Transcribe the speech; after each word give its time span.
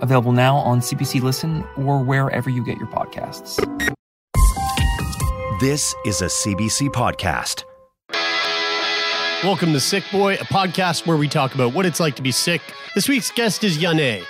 available 0.00 0.32
now 0.32 0.56
on 0.56 0.80
CBC 0.80 1.20
Listen 1.22 1.64
or 1.76 2.02
wherever 2.02 2.50
you 2.50 2.64
get 2.64 2.78
your 2.78 2.88
podcasts. 2.88 3.56
This 5.60 5.94
is 6.06 6.22
a 6.22 6.26
CBC 6.26 6.88
podcast. 6.90 7.64
Welcome 9.44 9.72
to 9.72 9.78
Sickboy, 9.78 10.34
a 10.40 10.44
podcast 10.44 11.06
where 11.06 11.16
we 11.16 11.26
talk 11.28 11.54
about 11.54 11.72
what 11.72 11.86
it's 11.86 12.00
like 12.00 12.14
to 12.16 12.22
be 12.22 12.30
sick. 12.32 12.60
This 12.94 13.08
week's 13.08 13.30
guest 13.30 13.64
is 13.64 13.78
Jané. 13.78 14.22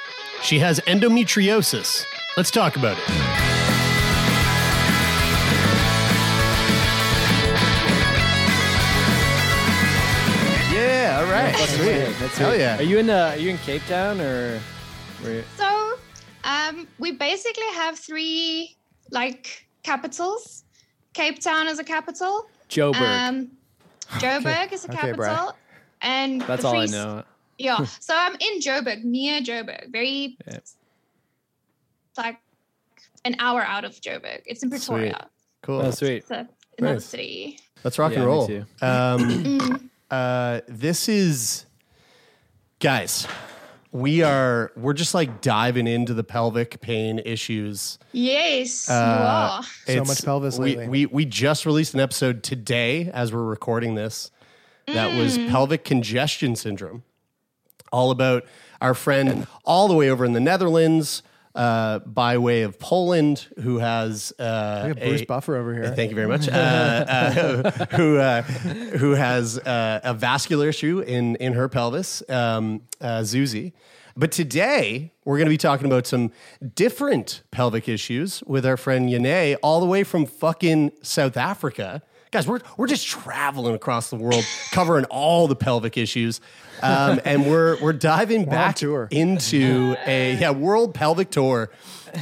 She 0.42 0.58
has 0.60 0.78
endometriosis. 0.80 2.04
Let's 2.36 2.50
talk 2.50 2.76
about 2.76 2.96
it. 2.98 3.04
Yeah, 10.72 11.18
all 11.20 11.30
right. 11.30 11.52
That's 11.52 11.74
Sweet. 11.74 11.82
sweet. 12.06 12.18
That's 12.20 12.38
Hell 12.38 12.50
sweet. 12.50 12.60
yeah. 12.60 12.78
Are 12.78 12.82
you 12.82 12.98
in 12.98 13.10
uh, 13.10 13.30
Are 13.34 13.36
you 13.36 13.50
in 13.50 13.58
Cape 13.58 13.82
Town 13.86 14.20
or? 14.20 14.60
Where, 15.22 15.44
So, 15.56 15.98
um, 16.44 16.88
we 16.98 17.12
basically 17.12 17.66
have 17.74 17.98
three 17.98 18.76
like 19.10 19.66
capitals. 19.82 20.64
Cape 21.14 21.40
Town 21.40 21.66
is 21.68 21.78
a 21.78 21.84
capital. 21.84 22.48
Joburg. 22.68 23.28
Um, 23.28 23.50
Joburg 24.18 24.72
is 24.72 24.84
a 24.84 24.88
Okay, 24.92 25.12
capital, 25.12 25.52
and 26.02 26.40
That's 26.42 26.64
all 26.64 26.76
I 26.76 26.86
Free- 26.86 26.96
know. 26.96 27.24
Yeah. 27.58 27.84
So 27.84 28.14
I'm 28.16 28.34
in 28.34 28.60
Joburg, 28.60 29.04
near 29.04 29.40
Joburg, 29.40 29.92
very 29.92 30.36
Yeah. 30.46 30.58
like 32.16 32.38
an 33.24 33.36
hour 33.38 33.62
out 33.62 33.84
of 33.84 33.92
Joburg. 34.00 34.40
It's 34.46 34.62
in 34.62 34.70
Pretoria. 34.70 35.26
Cool. 35.62 35.82
Oh, 35.82 35.90
sweet. 35.90 36.18
It's 36.18 36.30
a, 36.30 36.48
another 36.78 36.94
Nice. 36.94 37.04
city. 37.04 37.58
Let's 37.84 37.98
rock 37.98 38.12
Yeah, 38.12 38.18
and 38.20 38.26
roll. 38.26 38.64
Um, 38.80 39.90
uh, 40.10 40.60
this 40.68 41.08
is, 41.08 41.66
guys, 42.78 43.26
we 43.92 44.22
are, 44.22 44.70
we're 44.76 44.92
just 44.92 45.14
like 45.14 45.40
diving 45.40 45.86
into 45.86 46.14
the 46.14 46.22
pelvic 46.24 46.80
pain 46.80 47.20
issues. 47.24 47.98
Yes, 48.12 48.88
Uh, 48.88 48.92
you 48.92 49.26
are. 49.26 49.62
So 49.98 50.04
much 50.04 50.24
pelvis 50.24 50.58
we, 50.58 50.76
lately. 50.76 50.88
we, 50.88 51.06
we 51.06 51.24
just 51.24 51.66
released 51.66 51.94
an 51.94 52.00
episode 52.00 52.42
today 52.42 53.10
as 53.12 53.32
we're 53.32 53.42
recording 53.44 53.94
this 53.96 54.30
that 54.86 55.16
was 55.16 55.38
Mm. 55.38 55.50
pelvic 55.50 55.84
congestion 55.84 56.56
syndrome, 56.56 57.02
all 57.92 58.10
about 58.10 58.44
our 58.80 58.94
friend 58.94 59.46
all 59.64 59.86
the 59.88 59.94
way 59.94 60.08
over 60.10 60.24
in 60.24 60.32
the 60.32 60.40
Netherlands. 60.40 61.22
Uh, 61.52 61.98
by 62.00 62.38
way 62.38 62.62
of 62.62 62.78
Poland, 62.78 63.48
who 63.58 63.78
has 63.78 64.32
uh, 64.38 64.94
Bruce 64.94 65.22
a- 65.22 65.26
Buffer 65.26 65.56
over 65.56 65.74
here. 65.74 65.92
Thank 65.96 66.10
you 66.10 66.14
very 66.14 66.28
much. 66.28 66.48
Uh, 66.48 66.52
uh, 66.52 67.70
who 67.96 68.18
uh, 68.18 68.42
who 68.42 69.12
has 69.12 69.58
uh, 69.58 70.00
a 70.04 70.14
vascular 70.14 70.68
issue 70.68 71.00
in 71.00 71.34
in 71.36 71.54
her 71.54 71.68
pelvis, 71.68 72.22
um, 72.28 72.82
uh, 73.00 73.20
Zuzi. 73.22 73.72
But 74.16 74.32
today 74.32 75.12
we're 75.24 75.38
going 75.38 75.46
to 75.46 75.50
be 75.50 75.56
talking 75.56 75.86
about 75.86 76.06
some 76.06 76.30
different 76.74 77.42
pelvic 77.50 77.88
issues 77.88 78.42
with 78.46 78.64
our 78.66 78.76
friend 78.76 79.08
Jané, 79.08 79.56
all 79.62 79.80
the 79.80 79.86
way 79.86 80.04
from 80.04 80.26
fucking 80.26 80.92
South 81.02 81.36
Africa. 81.36 82.02
Guys, 82.32 82.46
we're 82.46 82.60
we're 82.76 82.86
just 82.86 83.08
traveling 83.08 83.74
across 83.74 84.08
the 84.08 84.16
world, 84.16 84.46
covering 84.70 85.04
all 85.06 85.48
the 85.48 85.56
pelvic 85.56 85.96
issues, 85.96 86.40
um, 86.80 87.20
and 87.24 87.44
we're 87.44 87.80
we're 87.82 87.92
diving 87.92 88.44
back 88.44 88.76
tour. 88.76 89.08
into 89.10 89.96
a 90.06 90.36
yeah 90.36 90.52
world 90.52 90.94
pelvic 90.94 91.30
tour, 91.30 91.70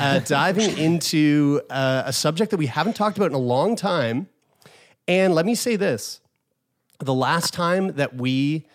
uh, 0.01 0.21
diving 0.21 0.79
into 0.79 1.61
uh, 1.69 2.05
a 2.07 2.13
subject 2.15 2.53
that 2.53 2.57
we 2.57 2.67
haven't 2.67 2.97
talked 2.97 3.19
about 3.19 3.27
in 3.27 3.35
a 3.35 3.39
long 3.39 3.77
time. 3.77 4.29
And 5.07 5.35
let 5.35 5.45
me 5.45 5.55
say 5.55 5.77
this: 5.77 6.21
the 7.01 7.15
last 7.15 7.53
time 7.53 7.89
that 7.97 8.15
we 8.15 8.67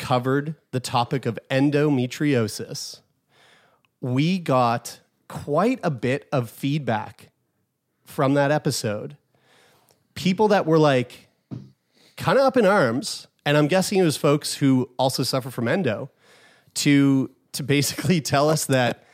covered 0.00 0.56
the 0.72 0.80
topic 0.80 1.26
of 1.26 1.38
endometriosis, 1.48 3.02
we 4.00 4.40
got 4.40 4.98
quite 5.28 5.78
a 5.84 5.92
bit 5.92 6.28
of 6.32 6.50
feedback 6.50 7.28
from 8.04 8.34
that 8.34 8.50
episode. 8.50 9.16
People 10.20 10.48
that 10.48 10.66
were 10.66 10.78
like 10.78 11.28
kind 12.18 12.38
of 12.38 12.44
up 12.44 12.58
in 12.58 12.66
arms, 12.66 13.26
and 13.46 13.56
I'm 13.56 13.68
guessing 13.68 13.98
it 13.98 14.02
was 14.02 14.18
folks 14.18 14.52
who 14.54 14.90
also 14.98 15.22
suffer 15.22 15.50
from 15.50 15.66
endo, 15.66 16.10
to 16.74 17.30
to 17.52 17.62
basically 17.62 18.20
tell 18.32 18.50
us 18.50 18.66
that 18.66 19.04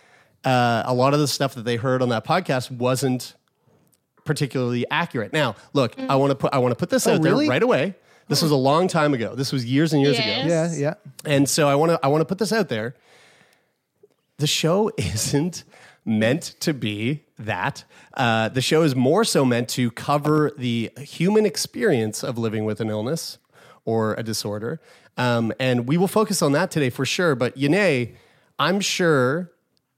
uh, 0.45 0.83
a 0.85 0.93
lot 0.93 1.15
of 1.15 1.21
the 1.21 1.29
stuff 1.29 1.55
that 1.55 1.65
they 1.65 1.77
heard 1.77 2.03
on 2.03 2.09
that 2.09 2.25
podcast 2.25 2.73
wasn't 2.73 3.35
particularly 4.25 4.85
accurate. 4.91 5.33
Now, 5.33 5.55
look, 5.75 5.95
I 5.97 6.17
want 6.17 6.33
to 6.33 6.35
put 6.35 6.53
I 6.53 6.59
want 6.59 6.73
to 6.73 6.77
put 6.77 6.91
this 6.91 7.07
Oh, 7.07 7.15
out 7.15 7.23
really? 7.23 7.45
there 7.47 7.51
right 7.53 7.63
away. 7.63 7.95
This 8.27 8.43
was 8.43 8.51
a 8.51 8.57
long 8.57 8.89
time 8.89 9.15
ago. 9.15 9.37
This 9.37 9.53
was 9.53 9.65
years 9.65 9.93
and 9.93 10.03
years 10.03 10.19
Yes. 10.19 10.41
ago. 10.43 10.49
Yeah, 10.51 10.75
yeah. 10.77 10.95
And 11.33 11.49
so 11.49 11.69
I 11.69 11.77
want 11.77 11.93
to 11.93 12.01
I 12.03 12.09
want 12.09 12.23
to 12.23 12.25
put 12.27 12.39
this 12.39 12.53
out 12.53 12.69
there. 12.69 12.97
The 14.39 14.49
show 14.49 14.91
isn't 14.99 15.63
meant 16.05 16.43
to 16.61 16.75
be 16.75 17.23
that. 17.39 17.85
Uh, 18.15 18.49
the 18.49 18.63
show 18.63 18.83
is 18.83 18.95
more 18.95 19.25
so 19.25 19.45
meant 19.45 19.69
to 19.71 19.91
cover 19.91 20.53
the 20.57 20.91
human 20.99 21.47
experience 21.47 22.23
of 22.23 22.39
living 22.39 22.65
with 22.65 22.81
an 22.81 22.89
illness 22.89 23.39
or 23.85 24.15
a 24.15 24.23
disorder. 24.23 24.81
Um, 25.17 25.53
and 25.59 25.89
we 25.89 25.97
will 25.97 26.09
focus 26.09 26.43
on 26.43 26.53
that 26.53 26.71
today 26.71 26.91
for 26.91 27.07
sure. 27.07 27.35
But 27.35 27.57
Jané, 27.57 28.15
I'm 28.59 28.81
sure 28.81 29.53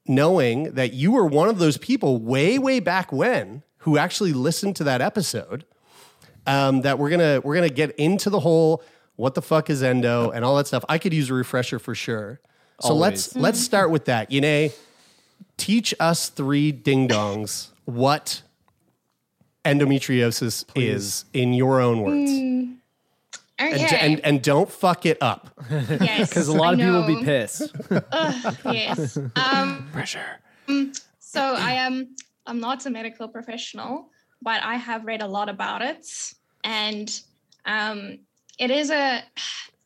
knowing 0.07 0.73
that 0.73 0.93
you 0.93 1.13
were 1.13 1.27
one 1.27 1.49
of 1.49 1.59
those 1.59 1.77
people 1.77 2.19
way, 2.19 2.59
way 2.59 2.81
back 2.81 3.13
when 3.13 3.63
who 3.79 3.99
actually 3.99 4.33
listened 4.33 4.77
to 4.77 4.85
that 4.85 5.01
episode 5.01 5.65
um, 6.47 6.81
that 6.83 6.99
we're 6.99 7.11
gonna 7.11 7.41
we're 7.45 7.55
gonna 7.55 7.69
get 7.69 7.91
into 7.97 8.31
the 8.31 8.41
whole 8.41 8.83
what 9.17 9.35
the 9.35 9.43
fuck 9.43 9.69
is 9.69 9.83
endo 9.83 10.31
and 10.31 10.45
all 10.45 10.57
that 10.57 10.67
stuff. 10.67 10.85
I 10.89 10.99
could 10.99 11.13
use 11.13 11.31
a 11.31 11.35
refresher 11.35 11.79
for 11.79 11.95
sure. 11.95 12.41
So 12.81 12.95
let's 12.95 13.35
Always. 13.35 13.43
let's 13.43 13.61
start 13.61 13.91
with 13.91 14.07
that. 14.07 14.31
Jané, 14.31 14.73
teach 15.59 15.95
us 16.01 16.31
three 16.31 16.73
ding 16.73 17.07
dongs 17.07 17.69
what 17.85 18.41
endometriosis 19.65 20.65
is 20.75 21.27
in 21.35 21.53
your 21.53 21.81
own 21.81 22.01
words. 22.01 22.31
Mm. 22.31 22.77
Okay. 23.61 23.83
And, 23.83 23.93
and 23.93 24.21
and 24.25 24.43
don't 24.43 24.71
fuck 24.71 25.05
it 25.05 25.19
up. 25.21 25.51
yes, 25.69 26.29
Because 26.31 26.49
a 26.49 26.53
lot 26.53 26.75
of 26.75 26.81
I 26.81 26.85
people 26.85 27.01
will 27.01 27.21
be 27.21 27.25
pissed. 27.25 27.75
Ugh, 27.91 28.57
yes. 28.73 29.17
Um, 29.35 29.89
Pressure. 29.93 30.39
So 31.19 31.41
I 31.43 31.73
am. 31.73 32.15
I'm 32.47 32.61
not 32.61 32.87
a 32.87 32.91
medical 32.91 33.27
professional, 33.27 34.11
but 34.41 34.63
I 34.63 34.77
have 34.77 35.05
read 35.05 35.23
a 35.23 35.27
lot 35.27 35.49
about 35.49 35.83
it, 35.83 36.07
and 36.63 37.21
um, 37.67 38.21
it 38.59 38.71
is 38.71 38.91
a. 38.91 39.25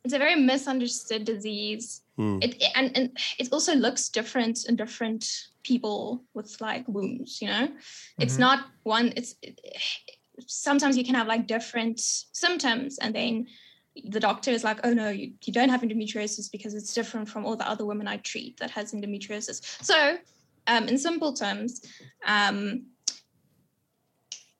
It's 0.05 0.12
a 0.12 0.19
very 0.19 0.34
misunderstood 0.34 1.25
disease. 1.25 2.01
It 2.43 2.62
and, 2.75 2.97
and 2.97 3.19
it 3.39 3.49
also 3.53 3.75
looks 3.75 4.09
different 4.09 4.67
in 4.67 4.77
different 4.77 5.27
people 5.62 6.25
with 6.34 6.61
like 6.61 6.87
wounds. 6.89 7.41
You 7.41 7.49
know, 7.49 7.69
it's 8.19 8.39
not 8.39 8.67
one. 8.83 9.12
It's 9.17 9.34
sometimes 10.47 10.97
you 10.97 11.05
can 11.05 11.15
have 11.15 11.27
like 11.27 11.47
different 11.47 12.00
symptoms, 12.00 12.99
and 12.99 13.15
then 13.15 13.47
the 14.05 14.21
doctor 14.21 14.50
is 14.50 14.65
like, 14.65 14.81
oh 14.84 14.93
no, 14.93 15.11
you, 15.11 15.33
you 15.45 15.53
don't 15.53 15.69
have 15.69 15.83
endometriosis 15.83 16.50
because 16.50 16.75
it's 16.75 16.95
different 16.95 17.28
from 17.28 17.45
all 17.45 17.56
the 17.56 17.69
other 17.69 17.84
women 17.84 18.09
I 18.09 18.19
treat 18.19 18.59
that 18.59 18.71
has 18.71 18.93
endometriosis. 18.93 19.84
So, 19.84 20.17
um, 20.67 20.89
in 20.89 20.97
simple 20.99 21.33
terms, 21.33 21.83
um, 22.27 22.87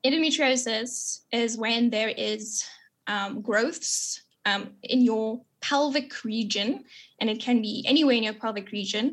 endometriosis 0.05 1.21
is 1.31 1.57
when 1.57 1.89
there 1.89 2.09
is 2.09 2.63
um, 3.07 3.41
growths 3.41 4.23
um, 4.45 4.71
in 4.83 5.01
your 5.01 5.41
pelvic 5.69 6.23
region, 6.23 6.69
and 7.19 7.29
it 7.29 7.39
can 7.39 7.61
be 7.61 7.83
anywhere 7.87 8.15
in 8.15 8.23
your 8.23 8.33
pelvic 8.43 8.71
region 8.71 9.05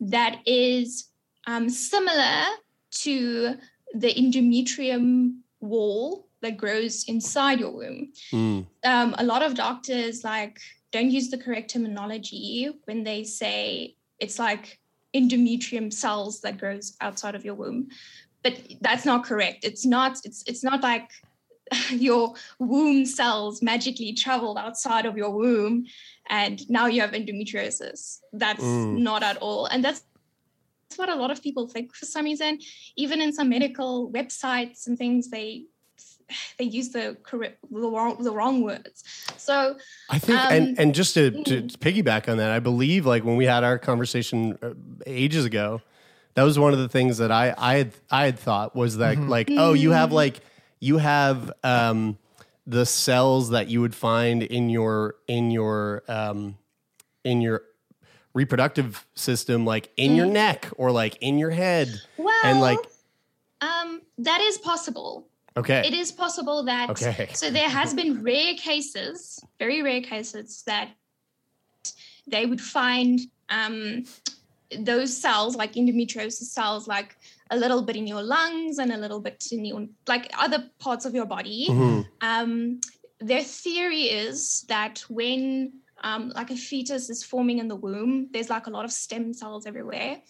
that 0.00 0.34
is 0.46 1.08
um, 1.46 1.68
similar 1.68 2.44
to 3.02 3.56
the 4.02 4.12
endometrium 4.22 5.38
wall 5.60 6.28
that 6.42 6.56
grows 6.56 7.04
inside 7.08 7.58
your 7.60 7.74
womb 7.80 8.12
Mm. 8.32 8.66
um, 8.92 9.14
a 9.18 9.24
lot 9.24 9.42
of 9.42 9.54
doctors 9.54 10.22
like 10.24 10.58
don't 10.92 11.10
use 11.10 11.28
the 11.30 11.38
correct 11.44 11.70
terminology 11.70 12.68
when 12.86 13.02
they 13.08 13.24
say 13.24 13.58
it's 14.24 14.38
like 14.38 14.78
endometrium 15.18 15.88
cells 15.92 16.40
that 16.42 16.58
grows 16.58 16.86
outside 17.00 17.34
of 17.34 17.44
your 17.44 17.54
womb 17.62 17.88
but 18.42 18.54
that's 18.86 19.06
not 19.10 19.24
correct 19.30 19.64
it's 19.64 19.86
not 19.86 20.12
it's 20.26 20.40
it's 20.50 20.64
not 20.68 20.82
like 20.82 21.08
your 21.90 22.34
womb 22.58 23.06
cells 23.06 23.62
magically 23.62 24.12
traveled 24.12 24.58
outside 24.58 25.06
of 25.06 25.16
your 25.16 25.30
womb 25.30 25.86
and 26.28 26.68
now 26.68 26.86
you 26.86 27.00
have 27.00 27.12
endometriosis 27.12 28.20
that's 28.32 28.62
Mm. 28.62 28.98
not 28.98 29.22
at 29.22 29.36
all 29.38 29.66
and 29.66 29.84
that's 29.84 30.02
what 30.96 31.08
a 31.08 31.14
lot 31.14 31.30
of 31.30 31.42
people 31.42 31.66
think 31.66 31.94
for 31.94 32.06
some 32.06 32.24
reason. 32.24 32.58
Even 32.96 33.20
in 33.20 33.32
some 33.32 33.48
medical 33.48 34.10
websites 34.10 34.86
and 34.86 34.96
things, 34.96 35.28
they 35.30 35.64
they 36.58 36.64
use 36.64 36.90
the 36.90 37.16
correct 37.22 37.58
the 37.70 37.90
wrong, 37.90 38.22
the 38.22 38.30
wrong 38.30 38.62
words. 38.62 39.04
So 39.36 39.76
I 40.08 40.18
think, 40.18 40.38
um, 40.38 40.52
and 40.52 40.78
and 40.78 40.94
just 40.94 41.14
to, 41.14 41.30
to 41.30 41.62
piggyback 41.78 42.28
on 42.28 42.38
that, 42.38 42.50
I 42.50 42.60
believe 42.60 43.06
like 43.06 43.24
when 43.24 43.36
we 43.36 43.44
had 43.44 43.64
our 43.64 43.78
conversation 43.78 44.58
uh, 44.62 44.74
ages 45.06 45.44
ago, 45.44 45.82
that 46.34 46.42
was 46.42 46.58
one 46.58 46.72
of 46.72 46.78
the 46.78 46.88
things 46.88 47.18
that 47.18 47.30
I 47.30 47.54
I 47.56 47.74
had 47.76 47.92
I 48.10 48.24
had 48.24 48.38
thought 48.38 48.74
was 48.74 48.98
that 48.98 49.18
like 49.18 49.48
oh 49.50 49.72
you 49.72 49.90
have 49.90 50.12
like 50.12 50.40
you 50.84 50.98
have 50.98 51.50
um 51.62 52.18
the 52.66 52.84
cells 52.84 53.50
that 53.50 53.68
you 53.68 53.80
would 53.80 53.94
find 53.94 54.42
in 54.42 54.68
your 54.70 55.16
in 55.26 55.50
your 55.50 56.02
um 56.08 56.56
in 57.24 57.40
your 57.40 57.62
reproductive 58.34 59.06
system 59.14 59.64
like 59.64 59.90
in 59.96 60.14
your 60.16 60.26
neck 60.26 60.68
or 60.76 60.90
like 60.90 61.16
in 61.20 61.38
your 61.38 61.50
head 61.50 61.88
well, 62.18 62.34
and 62.44 62.60
like 62.60 62.78
um, 63.60 64.02
that 64.18 64.40
is 64.40 64.58
possible. 64.58 65.26
okay 65.56 65.86
It 65.86 65.94
is 65.94 66.12
possible 66.12 66.64
that 66.64 66.90
Okay. 66.90 67.28
so 67.32 67.50
there 67.50 67.68
has 67.68 67.94
been 67.94 68.22
rare 68.30 68.54
cases, 68.54 69.42
very 69.58 69.82
rare 69.82 70.02
cases 70.02 70.62
that 70.66 70.90
they 72.26 72.44
would 72.46 72.60
find 72.60 73.20
um, 73.48 74.04
those 74.80 75.16
cells 75.16 75.56
like 75.56 75.74
endometriosis 75.74 76.50
cells 76.58 76.88
like 76.88 77.16
a 77.54 77.56
little 77.56 77.82
bit 77.82 77.96
in 77.96 78.06
your 78.06 78.22
lungs 78.22 78.78
and 78.78 78.92
a 78.92 78.96
little 78.96 79.20
bit 79.20 79.46
in 79.52 79.64
your 79.64 79.86
like 80.06 80.30
other 80.38 80.60
parts 80.78 81.04
of 81.04 81.14
your 81.14 81.26
body. 81.26 81.66
Mhm. 81.70 82.06
Um, 82.20 82.80
their 83.20 83.42
theory 83.42 84.04
is 84.24 84.64
that 84.68 85.04
when 85.08 85.72
um, 86.02 86.32
like 86.34 86.50
a 86.50 86.56
fetus 86.56 87.08
is 87.08 87.24
forming 87.24 87.58
in 87.58 87.68
the 87.68 87.76
womb, 87.76 88.28
there's 88.32 88.50
like 88.50 88.66
a 88.66 88.70
lot 88.70 88.84
of 88.84 88.92
stem 88.92 89.32
cells 89.32 89.66
everywhere, 89.66 90.20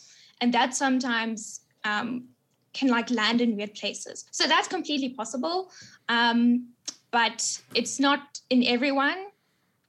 and 0.41 0.55
that 0.55 0.75
sometimes 0.75 1.61
um, 1.85 2.29
can 2.73 2.89
like 2.89 3.11
land 3.11 3.41
in 3.41 3.57
weird 3.57 3.75
places. 3.75 4.25
So 4.31 4.47
that's 4.47 4.69
completely 4.69 5.11
possible, 5.11 5.71
um, 6.09 6.69
but 7.11 7.61
it's 7.75 7.99
not 7.99 8.21
in 8.51 8.63
everyone, 8.65 9.19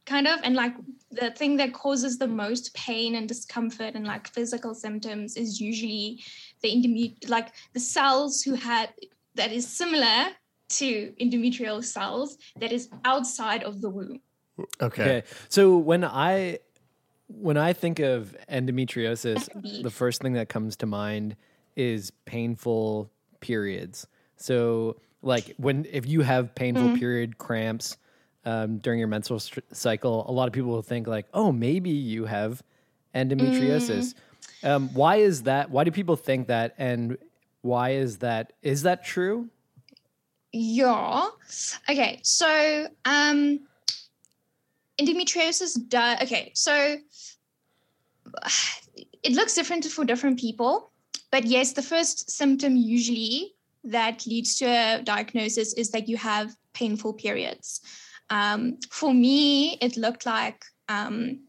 kind 0.05 0.27
of. 0.27 0.39
And 0.43 0.55
like 0.55 0.73
the 1.11 1.31
thing 1.31 1.57
that 1.57 1.73
causes 1.73 2.17
the 2.17 2.27
most 2.27 2.73
pain 2.73 3.15
and 3.15 3.27
discomfort 3.27 3.95
and 3.95 4.05
like 4.05 4.27
physical 4.27 4.73
symptoms 4.73 5.35
is 5.35 5.59
usually 5.59 6.23
the 6.65 6.71
endomet 6.75 7.29
like 7.29 7.49
the 7.73 7.79
cells 7.79 8.41
who 8.41 8.55
had 8.55 8.89
that 9.35 9.51
is 9.51 9.67
similar 9.67 10.29
to 10.69 11.13
endometrial 11.21 11.83
cells 11.83 12.37
that 12.59 12.71
is 12.71 12.89
outside 13.03 13.63
of 13.63 13.81
the 13.81 13.89
womb. 13.89 14.19
okay, 14.81 15.23
So 15.49 15.77
when 15.77 16.03
I 16.03 16.59
when 17.27 17.57
I 17.57 17.73
think 17.73 17.99
of 17.99 18.35
endometriosis, 18.49 19.49
the 19.83 19.89
first 19.89 20.21
thing 20.21 20.33
that 20.33 20.49
comes 20.49 20.75
to 20.77 20.85
mind 20.85 21.35
is 21.75 22.11
painful 22.25 23.11
periods. 23.41 24.07
So 24.37 24.97
like 25.21 25.53
when 25.57 25.85
if 25.91 26.05
you 26.07 26.21
have 26.21 26.55
painful 26.55 26.87
Mm-hmm. 26.87 26.95
period 26.95 27.37
cramps 27.37 27.97
um, 28.45 28.77
during 28.77 28.99
your 28.99 29.07
menstrual 29.07 29.39
str- 29.39 29.59
cycle, 29.71 30.25
a 30.29 30.31
lot 30.31 30.47
of 30.47 30.53
people 30.53 30.71
will 30.71 30.83
think 30.83 31.07
like, 31.07 31.25
oh, 31.33 31.51
maybe 31.51 31.89
you 31.89 32.25
have 32.25 32.63
endometriosis. 33.13 34.13
Mm. 34.13 34.13
Um, 34.65 34.89
why 34.93 35.17
is 35.17 35.43
that? 35.43 35.69
Why 35.69 35.83
do 35.83 35.91
people 35.91 36.15
think 36.15 36.47
that? 36.47 36.73
And 36.77 37.17
why 37.61 37.91
is 37.91 38.17
that? 38.17 38.53
Is 38.61 38.83
that 38.83 39.05
true? 39.05 39.49
Yeah. 40.51 41.27
Okay. 41.89 42.19
So, 42.23 42.87
um, 43.05 43.59
endometriosis 44.99 45.77
does. 45.87 46.21
Okay. 46.23 46.51
So, 46.55 46.97
it 49.23 49.33
looks 49.33 49.53
different 49.53 49.85
for 49.85 50.05
different 50.05 50.39
people, 50.39 50.91
but 51.31 51.45
yes, 51.45 51.73
the 51.73 51.81
first 51.81 52.29
symptom 52.29 52.75
usually 52.75 53.55
that 53.83 54.25
leads 54.25 54.55
to 54.57 54.65
a 54.65 55.01
diagnosis 55.03 55.73
is 55.73 55.91
that 55.91 56.07
you 56.07 56.17
have 56.17 56.55
painful 56.73 57.13
periods. 57.13 57.81
Um, 58.29 58.77
for 58.89 59.13
me, 59.13 59.77
it 59.81 59.97
looked 59.97 60.25
like 60.25 60.65
um, 60.89 61.39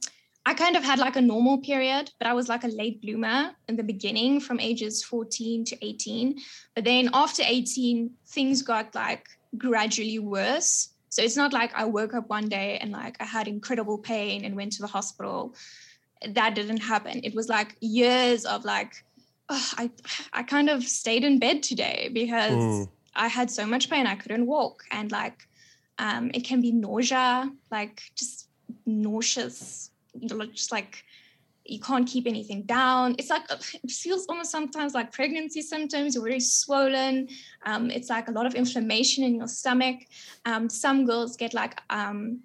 I 0.47 0.55
kind 0.55 0.77
of 0.77 0.85
had 0.85 1.01
like 1.01 1.17
a 1.17 1.21
normal 1.21 1.59
period, 1.59 2.13
but 2.19 2.29
I 2.29 2.33
was 2.33 2.49
like 2.49 2.63
a 2.63 2.69
late 2.69 3.03
bloomer 3.03 3.51
in 3.69 3.75
the 3.75 3.83
beginning 3.83 4.41
from 4.41 4.61
ages 4.61 5.03
14 5.03 5.65
to 5.65 5.85
18. 5.85 6.39
But 6.77 6.85
then 6.85 7.11
after 7.13 7.43
18, 7.45 8.11
things 8.29 8.63
got 8.63 8.95
like 8.95 9.27
gradually 9.59 10.21
worse. 10.21 10.91
So 11.09 11.21
it's 11.21 11.37
not 11.37 11.53
like 11.53 11.75
I 11.75 11.85
woke 11.85 12.15
up 12.15 12.29
one 12.29 12.49
day 12.49 12.79
and 12.81 12.93
like 12.93 13.17
I 13.19 13.25
had 13.25 13.49
incredible 13.49 13.99
pain 13.99 14.45
and 14.45 14.55
went 14.55 14.73
to 14.75 14.83
the 14.83 14.87
hospital. 14.87 15.57
That 16.25 16.55
didn't 16.55 16.79
happen. 16.79 17.21
It 17.25 17.35
was 17.35 17.49
like 17.49 17.77
years 17.81 18.45
of 18.45 18.65
like, 18.65 19.05
oh, 19.49 19.71
I 19.79 19.91
I 20.33 20.45
kind 20.45 20.71
of 20.71 20.85
stayed 20.85 21.25
in 21.25 21.41
bed 21.41 21.65
today 21.65 22.09
because 22.13 22.53
Mm. 22.55 22.89
I 23.17 23.29
had 23.29 23.51
so 23.51 23.67
much 23.67 23.91
pain 23.91 24.07
I 24.07 24.15
couldn't 24.15 24.47
walk 24.47 24.85
and 24.93 25.11
like 25.11 25.49
um, 25.99 26.31
it 26.35 26.45
can 26.45 26.61
be 26.61 26.71
nausea, 26.71 27.51
like 27.71 28.03
just 28.15 28.49
nauseous, 28.85 29.91
just 30.53 30.73
like 30.73 31.05
you 31.69 31.81
can't 31.81 32.07
keep 32.07 32.27
anything 32.27 32.63
down. 32.63 33.17
It's 33.19 33.29
like 33.31 33.43
it 33.51 33.91
feels 33.91 34.27
almost 34.27 34.51
sometimes 34.51 34.95
like 34.95 35.13
pregnancy 35.13 35.63
symptoms. 35.63 36.15
You're 36.15 36.25
very 36.25 36.41
swollen. 36.41 37.29
Um, 37.65 37.91
it's 37.91 38.09
like 38.09 38.29
a 38.29 38.33
lot 38.33 38.47
of 38.47 38.55
inflammation 38.55 39.25
in 39.25 39.35
your 39.35 39.49
stomach. 39.49 39.97
Um, 40.45 40.69
some 40.71 41.05
girls 41.07 41.37
get 41.37 41.55
like 41.55 41.81
um, 41.91 42.41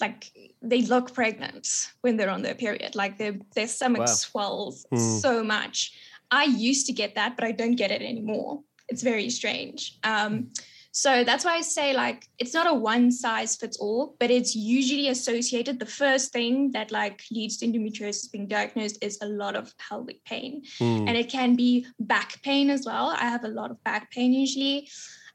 like 0.00 0.30
they 0.62 0.82
look 0.82 1.12
pregnant 1.12 1.68
when 2.02 2.16
they're 2.16 2.30
on 2.30 2.42
their 2.42 2.54
period. 2.54 2.94
Like 2.94 3.18
their 3.18 3.34
their 3.54 3.68
stomach 3.68 4.00
Wow. 4.00 4.06
swells 4.06 4.86
Hmm. 4.90 4.96
so 5.18 5.42
much. 5.42 5.92
I 6.30 6.44
used 6.44 6.86
to 6.86 6.92
get 6.92 7.14
that, 7.16 7.36
but 7.36 7.44
I 7.44 7.52
don't 7.52 7.74
get 7.76 7.90
it 7.90 8.00
anymore. 8.00 8.62
It's 8.88 9.02
very 9.02 9.28
strange. 9.28 9.98
Um, 10.04 10.50
so 10.94 11.24
that's 11.24 11.44
why 11.44 11.54
I 11.56 11.62
say 11.62 11.94
like 11.94 12.28
it's 12.38 12.52
not 12.52 12.66
a 12.66 12.74
one 12.74 13.10
size 13.10 13.56
fits 13.56 13.78
all, 13.78 14.14
but 14.20 14.30
it's 14.30 14.54
usually 14.54 15.08
associated. 15.08 15.78
The 15.78 15.86
first 15.86 16.32
thing 16.32 16.70
that 16.72 16.92
like 16.92 17.22
leads 17.30 17.56
to 17.58 17.66
endometriosis 17.66 18.30
being 18.30 18.46
diagnosed 18.46 19.02
is 19.02 19.18
a 19.22 19.26
lot 19.26 19.56
of 19.56 19.72
pelvic 19.78 20.22
pain, 20.24 20.62
Mm. 20.78 21.08
and 21.08 21.16
it 21.16 21.30
can 21.30 21.56
be 21.56 21.86
back 21.98 22.42
pain 22.42 22.68
as 22.68 22.84
well. 22.84 23.06
I 23.08 23.24
have 23.34 23.44
a 23.44 23.48
lot 23.48 23.70
of 23.70 23.82
back 23.84 24.10
pain 24.10 24.34
usually, 24.34 24.88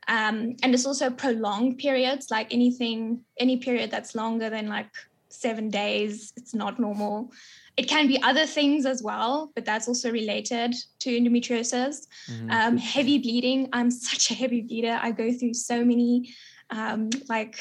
um, 0.08 0.56
and 0.62 0.74
it's 0.76 0.86
also 0.86 1.10
prolonged 1.10 1.80
periods. 1.80 2.30
Like 2.30 2.54
anything, 2.54 3.22
any 3.40 3.58
period 3.58 3.90
that's 3.90 4.14
longer 4.14 4.50
than 4.52 4.68
like 4.68 4.90
seven 5.30 5.70
days, 5.70 6.34
it's 6.38 6.54
not 6.54 6.80
normal. 6.80 7.32
It 7.78 7.88
can 7.88 8.08
be 8.08 8.22
other 8.24 8.48
things 8.48 8.86
as 8.88 9.04
well, 9.04 9.52
but 9.54 9.64
that's 9.64 9.88
also 9.88 10.12
related 10.12 10.74
to 11.00 11.10
endometriosis. 11.12 12.08
Um, 12.50 12.78
heavy 12.78 13.20
bleeding. 13.20 13.70
I'm 13.72 13.92
such 14.10 14.32
a 14.32 14.34
heavy 14.34 14.62
bleeder. 14.62 15.00
I 15.02 15.12
go 15.12 15.32
through 15.32 15.54
so 15.54 15.86
many 15.86 16.34
um, 16.72 17.10
like 17.30 17.60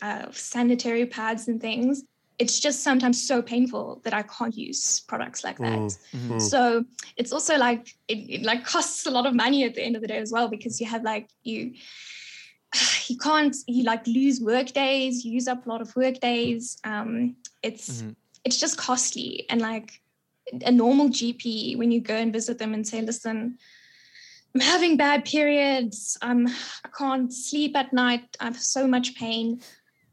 uh, 0.00 0.26
sanitary 0.32 1.06
pads 1.06 1.48
and 1.48 1.60
things. 1.60 2.02
It's 2.38 2.60
just 2.60 2.82
sometimes 2.82 3.26
so 3.26 3.42
painful 3.42 4.00
that 4.04 4.14
I 4.14 4.22
can't 4.22 4.56
use 4.56 5.00
products 5.00 5.42
like 5.42 5.58
that. 5.58 5.78
Mm. 6.14 6.40
So 6.40 6.84
it's 7.16 7.32
also 7.32 7.58
like 7.58 7.88
it, 8.06 8.18
it 8.30 8.42
like 8.42 8.64
costs 8.64 9.06
a 9.06 9.10
lot 9.10 9.26
of 9.26 9.34
money 9.34 9.64
at 9.64 9.74
the 9.74 9.82
end 9.82 9.96
of 9.96 10.02
the 10.02 10.08
day 10.08 10.18
as 10.18 10.30
well 10.32 10.48
because 10.48 10.80
you 10.80 10.86
have 10.86 11.02
like 11.02 11.28
you 11.42 11.74
you 13.08 13.18
can't 13.18 13.56
you 13.66 13.82
like 13.82 14.06
lose 14.06 14.40
work 14.40 14.68
days, 14.68 15.24
you 15.24 15.32
use 15.32 15.48
up 15.48 15.66
a 15.66 15.68
lot 15.68 15.80
of 15.80 15.94
work 15.96 16.20
days. 16.20 16.78
Um, 16.84 17.36
it's 17.62 18.02
Mhm. 18.02 18.14
It's 18.44 18.58
just 18.58 18.78
costly 18.78 19.46
and 19.50 19.60
like 19.60 20.00
a 20.64 20.72
normal 20.72 21.08
GP 21.08 21.76
when 21.76 21.90
you 21.90 22.00
go 22.00 22.14
and 22.14 22.32
visit 22.32 22.58
them 22.58 22.74
and 22.74 22.86
say, 22.86 23.02
listen, 23.02 23.58
I'm 24.54 24.60
having 24.60 24.96
bad 24.96 25.24
periods. 25.24 26.16
Um, 26.22 26.46
I 26.84 26.88
can't 26.96 27.32
sleep 27.32 27.76
at 27.76 27.92
night. 27.92 28.36
I 28.40 28.44
have 28.44 28.58
so 28.58 28.86
much 28.86 29.14
pain. 29.14 29.60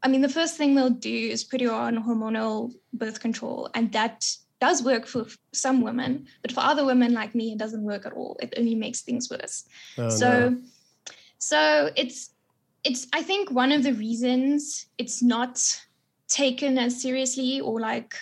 I 0.04 0.08
mean, 0.08 0.22
the 0.22 0.30
first 0.30 0.58
thing 0.58 0.76
they'll 0.76 0.90
do 0.90 1.10
is 1.10 1.44
put 1.44 1.62
you 1.62 1.72
on 1.72 2.04
hormonal 2.04 2.74
birth 2.94 3.20
control, 3.20 3.70
and 3.74 3.92
that 3.94 4.28
does 4.62 4.84
work 4.84 5.06
for 5.08 5.26
some 5.54 5.82
women, 5.82 6.28
but 6.42 6.52
for 6.52 6.60
other 6.60 6.86
women 6.86 7.14
like 7.14 7.34
me, 7.34 7.54
it 7.54 7.58
doesn't 7.58 7.84
work 7.84 8.06
at 8.06 8.14
all. 8.14 8.38
It 8.42 8.54
only 8.58 8.76
makes 8.76 9.02
things 9.02 9.30
worse. 9.30 9.66
Oh, 9.98 10.10
so, 10.10 10.50
no. 10.50 10.62
so 11.40 11.90
it's 11.96 12.32
it's. 12.84 13.08
I 13.14 13.24
think 13.24 13.50
one 13.50 13.72
of 13.72 13.84
the 13.84 13.94
reasons 13.94 14.86
it's 14.98 15.24
not 15.24 15.82
taken 16.28 16.78
as 16.78 17.02
seriously 17.02 17.62
or 17.62 17.80
like 17.80 18.16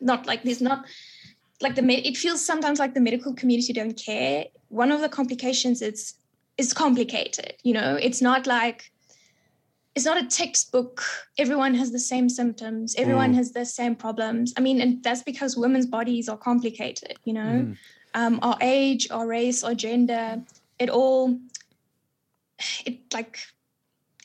not 0.00 0.26
like 0.26 0.42
there's 0.42 0.60
not 0.60 0.84
like 1.60 1.74
the 1.74 1.82
med- 1.82 2.06
it 2.06 2.16
feels 2.16 2.44
sometimes 2.44 2.78
like 2.78 2.94
the 2.94 3.00
medical 3.00 3.34
community 3.34 3.72
don't 3.72 3.96
care. 3.96 4.44
One 4.68 4.92
of 4.92 5.00
the 5.00 5.08
complications 5.08 5.82
is 5.82 6.14
is 6.56 6.72
complicated 6.72 7.54
you 7.62 7.72
know? 7.74 7.96
It's 8.00 8.22
not 8.22 8.46
like 8.46 8.90
it's 9.94 10.04
not 10.04 10.22
a 10.22 10.26
textbook. 10.26 11.02
Everyone 11.38 11.74
has 11.74 11.90
the 11.90 11.98
same 11.98 12.28
symptoms. 12.28 12.94
Everyone 12.96 13.32
Mm. 13.32 13.36
has 13.36 13.52
the 13.52 13.64
same 13.66 13.96
problems. 13.96 14.54
I 14.56 14.60
mean 14.60 14.80
and 14.80 15.02
that's 15.02 15.22
because 15.22 15.56
women's 15.56 15.86
bodies 15.86 16.28
are 16.28 16.38
complicated 16.38 17.14
you 17.24 17.32
know? 17.32 17.54
Mm. 17.66 17.76
um, 18.14 18.38
our 18.42 18.56
age 18.62 19.10
our 19.10 19.26
race 19.26 19.62
our 19.62 19.74
gender 19.74 20.42
it 20.78 20.88
all 20.88 21.38
it 22.86 22.96
like 23.12 23.38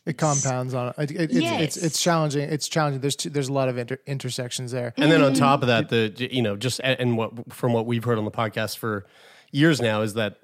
It 0.06 0.18
compounds 0.18 0.74
on 0.74 0.90
it. 0.90 0.96
it, 0.98 1.12
it 1.12 1.22
it's, 1.22 1.34
Yes. 1.34 1.62
it's 1.62 1.78
it's 1.78 2.02
challenging. 2.04 2.42
It's 2.50 2.68
challenging. 2.68 3.00
There's 3.02 3.16
two, 3.16 3.30
there's 3.30 3.48
a 3.50 3.54
lot 3.54 3.70
of 3.70 3.78
inter- 3.78 4.00
intersections 4.06 4.72
there. 4.72 4.94
And 4.98 5.12
then 5.12 5.22
on 5.22 5.34
top 5.34 5.62
of 5.62 5.68
that, 5.68 5.90
the 5.90 6.14
you 6.32 6.42
know 6.42 6.56
just 6.58 6.82
and 6.84 7.18
what 7.18 7.54
from 7.54 7.72
what 7.74 7.86
we've 7.86 8.04
heard 8.04 8.18
on 8.18 8.26
the 8.26 8.32
podcast 8.32 8.78
for 8.78 9.06
years 9.52 9.82
now 9.82 10.02
is 10.02 10.14
that 10.16 10.40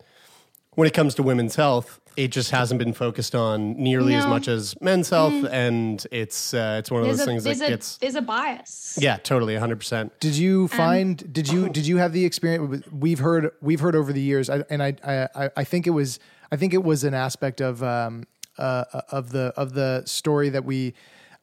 when 0.76 0.88
it 0.88 0.94
comes 0.94 1.16
to 1.16 1.24
women's 1.24 1.56
health, 1.56 2.00
it 2.16 2.30
just 2.30 2.52
hasn't 2.52 2.80
been 2.80 2.94
focused 2.94 3.36
on 3.36 3.74
nearly 3.74 4.14
as 4.14 4.26
much 4.26 4.48
as 4.48 4.80
men's 4.82 5.10
health, 5.10 5.46
and 5.52 6.06
it's 6.12 6.54
uh, 6.54 6.78
it's 6.80 6.90
one 6.90 7.02
of 7.02 7.08
There's 7.08 7.18
those 7.18 7.28
a 7.28 7.30
things 7.30 7.44
that 7.60 7.68
a 7.68 7.70
gets 7.70 7.98
there's 7.98 8.16
a 8.16 8.22
bias. 8.22 8.98
yeah 9.02 9.18
totally 9.18 9.56
hundred 9.58 9.80
percent. 9.80 10.18
Did 10.22 10.36
you 10.36 10.70
find? 10.70 11.34
did 11.34 11.50
you 11.50 11.68
did 11.68 11.86
you 11.86 11.98
have 11.98 12.14
the 12.14 12.24
experience? 12.24 12.86
We've 12.92 13.20
heard 13.20 13.52
we've 13.62 13.80
heard 13.82 13.96
over 13.98 14.14
the 14.14 14.22
years, 14.22 14.50
I, 14.50 14.64
and 14.70 14.82
I, 14.82 14.96
I 15.36 15.50
I 15.58 15.64
think 15.66 15.86
it 15.86 15.92
was 15.92 16.18
I 16.52 16.56
think 16.56 16.74
it 16.74 16.84
was 16.84 17.04
an 17.04 17.14
aspect 17.14 17.60
of 17.60 17.84
um 17.84 18.24
uh 18.60 19.02
of 19.10 19.32
the 19.32 19.54
of 19.56 19.74
the 19.74 20.04
story 20.06 20.50
that 20.50 20.66
we 20.66 20.94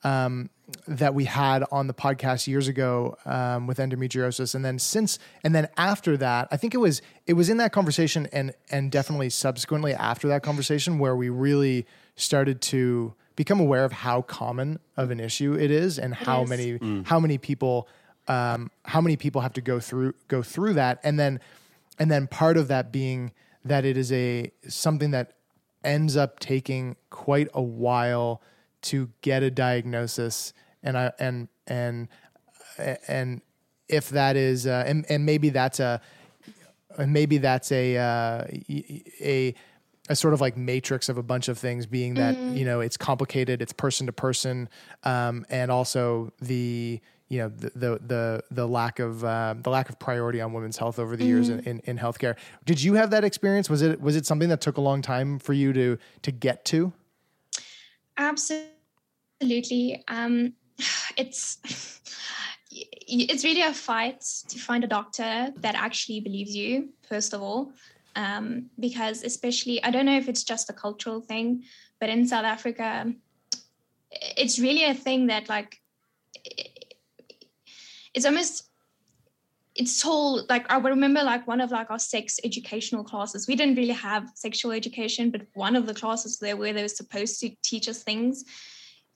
um 0.04 0.50
that 0.88 1.14
we 1.14 1.25
had 1.25 1.64
on 1.70 1.87
the 1.87 1.94
podcast 1.94 2.46
years 2.46 2.66
ago 2.66 3.16
um, 3.25 3.66
with 3.66 3.78
endometriosis, 3.78 4.54
and 4.54 4.64
then 4.64 4.78
since 4.78 5.18
and 5.44 5.54
then 5.54 5.68
after 5.76 6.16
that, 6.16 6.49
I 6.50 6.56
think 6.56 6.75
it 6.75 6.78
was 6.78 7.02
it 7.26 7.35
was 7.35 7.49
in 7.49 7.56
that 7.58 7.73
conversation 7.73 8.28
and 8.32 8.52
and 8.70 8.90
definitely 8.90 9.30
subsequently 9.30 9.94
after 9.94 10.28
that 10.28 10.42
conversation 10.42 10.99
where 10.99 11.14
we 11.14 11.28
really 11.28 11.87
started 12.16 12.61
to 12.62 13.14
become 13.37 13.61
aware 13.61 13.85
of 13.85 13.92
how 13.92 14.23
common 14.23 14.80
of 14.96 15.11
an 15.11 15.20
issue 15.20 15.54
it 15.54 15.70
is 15.70 15.99
and 15.99 16.14
how 16.14 16.42
is. 16.42 16.49
many 16.49 17.02
how 17.04 17.20
many 17.20 17.38
people 17.38 17.88
um, 18.28 18.70
how 18.85 19.00
many 19.00 19.16
people 19.16 19.42
have 19.42 19.52
to 19.52 19.61
go 19.61 19.78
through 19.78 20.14
go 20.28 20.42
through 20.42 20.75
that. 20.75 20.99
And 21.04 21.18
then 21.18 21.40
and 21.99 22.11
then 22.11 22.26
part 22.26 22.56
of 22.56 22.68
that 22.68 22.90
being 22.90 23.32
that 23.64 23.85
it 23.85 23.96
is 23.96 24.11
a 24.12 24.50
something 24.68 25.12
that 25.12 25.32
ends 25.87 26.16
up 26.16 26.40
taking 26.40 26.97
quite 27.09 27.49
a 27.55 27.62
while 27.62 28.43
to 28.83 29.11
get 29.23 29.43
a 29.43 29.50
diagnosis. 29.50 30.52
And 30.83 30.99
I 30.99 31.12
and 31.19 31.49
and 31.66 32.09
and 33.09 33.40
if 33.88 34.11
that 34.11 34.37
is 34.37 34.66
uh, 34.66 34.85
and 34.87 35.07
and 35.09 35.25
maybe 35.25 35.49
that's 35.50 35.81
a 35.81 36.00
and 36.99 37.12
maybe 37.12 37.38
that's 37.38 37.73
a 37.73 37.97
uh, 37.97 38.45
a 39.21 39.55
a 40.09 40.16
sort 40.16 40.35
of 40.35 40.40
like 40.40 40.57
matrix 40.57 41.09
of 41.09 41.19
a 41.19 41.23
bunch 41.23 41.49
of 41.49 41.59
things 41.59 41.87
being 41.87 42.14
that 42.14 42.37
you 42.37 42.64
know 42.64 42.81
it's 42.81 42.97
complicated 42.97 43.61
it's 43.61 43.73
person 43.73 44.07
to 44.07 44.12
person 44.12 44.69
um, 45.02 45.45
and 45.50 45.71
also 45.71 46.33
the 46.40 47.00
you 47.28 47.38
know 47.38 47.49
the 47.49 47.71
the 47.75 48.00
the, 48.06 48.45
the 48.50 48.68
lack 48.68 48.99
of 48.99 49.25
uh, 49.25 49.54
the 49.61 49.71
lack 49.71 49.88
of 49.88 49.99
priority 49.99 50.40
on 50.40 50.52
women's 50.52 50.76
health 50.76 50.99
over 50.99 51.16
the 51.16 51.25
years 51.25 51.49
in, 51.49 51.61
in, 51.61 51.80
in 51.85 51.99
healthcare 51.99 52.37
did 52.64 52.83
you 52.83 52.95
have 52.95 53.11
that 53.11 53.25
experience 53.25 53.68
was 53.68 53.83
it 53.83 54.00
was 54.00 54.16
it 54.16 54.25
something 54.26 54.49
that 54.49 54.61
took 54.61 54.76
a 54.76 54.80
long 54.80 55.02
time 55.02 55.38
for 55.38 55.52
you 55.52 55.73
to 55.73 55.99
to 56.23 56.30
get 56.30 56.64
to 56.64 56.92
Absolutely. 58.16 60.04
Um, 60.09 60.54
it's 61.16 61.59
it's 63.09 63.45
really 63.45 63.62
a 63.62 63.73
fight 63.73 64.21
to 64.49 64.59
find 64.59 64.85
a 64.85 64.87
doctor 64.87 65.52
that 65.56 65.75
actually 65.75 66.21
believes 66.21 66.54
you. 66.54 66.90
First 67.09 67.33
of 67.33 67.42
all, 67.42 67.73
um, 68.16 68.71
because 68.78 69.23
especially 69.23 69.83
I 69.83 69.90
don't 69.90 70.06
know 70.06 70.16
if 70.16 70.28
it's 70.28 70.45
just 70.45 70.71
a 70.71 70.73
cultural 70.73 71.21
thing, 71.21 71.64
but 72.00 72.09
in 72.09 72.26
South 72.26 72.45
Africa, 72.45 73.12
it's 74.11 74.59
really 74.59 74.85
a 74.85 74.95
thing 74.95 75.28
that 75.28 75.49
like 75.49 75.80
it's 78.16 78.25
almost 78.25 78.68
it's 79.76 80.00
told 80.00 80.49
like 80.49 80.64
I 80.73 80.78
remember 80.78 81.23
like 81.23 81.46
one 81.46 81.61
of 81.61 81.70
like 81.70 81.90
our 81.90 81.99
sex 81.99 82.40
educational 82.42 83.04
classes. 83.04 83.46
We 83.46 83.56
didn't 83.56 83.76
really 83.76 83.92
have 83.92 84.30
sexual 84.35 84.73
education, 84.73 85.30
but 85.30 85.42
one 85.52 85.76
of 85.76 85.87
the 85.87 85.94
classes 85.94 86.38
there 86.38 86.56
where 86.56 86.73
they 86.73 86.82
were 86.82 86.88
supposed 86.88 87.38
to 87.40 87.50
teach 87.62 87.88
us 87.88 88.02
things, 88.02 88.44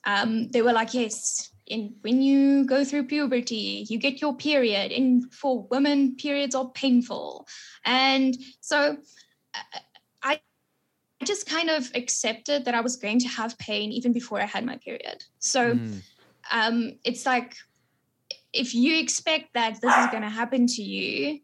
um, 0.05 0.49
they 0.49 0.61
were 0.61 0.75
like, 0.75 0.93
yes, 0.93 1.51
in 1.67 1.95
when 2.03 2.21
you 2.21 2.67
go 2.67 2.85
through 2.85 3.05
puberty, 3.05 3.87
you 3.89 3.99
get 3.99 4.21
your 4.21 4.37
period. 4.37 4.93
And 4.93 5.33
for 5.33 5.67
women, 5.71 6.17
periods 6.17 6.55
are 6.55 6.69
painful. 6.69 7.49
And 7.87 8.37
so 8.61 8.99
uh, 9.55 9.79
I 10.23 10.41
just 11.25 11.49
kind 11.49 11.71
of 11.71 11.91
accepted 11.95 12.67
that 12.67 12.75
I 12.75 12.83
was 12.83 12.97
going 12.97 13.21
to 13.21 13.29
have 13.29 13.57
pain 13.57 13.93
even 13.93 14.13
before 14.13 14.43
I 14.43 14.47
had 14.47 14.67
my 14.67 14.77
period. 14.77 15.25
So 15.39 15.79
um, 16.51 16.99
it's 17.05 17.25
like 17.25 17.57
if 18.53 18.75
you 18.75 18.99
expect 18.99 19.55
that 19.55 19.81
this 19.81 19.95
is 19.97 20.07
going 20.11 20.23
to 20.23 20.29
happen 20.29 20.67
to 20.67 20.83
you, 20.83 21.41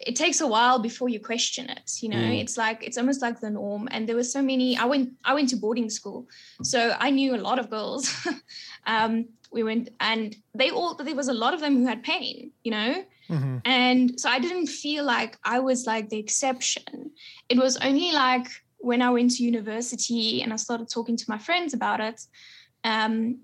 it 0.00 0.16
takes 0.16 0.40
a 0.40 0.46
while 0.46 0.78
before 0.78 1.08
you 1.08 1.20
question 1.20 1.70
it. 1.70 1.90
You 2.02 2.08
know, 2.10 2.16
Mm. 2.16 2.40
it's 2.40 2.56
like 2.56 2.82
it's 2.82 2.98
almost 2.98 3.22
like 3.22 3.40
the 3.40 3.50
norm. 3.50 3.88
And 3.90 4.08
there 4.08 4.16
were 4.16 4.24
so 4.24 4.42
many. 4.42 4.76
I 4.76 4.84
went. 4.84 5.12
I 5.24 5.34
went 5.34 5.48
to 5.50 5.56
boarding 5.56 5.88
school, 5.88 6.26
so 6.62 6.94
I 6.98 7.10
knew 7.10 7.34
a 7.34 7.40
lot 7.48 7.58
of 7.58 7.70
girls. 7.70 8.12
um, 8.86 9.26
we 9.52 9.62
went, 9.62 9.90
and 10.00 10.36
they 10.54 10.70
all. 10.70 10.94
There 10.94 11.14
was 11.14 11.28
a 11.28 11.32
lot 11.32 11.54
of 11.54 11.60
them 11.60 11.76
who 11.76 11.86
had 11.86 12.02
pain. 12.02 12.50
You 12.64 12.72
know, 12.72 13.04
and 13.64 14.20
so 14.20 14.28
I 14.28 14.38
didn't 14.38 14.66
feel 14.66 15.04
like 15.04 15.38
I 15.44 15.60
was 15.60 15.86
like 15.86 16.08
the 16.10 16.18
exception. 16.18 17.12
It 17.48 17.58
was 17.58 17.76
only 17.78 18.12
like 18.12 18.48
when 18.78 19.00
I 19.00 19.10
went 19.10 19.30
to 19.36 19.42
university 19.44 20.42
and 20.42 20.52
I 20.52 20.56
started 20.56 20.90
talking 20.90 21.16
to 21.16 21.24
my 21.28 21.38
friends 21.38 21.72
about 21.72 22.00
it. 22.00 22.20
Um, 22.82 23.38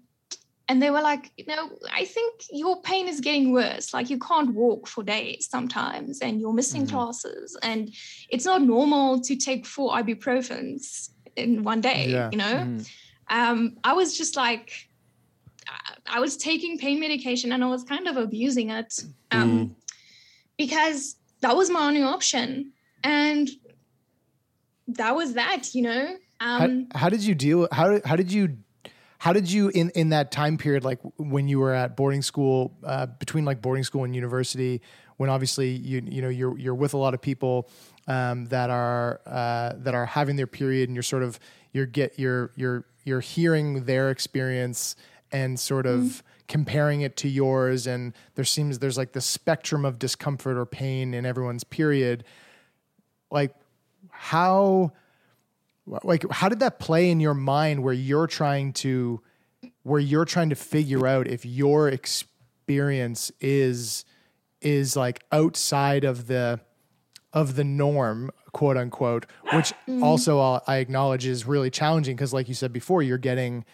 and 0.70 0.80
they 0.80 0.90
were 0.90 1.00
like, 1.00 1.32
you 1.36 1.46
know, 1.46 1.68
I 1.92 2.04
think 2.04 2.42
your 2.52 2.80
pain 2.82 3.08
is 3.08 3.20
getting 3.20 3.50
worse. 3.50 3.92
Like 3.92 4.08
you 4.08 4.20
can't 4.20 4.54
walk 4.54 4.86
for 4.86 5.02
days 5.02 5.48
sometimes 5.50 6.20
and 6.20 6.40
you're 6.40 6.52
missing 6.52 6.86
classes. 6.86 7.58
And 7.60 7.92
it's 8.28 8.44
not 8.44 8.62
normal 8.62 9.20
to 9.22 9.34
take 9.34 9.66
four 9.66 9.90
ibuprofens 9.94 11.10
in 11.34 11.64
one 11.64 11.80
day, 11.80 12.06
Yeah. 12.10 12.28
you 12.30 12.38
know? 12.38 12.78
Um, 13.28 13.78
I 13.82 13.94
was 13.94 14.16
just 14.16 14.36
like, 14.36 14.70
I- 16.06 16.20
was 16.20 16.36
taking 16.36 16.78
pain 16.78 17.00
medication 17.00 17.50
and 17.50 17.64
I 17.64 17.66
was 17.66 17.82
kind 17.82 18.06
of 18.06 18.16
abusing 18.16 18.70
it 18.70 18.94
um, 19.32 19.74
because 20.56 21.16
that 21.40 21.56
was 21.56 21.68
my 21.68 21.88
only 21.88 22.04
option. 22.04 22.72
And 23.02 23.50
that 24.86 25.16
was 25.16 25.34
that, 25.34 25.74
you 25.74 25.82
know? 25.82 26.16
Um, 26.38 26.86
how, 26.92 27.00
how 27.00 27.08
did 27.08 27.22
you 27.24 27.34
deal 27.34 27.66
how 27.72 27.90
did 27.90 28.04
how 28.04 28.14
did 28.16 28.30
you 28.32 28.56
how 29.20 29.34
did 29.34 29.52
you 29.52 29.68
in 29.68 29.90
in 29.90 30.08
that 30.08 30.32
time 30.32 30.56
period 30.56 30.82
like 30.82 30.98
when 31.18 31.46
you 31.46 31.60
were 31.60 31.74
at 31.74 31.94
boarding 31.94 32.22
school 32.22 32.74
uh, 32.84 33.06
between 33.06 33.44
like 33.44 33.60
boarding 33.60 33.84
school 33.84 34.02
and 34.04 34.14
university 34.14 34.80
when 35.18 35.28
obviously 35.28 35.68
you 35.68 36.02
you 36.06 36.22
know 36.22 36.30
you're 36.30 36.58
you're 36.58 36.74
with 36.74 36.94
a 36.94 36.96
lot 36.96 37.12
of 37.12 37.20
people 37.20 37.68
um, 38.08 38.46
that 38.46 38.70
are 38.70 39.20
uh, 39.26 39.74
that 39.76 39.94
are 39.94 40.06
having 40.06 40.36
their 40.36 40.46
period 40.46 40.88
and 40.88 40.96
you're 40.96 41.02
sort 41.02 41.22
of 41.22 41.38
you're 41.72 41.86
get 41.86 42.18
you're 42.18 42.50
you're 42.56 42.86
you're 43.04 43.20
hearing 43.20 43.84
their 43.84 44.10
experience 44.10 44.96
and 45.32 45.60
sort 45.60 45.86
of 45.86 46.22
comparing 46.48 47.02
it 47.02 47.16
to 47.18 47.28
yours 47.28 47.86
and 47.86 48.14
there 48.36 48.44
seems 48.44 48.78
there's 48.78 48.96
like 48.96 49.12
the 49.12 49.20
spectrum 49.20 49.84
of 49.84 49.98
discomfort 49.98 50.56
or 50.56 50.64
pain 50.64 51.12
in 51.12 51.26
everyone's 51.26 51.62
period. 51.62 52.24
Like 53.30 53.54
how 54.08 54.92
like 56.04 56.24
how 56.30 56.48
did 56.48 56.60
that 56.60 56.78
play 56.78 57.10
in 57.10 57.20
your 57.20 57.34
mind 57.34 57.82
where 57.82 57.92
you're 57.94 58.26
trying 58.26 58.72
to 58.72 59.20
where 59.82 60.00
you're 60.00 60.24
trying 60.24 60.48
to 60.50 60.54
figure 60.56 61.06
out 61.06 61.26
if 61.26 61.44
your 61.44 61.88
experience 61.88 63.32
is 63.40 64.04
is 64.60 64.94
like 64.96 65.22
outside 65.32 66.04
of 66.04 66.26
the 66.26 66.60
of 67.32 67.56
the 67.56 67.64
norm 67.64 68.30
quote 68.52 68.76
unquote 68.76 69.26
which 69.52 69.72
Mhm. 69.88 70.02
also 70.02 70.38
I'll- 70.40 70.62
i 70.66 70.76
acknowledge 70.76 71.26
is 71.26 71.46
really 71.46 71.70
challenging 71.70 72.16
because 72.16 72.32
like 72.32 72.48
you 72.48 72.54
said 72.54 72.72
before 72.72 73.02
you're 73.02 73.18
getting 73.18 73.64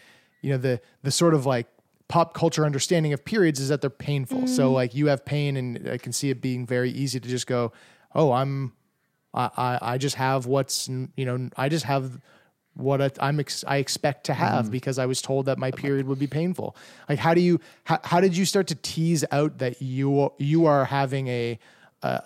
you 0.42 0.50
know 0.50 0.58
the 0.58 0.80
the 1.02 1.11
sort 1.11 1.35
of 1.35 1.46
like 1.46 1.66
pop 2.08 2.35
culture 2.35 2.64
understanding 2.64 3.12
of 3.12 3.25
periods 3.25 3.58
is 3.58 3.68
that 3.68 3.80
they're 3.80 3.90
painful 3.90 4.46
so 4.46 4.70
Mhm. 4.70 4.75
like 4.75 4.94
you 4.94 5.06
have 5.08 5.25
pain 5.25 5.56
and 5.56 5.88
i 5.88 5.99
can 5.99 6.12
see 6.12 6.30
it 6.30 6.40
being 6.40 6.64
very 6.66 6.90
easy 6.90 7.18
to 7.18 7.28
just 7.28 7.46
go 7.46 7.73
oh 8.14 8.32
i'm 8.32 8.73
I, 9.37 9.50
I, 9.57 9.78
I 9.83 9.99
just 9.99 10.16
have 10.16 10.47
what's 10.47 10.88
you 10.88 11.25
know 11.25 11.49
I 11.57 11.69
just 11.69 11.85
have 11.85 12.19
what 12.75 13.00
I, 13.00 13.11
I'm 13.21 13.40
ex- 13.40 13.64
I 13.66 13.78
expect 13.78 14.25
to 14.25 14.35
have 14.35 14.71
because 14.71 14.99
I 14.99 15.07
was 15.07 15.23
told 15.23 15.47
that 15.47 15.59
my 15.59 15.71
period 15.71 16.07
would 16.07 16.19
be 16.19 16.26
painful. 16.26 16.76
Like 17.09 17.19
how 17.19 17.33
do 17.35 17.40
you 17.40 17.61
how, 17.85 18.00
how 18.05 18.21
did 18.21 18.37
you 18.37 18.45
start 18.45 18.66
to 18.69 18.75
tease 18.75 19.25
out 19.33 19.59
that 19.59 19.81
you 19.81 20.33
you 20.38 20.66
are 20.66 20.85
having 20.85 21.28
a, 21.28 21.59
a, 22.02 22.23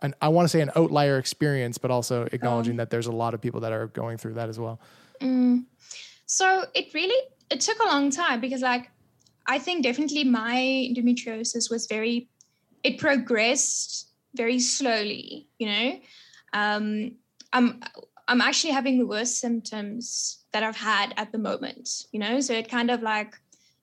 an, 0.00 0.14
I 0.20 0.28
want 0.28 0.44
to 0.44 0.48
say 0.50 0.60
an 0.60 0.70
outlier 0.76 1.18
experience, 1.18 1.78
but 1.78 1.90
also 1.90 2.28
acknowledging 2.32 2.76
that 2.76 2.90
there's 2.90 3.06
a 3.06 3.12
lot 3.12 3.32
of 3.32 3.40
people 3.40 3.60
that 3.60 3.72
are 3.72 3.86
going 3.88 4.18
through 4.18 4.34
that 4.34 4.48
as 4.48 4.58
well. 4.58 4.80
Mm. 5.20 5.64
So 6.26 6.66
it 6.74 6.92
really 6.92 7.28
it 7.50 7.60
took 7.60 7.78
a 7.80 7.86
long 7.86 8.10
time 8.10 8.40
because 8.40 8.60
like 8.60 8.90
I 9.46 9.58
think 9.58 9.82
definitely 9.82 10.24
my 10.24 10.54
endometriosis 10.54 11.70
was 11.70 11.86
very 11.86 12.28
it 12.84 12.98
progressed 12.98 14.09
very 14.34 14.60
slowly, 14.60 15.48
you 15.58 15.66
know. 15.66 16.00
Um 16.52 17.16
I'm 17.52 17.80
I'm 18.28 18.40
actually 18.40 18.72
having 18.72 18.98
the 18.98 19.06
worst 19.06 19.40
symptoms 19.40 20.44
that 20.52 20.62
I've 20.62 20.76
had 20.76 21.14
at 21.16 21.32
the 21.32 21.38
moment, 21.38 22.04
you 22.12 22.20
know. 22.20 22.40
So 22.40 22.52
it 22.52 22.68
kind 22.68 22.90
of 22.90 23.02
like 23.02 23.34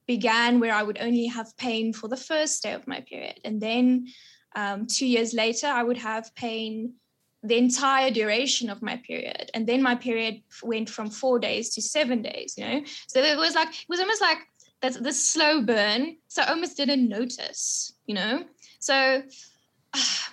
began 0.08 0.60
where 0.60 0.74
I 0.74 0.84
would 0.84 1.00
only 1.00 1.26
have 1.28 1.58
pain 1.58 1.94
for 1.94 2.08
the 2.08 2.18
first 2.18 2.64
day 2.64 2.74
of 2.74 2.88
my 2.88 3.02
period. 3.02 3.42
And 3.44 3.62
then 3.62 4.08
um, 4.56 4.88
two 4.88 5.06
years 5.06 5.34
later, 5.34 5.68
I 5.68 5.84
would 5.84 5.98
have 5.98 6.34
pain 6.34 6.94
the 7.44 7.58
entire 7.58 8.10
duration 8.10 8.70
of 8.70 8.82
my 8.82 8.98
period. 8.98 9.52
And 9.54 9.68
then 9.68 9.82
my 9.82 9.96
period 9.96 10.42
went 10.64 10.90
from 10.90 11.10
four 11.10 11.40
days 11.40 11.70
to 11.76 11.82
seven 11.82 12.22
days, 12.22 12.56
you 12.58 12.66
know? 12.66 12.82
So 13.08 13.22
it 13.22 13.38
was 13.38 13.54
like, 13.54 13.70
it 13.70 13.86
was 13.90 14.00
almost 14.00 14.22
like 14.22 14.40
that's 14.82 14.98
the 14.98 15.14
slow 15.14 15.62
burn. 15.62 16.18
So 16.28 16.42
I 16.42 16.50
almost 16.50 16.78
didn't 16.78 17.08
notice, 17.08 17.94
you 18.06 18.16
know? 18.16 18.46
So 18.80 19.24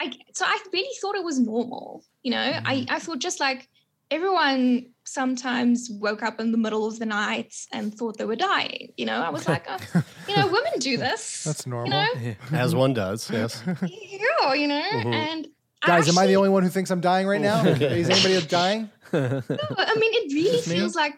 I 0.00 0.12
so 0.32 0.44
I 0.46 0.58
really 0.72 0.88
thought 1.00 1.14
it 1.14 1.24
was 1.24 1.38
normal, 1.38 2.04
you 2.22 2.30
know. 2.30 2.38
I, 2.64 2.86
I 2.88 2.98
thought 2.98 3.18
just 3.18 3.38
like 3.40 3.68
everyone 4.10 4.86
sometimes 5.04 5.88
woke 5.90 6.22
up 6.22 6.40
in 6.40 6.52
the 6.52 6.58
middle 6.58 6.86
of 6.86 6.98
the 6.98 7.06
night 7.06 7.54
and 7.72 7.94
thought 7.94 8.16
they 8.18 8.24
were 8.24 8.36
dying. 8.36 8.92
You 8.96 9.06
know, 9.06 9.20
I 9.22 9.30
was 9.30 9.46
like, 9.48 9.66
oh, 9.68 10.02
you 10.28 10.36
know, 10.36 10.46
women 10.46 10.72
do 10.78 10.96
this. 11.06 11.44
That's 11.44 11.66
normal. 11.66 12.06
You 12.20 12.36
know, 12.50 12.58
As 12.58 12.74
one 12.74 12.94
does, 12.94 13.30
yes. 13.30 13.62
yeah, 13.82 14.54
you 14.54 14.66
know, 14.68 14.82
Mhm. 14.82 15.12
and 15.14 15.48
Guys, 15.86 16.08
am 16.10 16.18
I 16.18 16.26
the 16.26 16.36
only 16.36 16.50
one 16.50 16.62
who 16.62 16.68
thinks 16.68 16.90
I'm 16.90 17.00
dying 17.00 17.26
right 17.26 17.40
now? 17.40 17.64
Is 17.66 18.10
anybody 18.10 18.46
dying? 18.46 18.90
No, 19.12 19.42
I 19.48 19.94
mean, 19.96 20.12
it 20.14 20.32
really 20.34 20.56
Just 20.58 20.68
me? 20.68 20.76
feels 20.76 20.94
like 20.94 21.14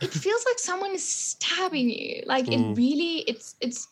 it 0.00 0.10
feels 0.10 0.44
like 0.46 0.58
someone 0.58 0.92
is 0.94 1.06
stabbing 1.06 1.90
you. 1.90 2.22
Like 2.24 2.46
Mm. 2.46 2.52
it 2.72 2.76
really, 2.76 3.18
it's 3.26 3.56
it's. 3.60 3.88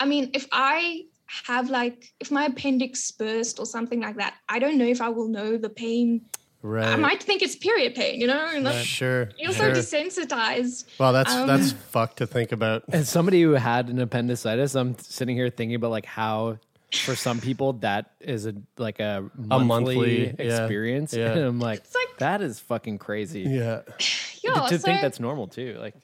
I 0.00 0.06
mean, 0.06 0.30
if 0.32 0.46
I 0.50 1.02
have 1.46 1.70
like 1.70 2.12
if 2.20 2.30
my 2.30 2.44
appendix 2.46 3.10
burst 3.10 3.58
or 3.58 3.66
something 3.66 4.00
like 4.00 4.16
that, 4.16 4.34
I 4.48 4.58
don't 4.58 4.78
know 4.78 4.86
if 4.86 5.00
I 5.00 5.08
will 5.08 5.28
know 5.28 5.56
the 5.56 5.68
pain. 5.70 6.22
Right. 6.62 6.86
I 6.88 6.96
might 6.96 7.22
think 7.22 7.42
it's 7.42 7.54
period 7.54 7.94
pain, 7.94 8.20
you 8.20 8.26
know, 8.26 8.48
and 8.52 8.66
that's 8.66 8.78
Sure. 8.84 9.28
you're 9.38 9.52
so 9.52 9.70
desensitized. 9.70 10.84
Well, 10.98 11.12
that's 11.12 11.32
Um, 11.32 11.46
that's 11.46 11.72
fucked 11.72 12.18
to 12.18 12.26
think 12.26 12.50
about. 12.52 12.82
As 12.92 13.08
somebody 13.08 13.42
who 13.42 13.52
had 13.52 13.88
an 13.88 14.00
appendicitis, 14.00 14.74
I'm 14.74 14.98
sitting 14.98 15.36
here 15.36 15.48
thinking 15.50 15.76
about 15.76 15.90
like 15.90 16.06
how 16.06 16.58
for 17.04 17.14
some 17.14 17.40
people 17.40 17.74
that 17.74 18.12
is 18.20 18.46
a 18.46 18.54
like 18.78 19.00
a 19.00 19.28
monthly, 19.36 19.66
monthly, 19.66 20.26
experience. 20.38 21.12
yeah. 21.12 21.32
And 21.32 21.40
I'm 21.42 21.60
like, 21.60 21.82
that 22.18 22.40
is 22.40 22.58
fucking 22.60 22.98
crazy. 22.98 23.42
Yeah. 23.42 23.82
Yeah, 24.44 24.60
to, 24.60 24.68
to 24.68 24.78
think 24.78 25.00
that's 25.00 25.18
normal 25.18 25.48
too. 25.48 25.76
Like 25.80 25.94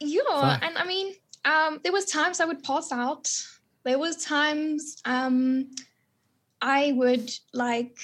Yeah, 0.00 0.20
Fuck. 0.28 0.62
and 0.62 0.76
I 0.76 0.84
mean, 0.84 1.14
um, 1.46 1.80
there 1.82 1.92
was 1.92 2.04
times 2.04 2.38
I 2.38 2.44
would 2.44 2.62
pass 2.62 2.92
out. 2.92 3.26
There 3.84 3.98
was 3.98 4.24
times 4.24 5.00
um, 5.04 5.70
I 6.60 6.92
would 6.92 7.30
like 7.52 7.96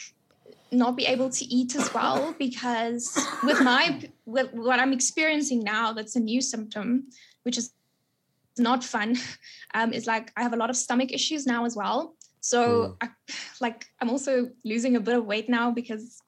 not 0.73 0.97
be 0.97 1.07
able 1.07 1.31
to 1.31 1.45
eat 1.45 1.77
as 1.77 1.93
well 1.95 2.35
because 2.39 3.17
with 3.45 3.61
my 3.63 4.01
with 4.25 4.53
what 4.53 4.81
I'm 4.81 4.93
experiencing 4.93 5.61
now, 5.61 5.93
that's 5.93 6.17
a 6.17 6.21
new 6.21 6.41
symptom, 6.41 7.09
which 7.43 7.59
is 7.59 7.73
not 8.59 8.85
fun. 8.85 9.17
Um, 9.75 9.93
is 9.93 10.07
like 10.07 10.33
I 10.39 10.43
have 10.43 10.55
a 10.55 10.57
lot 10.57 10.71
of 10.71 10.77
stomach 10.77 11.13
issues 11.13 11.45
now 11.45 11.67
as 11.67 11.77
well. 11.77 12.15
So 12.41 12.97
I, 13.03 13.09
like 13.61 13.85
I'm 14.01 14.09
also 14.09 14.49
losing 14.65 14.97
a 14.97 15.01
bit 15.01 15.15
of 15.15 15.27
weight 15.27 15.51
now 15.51 15.71
because 15.71 16.23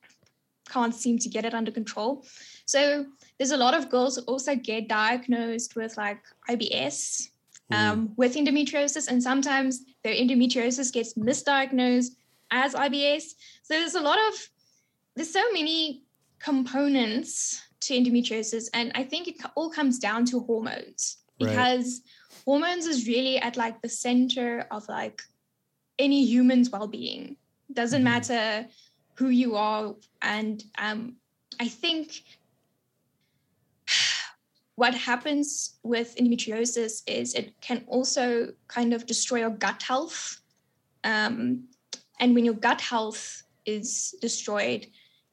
can't 0.69 0.95
seem 0.95 1.19
to 1.19 1.28
get 1.28 1.45
it 1.45 1.55
under 1.55 1.71
control. 1.71 2.26
So 2.67 3.07
there's 3.38 3.52
a 3.52 3.57
lot 3.57 3.75
of 3.75 3.88
girls 3.88 4.17
who 4.17 4.23
also 4.23 4.55
get 4.55 4.88
diagnosed 4.88 5.76
with 5.76 5.97
like 5.97 6.21
IBS, 6.50 7.31
um, 7.71 8.13
with 8.17 8.35
endometriosis, 8.35 9.09
and 9.09 9.23
sometimes 9.23 9.85
their 10.03 10.15
endometriosis 10.15 10.93
gets 10.93 11.15
misdiagnosed 11.15 12.13
as 12.51 12.75
IBS. 12.75 13.23
So 13.63 13.75
there's 13.75 13.95
a 13.95 14.01
lot 14.01 14.19
of 14.29 14.35
there's 15.17 15.33
so 15.33 15.45
many 15.53 16.05
components 16.39 17.61
to 17.81 17.95
endometriosis, 17.95 18.69
and 18.75 18.93
I 18.95 19.05
think 19.05 19.29
it 19.29 19.37
all 19.55 19.71
comes 19.71 19.99
down 19.99 20.25
to 20.27 20.41
hormones 20.41 21.19
Right. 21.41 21.51
because 21.51 22.03
hormones 22.45 22.87
is 22.87 23.07
really 23.07 23.39
at 23.39 23.57
like 23.57 23.81
the 23.81 23.89
center 23.89 24.67
of 24.71 24.89
like 24.89 25.23
any 25.99 26.25
human's 26.25 26.71
well-being. 26.71 27.37
Doesn't 27.73 28.03
matter 28.03 28.67
who 29.15 29.29
you 29.29 29.57
are, 29.57 29.95
and 30.23 30.63
um, 30.79 31.17
I 31.61 31.69
think 31.69 32.23
what 34.78 34.94
happens 34.94 35.75
with 35.82 36.14
endometriosis 36.18 37.02
is 37.08 37.35
it 37.35 37.52
can 37.61 37.82
also 37.88 38.52
kind 38.68 38.94
of 38.94 39.06
destroy 39.06 39.40
your 39.40 39.50
gut 39.50 39.82
health. 39.82 40.40
Um, 41.02 41.64
and 42.20 42.32
when 42.32 42.44
your 42.44 42.54
gut 42.54 42.80
health 42.80 43.42
is 43.66 44.14
destroyed, 44.20 44.87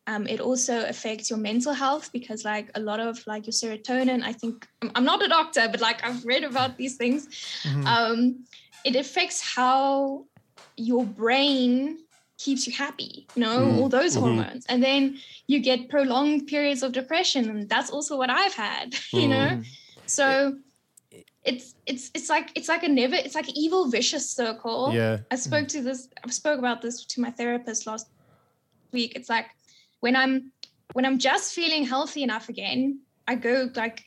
um, 0.07 0.25
it 0.25 0.39
also 0.39 0.87
affects 0.87 1.29
your 1.29 1.37
mental 1.37 1.73
health 1.73 2.11
because, 2.11 2.43
like, 2.43 2.71
a 2.73 2.79
lot 2.79 2.99
of 2.99 3.25
like 3.27 3.45
your 3.45 3.53
serotonin. 3.53 4.23
I 4.23 4.33
think 4.33 4.67
I'm, 4.95 5.05
not 5.05 5.23
a 5.23 5.27
doctor, 5.27 5.67
but 5.69 5.79
like 5.79 6.03
I've 6.03 6.25
read 6.25 6.43
about 6.43 6.77
these 6.77 6.95
things. 6.95 7.27
Mhm. 7.63 7.85
Um, 7.85 8.45
it 8.83 8.95
affects 8.95 9.41
how 9.41 10.25
your 10.75 11.05
brain 11.05 11.99
keeps 12.45 12.61
you 12.67 12.73
happy. 12.85 13.13
You 13.35 13.41
know, 13.45 13.57
Mm. 13.59 13.77
all 13.77 13.89
those 13.99 14.13
Mhm. 14.15 14.21
hormones, 14.23 14.63
and 14.71 14.79
then 14.87 15.01
you 15.51 15.57
get 15.69 15.79
prolonged 15.95 16.41
periods 16.53 16.81
of 16.85 16.89
depression, 17.01 17.43
and 17.51 17.59
that's 17.73 17.89
also 17.95 18.13
what 18.21 18.29
I've 18.41 18.55
had. 18.67 18.87
You 19.21 19.27
know, 19.35 19.49
Mm. 19.51 19.65
so 20.17 20.27
it's 21.49 21.65
it's 21.91 22.05
it's 22.17 22.29
like 22.35 22.47
it's 22.57 22.69
like 22.73 22.83
a 22.89 22.91
never 23.01 23.15
it's 23.25 23.35
like 23.39 23.47
an 23.53 23.57
evil 23.65 23.83
vicious 23.97 24.25
circle. 24.39 24.79
Yeah. 25.01 25.15
I 25.33 25.37
spoke 25.47 25.67
to 25.75 25.79
this 25.87 25.99
I 26.23 26.29
spoke 26.41 26.59
about 26.63 26.79
this 26.81 26.95
to 27.11 27.17
my 27.25 27.31
therapist 27.39 27.81
last 27.91 28.07
week. 28.97 29.11
It's 29.17 29.29
like 29.35 29.47
when 30.03 30.15
I'm 30.21 30.33
when 30.95 31.05
I'm 31.07 31.17
just 31.29 31.47
feeling 31.59 31.83
healthy 31.93 32.21
enough 32.27 32.45
again, 32.55 32.81
I 33.31 33.33
go 33.47 33.53
like 33.83 33.97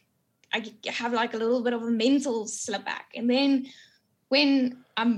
I 0.57 0.59
have 1.01 1.12
like 1.22 1.33
a 1.35 1.40
little 1.44 1.62
bit 1.66 1.74
of 1.79 1.83
a 1.83 1.92
mental 2.07 2.46
slip 2.62 2.85
back. 2.92 3.07
And 3.18 3.27
then 3.35 3.51
when 4.33 4.48
I'm 5.01 5.12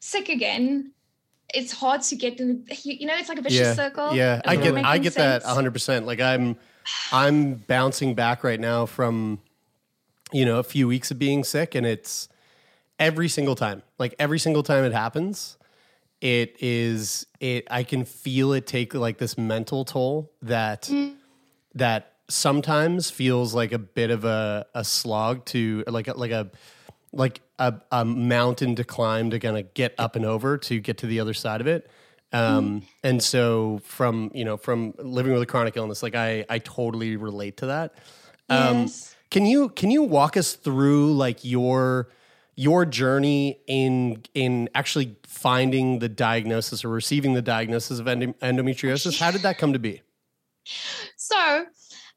sick 0.00 0.28
again, 0.38 0.66
it's 1.52 1.72
hard 1.72 2.02
to 2.02 2.16
get 2.16 2.40
in 2.40 2.66
you, 2.82 3.06
know, 3.06 3.14
it's 3.16 3.28
like 3.28 3.38
a 3.38 3.42
vicious 3.42 3.60
yeah. 3.60 3.74
circle. 3.74 4.14
Yeah, 4.14 4.40
I 4.44 4.56
get 4.56 4.76
I 4.76 4.98
get 4.98 5.14
that 5.14 5.42
sense? 5.42 5.58
100%. 5.58 6.04
Like 6.04 6.20
I'm 6.20 6.56
I'm 7.12 7.54
bouncing 7.54 8.14
back 8.14 8.44
right 8.44 8.60
now 8.60 8.86
from 8.86 9.40
you 10.32 10.44
know, 10.44 10.58
a 10.58 10.64
few 10.64 10.88
weeks 10.88 11.12
of 11.12 11.18
being 11.18 11.44
sick 11.44 11.76
and 11.76 11.86
it's 11.86 12.28
every 12.98 13.28
single 13.28 13.54
time. 13.54 13.82
Like 13.98 14.14
every 14.18 14.40
single 14.40 14.64
time 14.64 14.84
it 14.84 14.92
happens, 14.92 15.56
it 16.20 16.56
is 16.60 17.26
it 17.38 17.66
I 17.70 17.84
can 17.84 18.04
feel 18.04 18.52
it 18.52 18.66
take 18.66 18.94
like 18.94 19.18
this 19.18 19.38
mental 19.38 19.84
toll 19.84 20.32
that 20.42 20.82
mm. 20.82 21.14
that 21.74 22.14
sometimes 22.28 23.10
feels 23.10 23.54
like 23.54 23.72
a 23.72 23.78
bit 23.78 24.10
of 24.10 24.24
a, 24.24 24.66
a 24.74 24.82
slog 24.82 25.44
to 25.46 25.84
like 25.86 26.08
a, 26.08 26.14
like 26.14 26.32
a 26.32 26.50
like 27.14 27.40
a, 27.58 27.74
a 27.90 28.04
mountain 28.04 28.74
to 28.76 28.84
climb 28.84 29.30
to 29.30 29.38
kind 29.38 29.56
of 29.56 29.72
get 29.74 29.94
up 29.98 30.16
and 30.16 30.24
over 30.24 30.58
to 30.58 30.80
get 30.80 30.98
to 30.98 31.06
the 31.06 31.20
other 31.20 31.34
side 31.34 31.60
of 31.60 31.66
it. 31.66 31.90
Um, 32.32 32.82
and 33.04 33.22
so 33.22 33.80
from 33.84 34.32
you 34.34 34.44
know 34.44 34.56
from 34.56 34.94
living 34.98 35.32
with 35.32 35.42
a 35.42 35.46
chronic 35.46 35.76
illness, 35.76 36.02
like 36.02 36.16
I 36.16 36.44
I 36.50 36.58
totally 36.58 37.16
relate 37.16 37.58
to 37.58 37.66
that. 37.66 37.94
Um, 38.48 38.82
Yes. 38.82 39.14
Can 39.30 39.46
you 39.46 39.68
can 39.70 39.90
you 39.90 40.02
walk 40.02 40.36
us 40.36 40.54
through 40.54 41.14
like 41.14 41.44
your 41.44 42.08
your 42.56 42.84
journey 42.86 43.58
in 43.66 44.22
in 44.34 44.68
actually 44.74 45.16
finding 45.26 45.98
the 45.98 46.08
diagnosis 46.08 46.84
or 46.84 46.88
receiving 46.88 47.34
the 47.34 47.42
diagnosis 47.42 47.98
of 47.98 48.06
endometriosis? 48.06 49.18
How 49.18 49.30
did 49.30 49.42
that 49.42 49.58
come 49.58 49.72
to 49.72 49.78
be? 49.78 50.02
So 51.16 51.66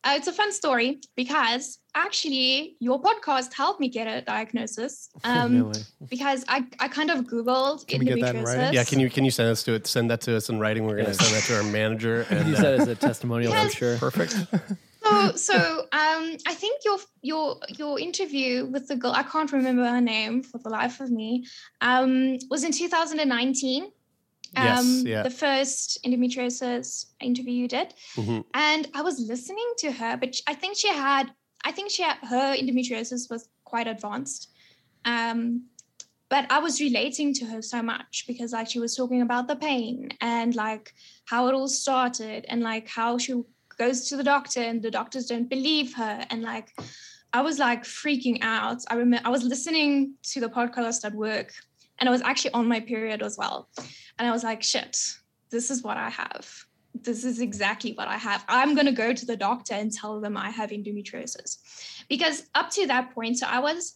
uh, 0.08 0.16
it's 0.16 0.28
a 0.28 0.32
fun 0.32 0.52
story 0.54 1.00
because 1.16 1.80
actually 1.94 2.78
your 2.80 3.02
podcast 3.02 3.54
helped 3.54 3.80
me 3.80 3.90
get 3.90 4.08
a 4.08 4.22
diagnosis. 4.22 5.10
Um, 5.24 5.60
No. 5.60 5.72
Because 6.10 6.46
I, 6.48 6.66
I 6.80 6.88
kind 6.88 7.10
of 7.12 7.26
Googled 7.26 7.86
endometriosis. 7.88 8.72
Yeah, 8.72 8.84
can 8.86 9.00
you 9.00 9.10
can 9.10 9.26
you 9.26 9.32
send 9.32 9.50
us 9.50 9.64
to 9.64 9.74
it? 9.74 9.88
Send 9.88 10.10
that 10.12 10.22
to 10.22 10.38
us 10.38 10.50
in 10.50 10.60
writing. 10.60 10.86
We're 10.86 10.96
going 11.02 11.08
to 11.08 11.14
send 11.14 11.36
that 11.36 11.44
to 11.44 11.58
our 11.58 11.64
manager. 11.64 12.26
And 12.38 12.48
use 12.50 12.60
that 12.60 12.76
as 12.80 12.88
a 12.88 12.96
testimonial, 12.96 13.52
I'm 13.54 13.70
sure. 13.70 13.98
Perfect. 13.98 14.36
So, 15.08 15.36
so 15.36 15.80
um, 15.94 16.38
I 16.46 16.54
think 16.54 16.84
your 16.84 16.98
your 17.22 17.58
your 17.78 18.00
interview 18.00 18.66
with 18.66 18.88
the 18.90 18.96
girl 18.96 19.14
I 19.14 19.24
can't 19.24 19.52
remember 19.52 19.86
her 19.86 20.02
name 20.02 20.44
for 20.44 20.58
the 20.58 20.70
life 20.70 21.00
of 21.00 21.10
me 21.10 21.46
um, 21.80 22.38
was 22.50 22.64
in 22.66 22.72
2019. 22.72 23.92
Um, 24.56 24.66
Yes, 24.66 25.04
yeah. 25.06 25.24
The 25.24 25.30
first 25.30 26.00
endometriosis 26.06 27.08
interview 27.20 27.54
you 27.54 27.68
did, 27.68 27.94
Mhm. 28.16 28.46
and 28.54 28.88
I 28.94 29.02
was 29.02 29.20
listening 29.20 29.70
to 29.80 29.92
her, 29.92 30.18
but 30.18 30.36
I 30.48 30.54
think 30.54 30.78
she 30.78 30.90
had 30.90 31.32
I 31.66 31.72
think 31.72 31.90
she 31.92 32.04
had, 32.04 32.18
her 32.22 32.56
endometriosis 32.56 33.30
was 33.30 33.50
quite 33.66 33.88
advanced. 33.88 34.52
Um, 35.04 35.64
but 36.30 36.46
I 36.50 36.60
was 36.60 36.80
relating 36.80 37.34
to 37.36 37.46
her 37.46 37.62
so 37.62 37.82
much 37.82 38.26
because 38.28 38.54
like 38.54 38.70
she 38.70 38.80
was 38.80 38.96
talking 38.96 39.22
about 39.22 39.48
the 39.48 39.56
pain 39.56 40.10
and 40.22 40.56
like 40.56 40.94
how 41.26 41.48
it 41.48 41.54
all 41.54 41.68
started 41.68 42.46
and 42.48 42.62
like 42.62 42.88
how 42.88 43.18
she 43.18 43.34
goes 43.78 44.08
to 44.10 44.16
the 44.18 44.24
doctor 44.24 44.62
and 44.62 44.82
the 44.82 44.92
doctors 44.92 45.26
don't 45.26 45.50
believe 45.50 45.94
her 45.96 46.26
and 46.30 46.42
like 46.42 46.70
I 47.34 47.42
was 47.42 47.60
like 47.60 47.84
freaking 47.84 48.40
out. 48.42 48.84
I 48.90 48.96
remember 48.96 49.28
I 49.28 49.32
was 49.32 49.44
listening 49.44 50.14
to 50.32 50.40
the 50.40 50.50
podcast 50.50 51.04
at 51.06 51.14
work 51.14 51.52
and 52.00 52.08
I 52.08 52.12
was 52.12 52.22
actually 52.22 52.54
on 52.54 52.68
my 52.68 52.80
period 52.80 53.22
as 53.22 53.38
well. 53.38 53.70
And 54.18 54.28
I 54.28 54.32
was 54.32 54.44
like, 54.44 54.64
shit, 54.64 54.98
this 55.52 55.70
is 55.72 55.84
what 55.84 55.98
I 55.98 56.10
have. 56.10 56.50
This 56.94 57.24
is 57.24 57.40
exactly 57.40 57.94
what 57.94 58.08
I 58.08 58.18
have. 58.18 58.44
I'm 58.48 58.74
going 58.74 58.88
to 58.88 58.92
go 58.92 59.14
to 59.14 59.26
the 59.26 59.38
doctor 59.38 59.76
and 59.76 59.92
tell 59.92 60.20
them 60.20 60.36
I 60.36 60.50
have 60.50 60.72
endometriosis. 60.72 61.58
Because 62.10 62.44
up 62.56 62.70
to 62.72 62.88
that 62.88 63.14
point, 63.14 63.38
so 63.38 63.48
I 63.48 63.60
was 63.60 63.96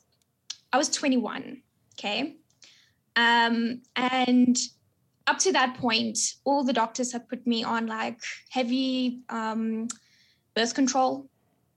I 0.73 0.77
was 0.77 0.89
21, 0.89 1.61
okay? 1.97 2.37
Um 3.15 3.81
and 3.95 4.57
up 5.27 5.39
to 5.39 5.51
that 5.53 5.77
point, 5.77 6.17
all 6.43 6.63
the 6.63 6.73
doctors 6.73 7.11
had 7.11 7.27
put 7.29 7.45
me 7.45 7.63
on 7.63 7.87
like 7.87 8.19
heavy 8.49 9.21
um, 9.29 9.87
birth 10.55 10.73
control. 10.73 11.29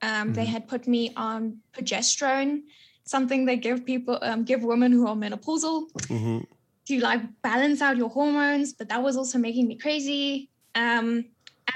Um, 0.03 0.33
They 0.33 0.45
had 0.45 0.69
put 0.69 0.87
me 0.87 1.13
on 1.17 1.59
progesterone, 1.73 2.63
something 3.05 3.45
they 3.45 3.57
give 3.57 3.85
people, 3.85 4.19
um, 4.23 4.45
give 4.45 4.62
women 4.62 4.93
who 4.93 5.07
are 5.07 5.14
menopausal 5.14 5.88
hmm 6.09 6.40
to 6.87 7.01
like 7.01 7.21
balance 7.43 7.81
out 7.81 7.97
your 7.97 8.11
hormones, 8.11 8.73
but 8.73 8.88
that 8.88 9.03
was 9.03 9.17
also 9.17 9.38
making 9.38 9.67
me 9.67 9.77
crazy. 9.77 10.51
Um, 10.75 11.27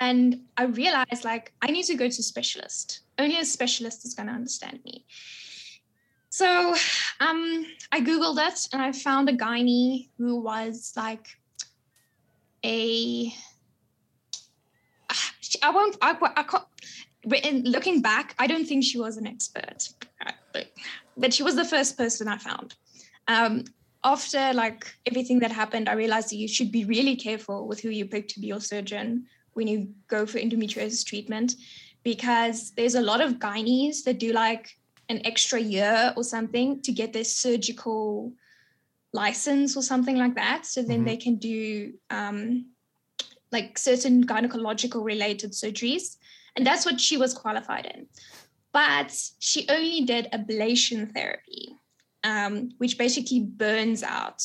and 0.00 0.42
I 0.56 0.64
realized 0.64 1.24
like 1.24 1.52
I 1.62 1.68
need 1.68 1.84
to 1.84 1.94
go 1.94 2.04
to 2.08 2.20
a 2.20 2.22
specialist. 2.22 3.00
Only 3.18 3.38
a 3.38 3.44
specialist 3.44 4.04
is 4.04 4.14
going 4.14 4.28
to 4.28 4.34
understand 4.34 4.80
me. 4.84 5.06
So 6.30 6.74
um, 7.20 7.66
I 7.90 8.00
googled 8.00 8.38
it 8.46 8.68
and 8.72 8.82
I 8.82 8.92
found 8.92 9.28
a 9.28 9.32
gynae 9.32 10.08
who 10.18 10.40
was 10.40 10.92
like 10.96 11.26
a. 12.64 13.32
I 15.62 15.70
won't. 15.70 15.96
I, 16.02 16.16
I 16.36 16.42
can't. 16.42 16.64
In 17.42 17.64
looking 17.64 18.00
back, 18.00 18.34
I 18.38 18.46
don't 18.46 18.66
think 18.66 18.84
she 18.84 18.98
was 18.98 19.16
an 19.16 19.26
expert, 19.26 19.88
uh, 20.24 20.60
but, 21.20 21.34
she 21.34 21.42
was 21.42 21.56
the 21.56 21.64
first 21.64 21.96
person 21.96 22.28
I 22.28 22.38
found. 22.38 22.74
Um, 23.26 23.64
after 24.04 24.52
like 24.54 24.86
everything 25.06 25.40
that 25.40 25.52
happened, 25.52 25.88
I 25.88 25.94
realized 25.94 26.30
that 26.30 26.36
you 26.36 26.48
should 26.48 26.70
be 26.72 26.84
really 26.84 27.16
careful 27.16 27.66
with 27.66 27.80
who 27.80 27.90
you 27.90 28.06
pick 28.06 28.28
to 28.28 28.40
be 28.40 28.46
your 28.46 28.60
surgeon 28.60 29.26
when 29.54 29.66
you 29.66 29.88
go 30.06 30.24
for 30.24 30.38
endometriosis 30.38 31.04
treatment, 31.04 31.56
because 32.04 32.70
there's 32.76 32.94
a 32.94 33.00
lot 33.00 33.20
of 33.20 33.34
gynaes 33.34 34.04
that 34.04 34.18
do 34.18 34.32
like 34.32 34.78
an 35.08 35.20
extra 35.24 35.58
year 35.58 36.12
or 36.16 36.22
something 36.22 36.80
to 36.82 36.92
get 36.92 37.12
their 37.12 37.24
surgical 37.24 38.32
license 39.12 39.76
or 39.76 39.82
something 39.82 40.16
like 40.16 40.34
that. 40.34 40.66
So 40.66 40.82
then 40.82 41.04
they 41.04 41.16
can 41.16 41.36
do 41.36 41.94
um, 42.10 42.66
like 43.50 43.78
certain 43.78 44.26
gynecological 44.26 45.02
related 45.04 45.52
surgeries. 45.52 46.16
And 46.56 46.66
that's 46.66 46.84
what 46.84 47.00
she 47.00 47.16
was 47.16 47.34
qualified 47.34 47.86
in. 47.86 48.06
But 48.78 49.12
she 49.40 49.66
only 49.68 50.02
did 50.04 50.28
ablation 50.32 51.12
therapy, 51.12 51.74
um, 52.22 52.70
which 52.78 52.96
basically 52.96 53.40
burns 53.40 54.04
out 54.04 54.40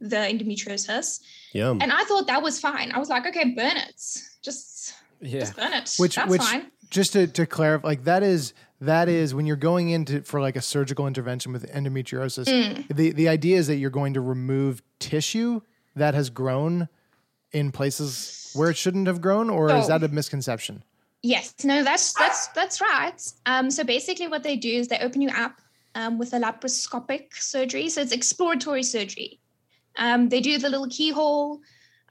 the 0.00 0.16
endometriosis. 0.16 1.20
Yum. 1.52 1.80
And 1.82 1.90
I 1.90 2.04
thought 2.04 2.28
that 2.28 2.42
was 2.42 2.60
fine. 2.60 2.92
I 2.92 2.98
was 3.00 3.08
like, 3.08 3.26
okay, 3.26 3.44
burn 3.56 3.76
it. 3.76 4.00
Just, 4.42 4.94
Yeah. 5.20 5.40
just 5.40 5.56
burn 5.56 5.72
it. 5.72 5.94
which 5.98 6.14
that's 6.14 6.30
which 6.30 6.42
fine. 6.42 6.70
just 6.90 7.14
to, 7.14 7.26
to 7.26 7.44
clarify 7.46 7.88
like 7.88 8.04
that 8.04 8.22
is 8.22 8.52
that 8.80 9.08
is 9.08 9.34
when 9.34 9.46
you're 9.46 9.56
going 9.56 9.88
into 9.88 10.22
for 10.22 10.40
like 10.40 10.54
a 10.54 10.60
surgical 10.62 11.06
intervention 11.08 11.52
with 11.52 11.64
endometriosis 11.72 12.44
Mm. 12.46 12.94
the 12.94 13.10
the 13.12 13.28
idea 13.28 13.56
is 13.56 13.66
that 13.66 13.76
you're 13.76 13.90
going 14.02 14.14
to 14.14 14.20
remove 14.20 14.82
tissue 15.00 15.62
that 15.96 16.14
has 16.14 16.28
grown 16.30 16.88
in 17.52 17.72
places 17.72 18.52
where 18.54 18.70
it 18.70 18.76
shouldn't 18.76 19.06
have 19.08 19.20
grown 19.20 19.48
or 19.50 19.70
is 19.70 19.86
Oh. 19.86 19.88
that 19.88 20.04
a 20.04 20.08
misconception 20.08 20.84
Yes, 21.22 21.54
no, 21.64 21.82
that's 21.82 22.12
that's 22.12 22.48
that's 22.48 22.80
right. 22.80 23.20
Um, 23.46 23.70
so 23.70 23.84
basically, 23.84 24.28
what 24.28 24.42
they 24.42 24.56
do 24.56 24.68
is 24.68 24.88
they 24.88 24.98
open 24.98 25.22
you 25.22 25.30
up 25.30 25.60
um, 25.94 26.18
with 26.18 26.32
a 26.34 26.38
laparoscopic 26.38 27.34
surgery. 27.34 27.88
So 27.88 28.02
it's 28.02 28.12
exploratory 28.12 28.82
surgery. 28.82 29.40
Um, 29.96 30.28
they 30.28 30.40
do 30.40 30.58
the 30.58 30.68
little 30.68 30.88
keyhole. 30.88 31.60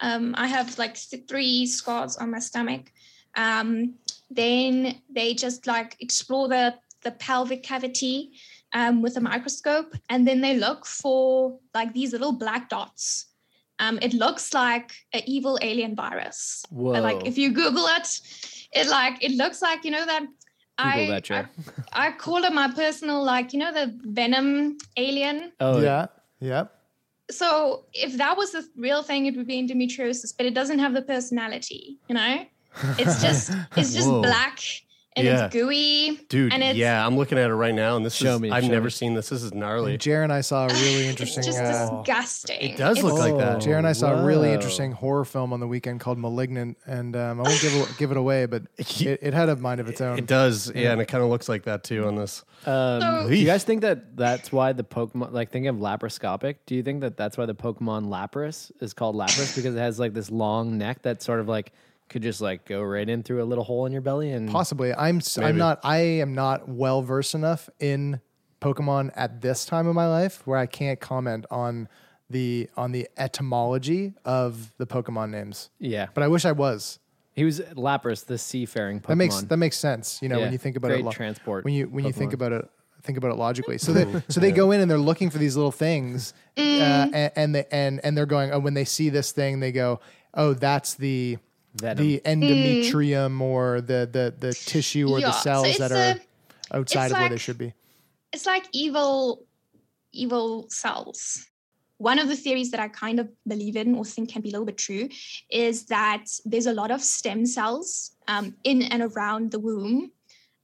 Um, 0.01 0.35
I 0.37 0.47
have 0.47 0.77
like 0.77 0.95
th- 0.95 1.23
three 1.27 1.65
scars 1.65 2.17
on 2.17 2.31
my 2.31 2.39
stomach. 2.39 2.91
Um, 3.35 3.95
then 4.29 5.01
they 5.09 5.33
just 5.33 5.67
like 5.67 5.95
explore 5.99 6.47
the 6.47 6.75
the 7.03 7.11
pelvic 7.11 7.61
cavity 7.61 8.31
um, 8.73 9.01
with 9.01 9.15
a 9.15 9.21
microscope, 9.21 9.93
and 10.09 10.27
then 10.27 10.41
they 10.41 10.57
look 10.57 10.85
for 10.85 11.59
like 11.73 11.93
these 11.93 12.11
little 12.11 12.33
black 12.33 12.69
dots. 12.69 13.27
Um, 13.79 13.99
it 14.01 14.13
looks 14.13 14.53
like 14.53 14.91
an 15.13 15.21
evil 15.25 15.59
alien 15.61 15.95
virus. 15.95 16.63
Whoa. 16.69 17.01
Like 17.01 17.25
if 17.27 17.37
you 17.37 17.51
Google 17.51 17.87
it, 17.87 18.07
it 18.71 18.87
like 18.87 19.23
it 19.23 19.31
looks 19.35 19.61
like 19.61 19.83
you 19.83 19.91
know 19.91 20.05
that 20.05 20.23
I, 20.77 20.93
Google 20.99 21.13
that, 21.15 21.23
Joe. 21.23 21.45
I 21.93 22.07
I 22.07 22.11
call 22.11 22.43
it 22.43 22.53
my 22.53 22.69
personal 22.71 23.23
like 23.23 23.53
you 23.53 23.59
know 23.59 23.73
the 23.73 23.97
Venom 24.03 24.77
alien. 24.97 25.51
Oh, 25.59 25.81
yeah 25.81 26.07
yeah 26.39 26.65
So 27.31 27.85
if 27.93 28.17
that 28.17 28.37
was 28.37 28.51
the 28.51 28.63
real 28.77 29.03
thing, 29.03 29.25
it 29.25 29.35
would 29.35 29.47
be 29.47 29.61
endometriosis, 29.61 30.33
but 30.37 30.45
it 30.45 30.53
doesn't 30.53 30.79
have 30.79 30.93
the 30.93 31.01
personality. 31.01 31.97
You 32.07 32.15
know, 32.15 32.45
it's 32.97 33.21
just 33.21 33.51
it's 33.75 33.93
just 33.93 34.09
Whoa. 34.11 34.21
black 34.21 34.59
and 35.15 35.25
Yeah. 35.25 35.45
it's 35.45 35.53
gooey, 35.53 36.19
Dude, 36.29 36.51
and 36.53 36.61
it's 36.61 36.77
yeah, 36.77 37.05
I'm 37.05 37.15
looking 37.17 37.37
at 37.37 37.49
it 37.49 37.53
right 37.55 37.73
now, 37.73 37.95
and 37.95 38.05
this 38.05 38.13
Show 38.15 38.35
is, 38.35 38.41
me, 38.41 38.51
I've 38.51 38.63
show 38.65 38.69
never 38.71 38.85
me. 38.85 38.89
seen 38.91 39.13
this. 39.13 39.29
This 39.29 39.43
is 39.43 39.53
gnarly. 39.53 39.97
Jared 39.97 40.25
and 40.25 40.33
I 40.33 40.41
saw 40.41 40.65
a 40.65 40.67
really 40.67 40.95
it's 41.07 41.09
interesting 41.11 41.43
just 41.43 41.59
uh, 41.59 42.01
disgusting. 42.03 42.71
It 42.71 42.77
does 42.77 43.01
look 43.03 43.13
It's- 43.13 43.29
like 43.31 43.37
that. 43.39 43.61
Jared 43.61 43.79
and 43.79 43.87
I 43.87 43.93
saw 43.93 44.13
a 44.19 44.25
really 44.25 44.51
interesting 44.51 44.91
horror 44.91 45.25
film 45.25 45.53
on 45.53 45.59
the 45.59 45.67
weekend 45.67 45.99
called 46.01 46.17
*Malignant*, 46.19 46.77
and 46.85 47.15
um, 47.15 47.39
I 47.39 47.43
won't 47.43 47.61
give 47.61 47.73
it, 47.73 47.87
give 47.97 48.11
it 48.11 48.17
away, 48.17 48.45
but 48.45 48.63
it, 48.77 49.19
it 49.21 49.33
had 49.33 49.49
a 49.49 49.55
mind 49.55 49.79
of 49.79 49.87
its 49.87 50.01
own. 50.01 50.17
It 50.17 50.27
does, 50.27 50.71
yeah, 50.75 50.91
and 50.91 51.01
it 51.01 51.05
kind 51.07 51.23
of 51.23 51.29
looks 51.29 51.47
like 51.47 51.63
that 51.63 51.83
too 51.83 52.05
on 52.05 52.15
this. 52.15 52.43
Um, 52.65 53.01
So- 53.01 53.25
do 53.29 53.35
you 53.35 53.45
guys 53.45 53.63
think 53.63 53.81
that 53.81 54.15
that's 54.17 54.51
why 54.51 54.73
the 54.73 54.83
Pokemon, 54.83 55.31
like 55.31 55.51
think 55.51 55.65
of 55.67 55.77
laparoscopic? 55.77 56.55
Do 56.65 56.75
you 56.75 56.83
think 56.83 57.01
that 57.01 57.15
that's 57.17 57.37
why 57.37 57.45
the 57.45 57.55
Pokemon 57.55 58.07
Lapras 58.07 58.71
is 58.81 58.93
called 58.93 59.15
Lapras 59.15 59.55
because 59.55 59.75
it 59.75 59.79
has 59.79 59.99
like 59.99 60.13
this 60.13 60.29
long 60.29 60.77
neck 60.77 61.01
that 61.03 61.21
sort 61.21 61.39
of 61.39 61.47
like 61.47 61.71
could 62.09 62.21
just 62.21 62.39
like 62.41 62.65
go 62.65 62.81
right 62.81 63.07
in 63.09 63.23
through 63.23 63.41
a 63.41 63.45
little 63.45 63.63
hole 63.63 63.85
in 63.85 63.91
your 63.91 64.01
belly 64.01 64.31
and 64.31 64.49
Possibly. 64.49 64.93
I'm 64.93 65.17
s- 65.17 65.37
Maybe. 65.37 65.49
I'm 65.49 65.57
not 65.57 65.79
I 65.83 65.97
am 65.97 66.33
not 66.35 66.69
well 66.69 67.01
versed 67.01 67.33
enough 67.35 67.69
in 67.79 68.21
Pokemon 68.61 69.11
at 69.15 69.41
this 69.41 69.65
time 69.65 69.87
of 69.87 69.95
my 69.95 70.07
life 70.07 70.45
where 70.45 70.57
I 70.57 70.65
can't 70.65 70.99
comment 70.99 71.45
on 71.51 71.87
the 72.29 72.69
on 72.77 72.91
the 72.91 73.07
etymology 73.17 74.13
of 74.25 74.73
the 74.77 74.87
Pokemon 74.87 75.29
names. 75.29 75.69
yeah. 75.79 76.07
But 76.13 76.23
I 76.23 76.27
wish 76.27 76.45
I 76.45 76.51
was. 76.51 76.99
He 77.33 77.43
was 77.43 77.59
Lapras, 77.59 78.25
the 78.25 78.37
seafaring 78.37 79.01
Pokemon. 79.01 79.07
That 79.07 79.15
makes 79.17 79.41
that 79.41 79.57
makes 79.57 79.77
sense. 79.77 80.19
You 80.21 80.29
know, 80.29 80.37
Yeah, 80.37 80.43
when 80.45 80.51
you 80.53 80.57
think 80.57 80.77
about 80.77 80.87
great 80.89 81.01
it 81.01 81.05
lo- 81.05 81.11
transport 81.11 81.65
when 81.65 81.73
you 81.73 81.85
when 81.87 82.05
you 82.05 82.11
think 82.13 82.31
Pokemon. 82.31 82.35
about 82.35 82.51
it 82.53 82.69
think 83.03 83.17
about 83.19 83.31
it 83.31 83.35
logically. 83.37 83.77
So 83.77 83.93
they 83.97 84.23
so 84.29 84.39
they 84.39 84.51
go 84.51 84.71
in 84.71 84.79
and 84.81 84.89
they're 84.89 84.97
looking 84.97 85.29
for 85.29 85.37
these 85.37 85.55
little 85.55 85.71
things 85.71 86.33
uh, 86.57 86.61
and, 86.61 87.31
and 87.35 87.55
they 87.55 87.65
and 87.71 87.99
and 88.03 88.17
they're 88.17 88.25
going 88.25 88.51
oh 88.51 88.59
when 88.59 88.73
they 88.73 88.85
see 88.85 89.09
this 89.09 89.31
thing 89.31 89.59
they 89.59 89.71
go 89.71 89.99
oh 90.33 90.53
that's 90.53 90.93
the 90.95 91.37
Venom. 91.75 92.03
the 92.03 92.21
endometrium 92.25 93.41
or 93.41 93.81
the 93.81 94.07
the 94.11 94.33
the 94.39 94.53
tissue 94.53 95.09
or 95.09 95.19
Yeah, 95.19 95.27
the 95.27 95.31
cells 95.33 95.67
it's 95.67 95.79
that 95.79 95.91
a- 95.91 96.19
are 96.71 96.79
outside 96.79 97.05
it's 97.05 97.13
of 97.13 97.19
where 97.19 97.29
they 97.29 97.37
should 97.37 97.57
be. 97.57 97.73
it's 98.33 98.45
like 98.45 98.65
evil 98.71 99.45
evil 100.11 100.67
cells 100.69 101.47
one 101.97 102.19
of 102.19 102.27
the 102.27 102.35
theories 102.35 102.71
that 102.71 102.79
i 102.79 102.87
kind 102.87 103.19
of 103.19 103.27
believe 103.47 103.75
in 103.75 103.95
or 103.95 104.05
think 104.05 104.29
can 104.31 104.41
be 104.41 104.49
a 104.49 104.51
little 104.51 104.65
bit 104.65 104.77
true 104.77 105.07
is 105.49 105.85
that 105.85 106.25
there's 106.45 106.65
a 106.65 106.73
lot 106.73 106.91
of 106.91 107.01
stem 107.01 107.45
cells 107.45 108.11
um, 108.27 108.55
in 108.63 108.81
and 108.83 109.01
around 109.03 109.51
the 109.51 109.59
womb 109.59 110.11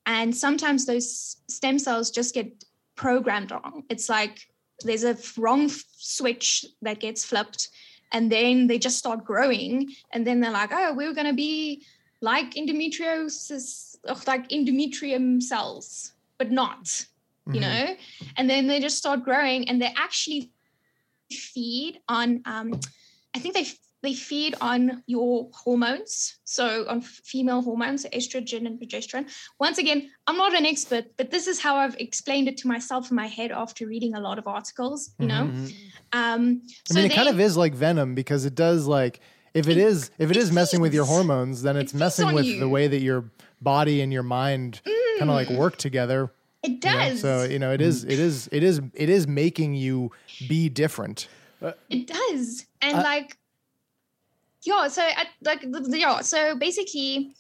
and 0.06 0.36
sometimes 0.36 0.86
those 0.86 1.38
stem 1.48 1.78
cells 1.80 2.10
just 2.12 2.34
get 2.34 2.64
programmed 2.96 3.52
wrong 3.52 3.84
it's 3.90 4.08
like 4.10 4.48
there's 4.84 5.04
a 5.04 5.16
wrong 5.38 5.70
switch 5.70 6.66
that 6.82 7.00
gets 7.00 7.24
flipped 7.24 7.70
and 8.12 8.32
then 8.32 8.68
they 8.68 8.78
just 8.78 8.98
start 8.98 9.24
growing 9.26 9.94
and 10.12 10.26
then 10.26 10.40
they're 10.40 10.52
like 10.52 10.72
oh 10.72 10.94
we're 10.94 11.14
going 11.14 11.28
to 11.28 11.34
be 11.34 11.86
like 12.22 12.52
endometriosis 12.54 13.98
or 14.08 14.16
like 14.28 14.50
endometrium 14.50 15.42
cells 15.42 16.14
but 16.38 16.52
not 16.52 17.06
you 17.54 17.60
Mhm. 17.60 17.62
know 17.62 17.96
and 18.38 18.50
then 18.50 18.68
they 18.68 18.80
just 18.80 18.98
start 18.98 19.24
growing 19.24 19.68
and 19.70 19.82
they 19.82 19.94
actually 19.98 20.52
feed 21.32 22.00
on 22.08 22.42
um 22.46 22.80
i 23.36 23.40
think 23.40 23.54
they 23.56 23.66
they 24.04 24.14
feed 24.14 24.56
on 24.62 25.04
your 25.08 25.50
hormones 25.54 26.40
so 26.44 26.86
on 26.88 27.02
female 27.02 27.62
hormones 27.62 28.06
estrogen 28.14 28.66
and 28.66 28.80
progesterone 28.80 29.30
once 29.60 29.78
again 29.78 30.10
i'm 30.28 30.38
not 30.38 30.56
an 30.56 30.66
expert 30.66 31.06
but 31.18 31.32
this 31.32 31.48
is 31.48 31.60
how 31.60 31.76
i've 31.76 31.96
explained 32.00 32.48
it 32.48 32.58
to 32.58 32.68
myself 32.68 33.10
in 33.10 33.16
my 33.16 33.28
head 33.28 33.52
after 33.52 33.88
reading 33.88 34.16
a 34.16 34.20
lot 34.20 34.38
of 34.38 34.48
articles 34.48 35.12
you 35.20 35.28
know 35.28 35.52
um 36.14 36.62
I 36.90 36.94
mean, 36.94 37.06
it 37.06 37.14
kind 37.14 37.30
of 37.30 37.40
is 37.40 37.56
like 37.58 37.74
venom 37.74 38.16
because 38.16 38.46
it 38.46 38.56
does 38.56 38.88
like 38.88 39.22
if 39.54 39.68
it 39.68 39.78
is 39.78 40.12
if 40.18 40.32
it 40.32 40.38
is 40.38 40.52
messing 40.52 40.82
with 40.82 40.94
your 40.94 41.06
hormones, 41.06 41.62
then 41.62 41.76
it's 41.76 41.92
feeds 41.92 42.00
messing 42.00 42.34
with 42.34 42.46
you. 42.46 42.60
the 42.60 42.70
way 42.70 42.88
that 42.88 43.02
your 43.02 43.26
body 43.62 44.02
and 44.02 44.12
your 44.12 44.24
mind 44.24 44.82
kind 45.20 45.30
of 45.30 45.36
like 45.36 45.50
work 45.50 45.78
together. 45.78 46.32
it 46.64 46.70
you 46.70 46.74
know? 46.76 46.80
does 46.80 47.22
So 47.22 47.44
you 47.44 47.60
know, 47.60 47.72
it 47.72 47.82
is 47.82 48.04
it 48.04 48.20
is 48.20 48.48
it 48.52 48.64
is 48.64 48.82
it 48.94 49.10
is 49.10 49.28
making 49.28 49.76
you 49.76 50.12
be 50.48 50.70
different. 50.70 51.28
It 51.90 52.08
does, 52.08 52.66
and 52.82 52.98
like, 52.98 53.38
yeah. 54.64 54.88
So, 54.88 55.02
at, 55.02 55.28
like, 55.44 55.66
yeah. 55.90 56.22
So 56.22 56.56
basically, 56.56 57.34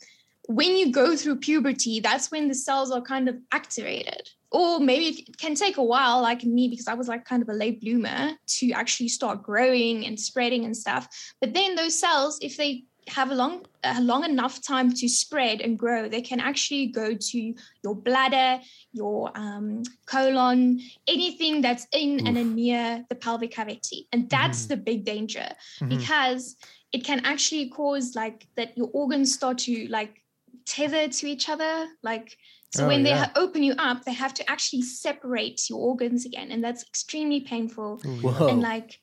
when 0.47 0.75
you 0.75 0.91
go 0.91 1.15
through 1.15 1.37
puberty, 1.37 1.99
that's 1.99 2.31
when 2.31 2.47
the 2.47 2.55
cells 2.55 2.91
are 2.91 3.01
kind 3.01 3.29
of 3.29 3.35
activated. 3.51 4.29
Or 4.51 4.79
maybe 4.81 5.05
it 5.05 5.37
can 5.37 5.55
take 5.55 5.77
a 5.77 5.83
while, 5.83 6.21
like 6.21 6.43
me, 6.43 6.67
because 6.67 6.87
I 6.87 6.93
was 6.93 7.07
like 7.07 7.23
kind 7.23 7.41
of 7.41 7.47
a 7.47 7.53
late 7.53 7.79
bloomer 7.79 8.31
to 8.59 8.71
actually 8.73 9.07
start 9.07 9.43
growing 9.43 10.05
and 10.05 10.19
spreading 10.19 10.65
and 10.65 10.75
stuff. 10.75 11.07
But 11.39 11.53
then 11.53 11.75
those 11.75 11.97
cells, 11.97 12.37
if 12.41 12.57
they 12.57 12.83
have 13.07 13.31
a 13.31 13.35
long 13.35 13.65
a 13.83 13.99
long 14.01 14.23
enough 14.25 14.61
time 14.61 14.93
to 14.93 15.07
spread 15.09 15.61
and 15.61 15.79
grow, 15.79 16.07
they 16.07 16.21
can 16.21 16.39
actually 16.39 16.87
go 16.87 17.15
to 17.15 17.53
your 17.83 17.95
bladder, 17.95 18.61
your 18.91 19.31
um, 19.35 19.83
colon, 20.05 20.81
anything 21.07 21.61
that's 21.61 21.87
in 21.93 22.27
and 22.27 22.55
near 22.55 23.03
the 23.09 23.15
pelvic 23.15 23.51
cavity, 23.51 24.07
and 24.11 24.29
that's 24.29 24.65
the 24.67 24.77
big 24.77 25.05
danger 25.05 25.47
Mhm. 25.79 25.89
because 25.89 26.57
it 26.91 27.03
can 27.03 27.21
actually 27.25 27.69
cause 27.69 28.15
like 28.15 28.47
that 28.55 28.77
your 28.77 28.89
organs 28.93 29.33
start 29.33 29.57
to 29.59 29.87
like 29.89 30.21
tether 30.65 31.07
to 31.07 31.27
each 31.27 31.49
other, 31.49 31.87
like. 32.03 32.37
So 32.73 32.85
Oh, 32.85 32.87
when 32.87 33.03
they 33.03 33.09
yeah. 33.09 33.25
ha- 33.25 33.31
open 33.35 33.63
you 33.63 33.73
up, 33.77 34.05
they 34.05 34.13
have 34.13 34.33
to 34.35 34.49
actually 34.49 34.83
separate 34.83 35.69
your 35.69 35.79
organs 35.79 36.25
again, 36.25 36.51
and 36.51 36.63
that's 36.63 36.83
extremely 36.83 37.41
painful. 37.41 37.99
Oh, 38.05 38.09
Whoa. 38.21 38.47
And 38.47 38.61
like 38.61 38.97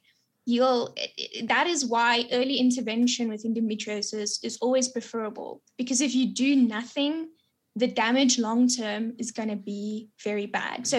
you'll 0.47 0.95
i- 0.97 1.11
i- 1.21 1.47
that 1.47 1.67
is 1.67 1.85
why 1.85 2.27
early 2.33 2.57
intervention 2.57 3.29
with 3.29 3.45
endometriosis 3.45 4.43
is 4.43 4.57
always 4.63 4.89
preferable 4.89 5.61
because 5.77 6.01
if 6.01 6.15
you 6.15 6.25
do 6.33 6.57
nothing 6.57 7.29
the 7.77 7.87
damage 7.87 8.39
long 8.39 8.67
term 8.67 9.13
is 9.19 9.31
going 9.31 9.51
to 9.51 9.57
be 9.57 10.09
very 10.25 10.47
bad 10.47 10.87
so 10.87 10.99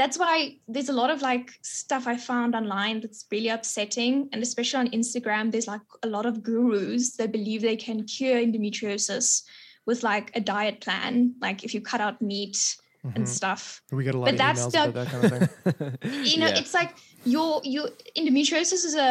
that's 0.00 0.18
why 0.22 0.34
there's 0.74 0.88
a 0.92 0.96
lot 1.00 1.10
of 1.14 1.20
like 1.30 1.48
stuff 1.62 2.04
i 2.12 2.16
found 2.16 2.54
online 2.60 2.96
that's 3.02 3.22
really 3.32 3.50
upsetting 3.56 4.14
and 4.32 4.42
especially 4.48 4.78
on 4.84 4.88
instagram 4.98 5.50
there's 5.52 5.68
like 5.74 5.86
a 6.08 6.08
lot 6.16 6.26
of 6.30 6.34
gurus 6.48 7.16
that 7.18 7.30
believe 7.38 7.60
they 7.68 7.76
can 7.86 7.98
cure 8.14 8.38
endometriosis 8.44 9.42
with 9.88 10.02
like 10.10 10.30
a 10.40 10.40
diet 10.40 10.80
plan 10.80 11.34
like 11.46 11.64
if 11.66 11.74
you 11.74 11.80
cut 11.92 12.00
out 12.06 12.22
meat 12.32 12.58
Mhm. 13.04 13.16
and 13.16 13.24
stuff 13.38 13.62
We 13.98 14.04
get 14.04 14.14
a 14.14 14.18
lot 14.18 14.26
But 14.28 14.34
of 14.34 14.38
that's 14.44 14.64
emails 14.66 14.72
the- 14.72 14.88
about 14.88 14.94
that 15.00 15.08
kind 15.12 15.24
of 15.24 15.32
thing. 15.78 16.24
you 16.30 16.36
know 16.42 16.50
Yeah. 16.52 16.58
it's 16.60 16.74
like 16.80 16.90
your 17.34 17.48
your 17.74 17.86
endometriosis 18.18 18.82
is 18.90 18.94
a 18.94 19.10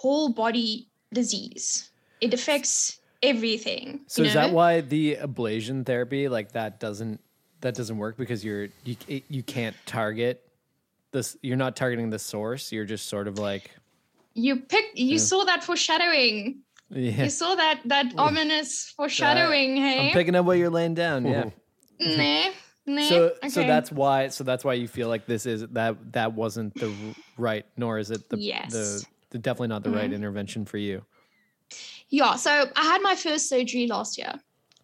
whole 0.00 0.28
body 0.44 0.70
disease 1.12 1.90
it 2.26 2.32
affects 2.38 2.74
everything 3.22 4.00
So 4.06 4.22
you 4.22 4.28
is 4.28 4.34
that 4.34 4.52
why 4.52 4.80
the 4.80 5.04
ablation 5.28 5.84
therapy 5.84 6.22
like 6.36 6.52
that 6.52 6.80
doesn't 6.80 7.20
that 7.60 7.74
doesn't 7.74 7.98
work 7.98 8.16
because 8.16 8.44
you're 8.44 8.68
you 8.84 8.96
you 9.28 9.42
can't 9.42 9.76
target 9.86 10.44
this 11.12 11.36
you're 11.42 11.56
not 11.56 11.74
targeting 11.76 12.10
the 12.10 12.18
source 12.18 12.70
you're 12.72 12.84
just 12.84 13.06
sort 13.08 13.26
of 13.28 13.38
like 13.38 13.70
you 14.34 14.56
picked 14.56 14.96
you 14.98 15.12
Yeah. 15.12 15.18
saw 15.18 15.44
that 15.44 15.64
foreshadowing 15.64 16.62
yeah 16.90 17.24
you 17.24 17.30
saw 17.30 17.54
that 17.54 17.80
that 17.86 18.12
ominous 18.18 18.92
foreshadowing 18.96 19.76
hey 19.76 20.08
I'm 20.08 20.12
picking 20.12 20.34
up 20.34 20.44
what 20.46 20.58
you're 20.58 20.70
laying 20.70 20.94
down 20.94 21.24
yeah 21.26 21.50
nah, 22.00 22.50
nah, 22.86 23.02
so 23.02 23.32
so 23.48 23.62
that's 23.64 23.90
why 23.90 24.28
so 24.28 24.44
that's 24.44 24.64
why 24.64 24.74
you 24.74 24.86
feel 24.86 25.08
like 25.08 25.26
this 25.26 25.46
is 25.46 25.66
that 25.68 26.12
that 26.12 26.32
wasn't 26.34 26.78
the 26.78 27.14
right 27.36 27.66
nor 27.76 27.98
is 27.98 28.10
it 28.10 28.28
the 28.28 28.38
Yes. 28.38 28.72
the, 28.72 29.06
the 29.30 29.38
definitely 29.38 29.68
not 29.68 29.82
the 29.82 29.90
right 29.90 30.10
Mhm. 30.10 30.14
intervention 30.14 30.64
for 30.64 30.78
you 30.78 31.04
Yeah, 32.08 32.36
so 32.36 32.70
I 32.76 32.84
had 32.84 33.02
my 33.02 33.14
first 33.14 33.48
surgery 33.48 33.86
last 33.86 34.16
year. 34.16 34.32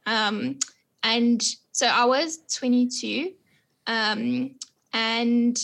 Um, 0.07 0.59
and 1.05 1.41
so 1.73 1.87
I 1.87 2.05
was 2.07 2.39
22. 2.53 3.33
Um, 3.87 4.57
and 4.93 5.57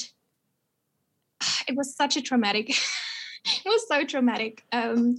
it 1.67 1.75
was 1.77 1.95
such 1.97 2.17
a 2.17 2.23
traumatic, 2.23 2.69
it 3.45 3.65
was 3.65 3.89
so 3.89 4.05
traumatic. 4.05 4.65
Um, 4.73 5.17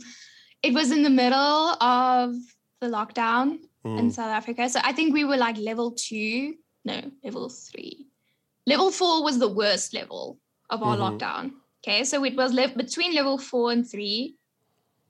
it 0.62 0.74
was 0.74 0.92
in 0.92 1.02
the 1.04 1.10
middle 1.10 1.38
of 1.82 2.36
the 2.80 2.88
lockdown 2.88 3.60
in 3.84 4.10
Mm. 4.10 4.12
South 4.14 4.30
Africa. 4.30 4.70
So 4.70 4.80
I 4.84 4.94
think 4.94 5.12
we 5.12 5.24
were 5.26 5.38
like 5.38 5.58
level 5.58 5.92
two, 5.92 6.54
no, 6.86 7.02
level 7.24 7.50
three. 7.50 8.06
Level 8.68 8.92
four 8.92 9.24
was 9.24 9.40
the 9.40 9.48
worst 9.52 9.96
level 9.96 10.38
of 10.70 10.84
our 10.84 10.96
Mhm. 10.96 11.02
lockdown. 11.20 11.52
Okay, 11.84 12.04
so 12.04 12.24
it 12.24 12.36
was 12.36 12.54
le- 12.54 12.68
between 12.78 13.16
level 13.16 13.40
four 13.40 13.72
and 13.72 13.90
three. 13.90 14.36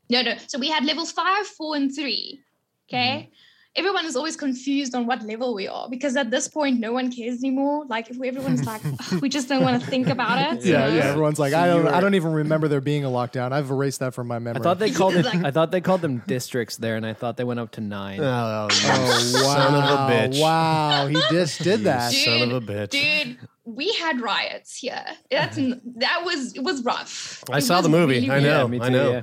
No, 0.09 0.21
no. 0.21 0.37
So 0.47 0.57
we 0.57 0.69
had 0.69 0.85
level 0.85 1.05
five, 1.05 1.45
four, 1.47 1.75
and 1.75 1.93
three. 1.93 2.39
Okay. 2.87 3.29
Everyone 3.73 4.05
is 4.05 4.17
always 4.17 4.35
confused 4.35 4.93
on 4.95 5.05
what 5.07 5.21
level 5.23 5.53
we 5.53 5.65
are 5.65 5.87
because 5.89 6.17
at 6.17 6.29
this 6.29 6.49
point, 6.49 6.81
no 6.81 6.91
one 6.91 7.09
cares 7.09 7.39
anymore. 7.39 7.85
Like, 7.87 8.09
if 8.09 8.21
everyone's 8.21 8.65
like, 8.65 8.81
"Ugh, 8.85 9.21
we 9.21 9.29
just 9.29 9.47
don't 9.47 9.63
want 9.63 9.81
to 9.81 9.87
think 9.89 10.07
about 10.07 10.57
it. 10.57 10.65
you 10.65 10.73
Yeah, 10.73 10.87
know? 10.89 10.95
yeah. 10.95 11.03
Everyone's 11.05 11.39
like, 11.39 11.53
So 11.53 11.59
I 11.59 11.67
don't, 11.67 11.85
were- 11.85 11.93
I 11.95 12.01
don't 12.01 12.15
even 12.15 12.33
remember 12.33 12.67
there 12.67 12.81
being 12.81 13.05
a 13.05 13.09
lockdown. 13.09 13.53
I've 13.53 13.71
erased 13.71 13.99
that 14.01 14.13
from 14.13 14.27
my 14.27 14.39
memory. 14.39 14.59
I 14.59 14.63
thought 14.63 14.79
they 14.79 14.91
called 14.91 15.15
it 15.15 15.23
Like- 15.23 15.45
I 15.45 15.51
thought 15.51 15.71
they 15.71 15.79
called 15.79 16.01
them 16.01 16.21
districts 16.27 16.75
there 16.75 16.97
and 16.97 17.05
I 17.05 17.13
thought 17.13 17.37
they 17.37 17.45
went 17.45 17.61
up 17.61 17.71
to 17.71 17.81
nine 17.81 18.19
Oh, 18.19 18.23
you 18.23 18.77
Oh, 18.83 19.31
oh 19.37 19.45
wow! 19.45 19.53
son 19.55 19.75
of 19.75 19.83
a 19.83 20.13
bitch. 20.13 20.41
Wow, 20.41 21.07
he 21.07 21.15
just 21.31 21.63
did 21.63 21.81
that. 21.85 22.11
Dude, 22.11 22.25
son 22.25 22.51
of 22.51 22.63
a 22.63 22.65
bitch. 22.73 22.89
Dude, 22.89 23.37
we 23.63 23.93
had 23.93 24.19
riots 24.21 24.75
here. 24.75 25.05
That's 25.29 25.55
uh-huh. 25.57 25.75
that 25.97 26.23
was 26.25 26.53
it 26.53 26.63
was 26.63 26.83
rough. 26.83 27.43
I 27.51 27.57
It 27.57 27.61
saw 27.61 27.81
the 27.81 27.89
movie. 27.89 28.15
really 28.15 28.29
I 28.31 28.35
rough. 28.35 28.43
know. 28.43 28.67
me 28.67 28.79
I 28.81 28.89
know. 28.89 29.11
yeah. 29.11 29.21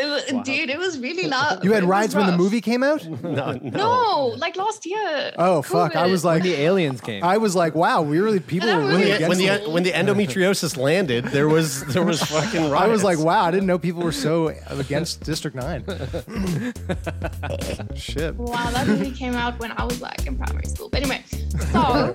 It 0.00 0.06
was- 0.34 0.44
Dude, 0.46 0.70
it 0.70 0.78
was 0.78 0.98
really 0.98 1.28
loud. 1.28 1.62
You 1.62 1.72
had 1.72 1.82
It 1.82 1.86
was 1.86 1.90
riots 1.90 2.14
when 2.14 2.26
the 2.26 2.36
movie 2.36 2.60
came 2.62 2.82
out. 2.82 3.06
No, 3.22 3.52
no. 3.52 3.70
No, 3.70 4.26
like 4.38 4.56
last 4.56 4.86
year. 4.86 5.32
Oh 5.36 5.60
fuck! 5.60 5.94
I 5.94 6.06
COVID. 6.06 6.10
was 6.10 6.24
when 6.24 6.34
like, 6.34 6.42
the 6.44 6.54
aliens 6.54 7.00
came 7.02 7.22
I 7.22 7.36
was 7.38 7.54
like, 7.54 7.74
wow, 7.74 8.00
we 8.02 8.18
really 8.18 8.40
people 8.40 8.68
were 8.74 8.80
really 8.88 9.10
When 9.10 9.36
the, 9.36 9.48
when 9.48 9.62
the 9.64 9.70
when 9.70 9.82
the 9.82 9.92
endometriosis 9.92 10.76
landed, 10.76 11.24
there 11.26 11.48
was 11.48 11.84
there 11.86 12.04
was 12.04 12.22
fucking 12.22 12.70
riots. 12.70 12.84
I 12.86 12.88
was 12.88 13.04
like, 13.04 13.18
wow, 13.18 13.44
I 13.44 13.50
didn't 13.50 13.66
know 13.66 13.78
people 13.78 14.02
were 14.02 14.12
so 14.12 14.54
against 14.68 15.22
District 15.24 15.54
Nine. 15.56 15.84
Shit. 17.94 18.36
Wow, 18.36 18.70
that 18.70 18.86
movie 18.86 19.10
came 19.10 19.34
out 19.34 19.58
when 19.58 19.72
I 19.72 19.84
was 19.84 20.00
like 20.00 20.26
in 20.26 20.36
primary 20.38 20.66
school. 20.66 20.88
But 20.88 21.02
anyway, 21.02 21.22
so 21.72 22.14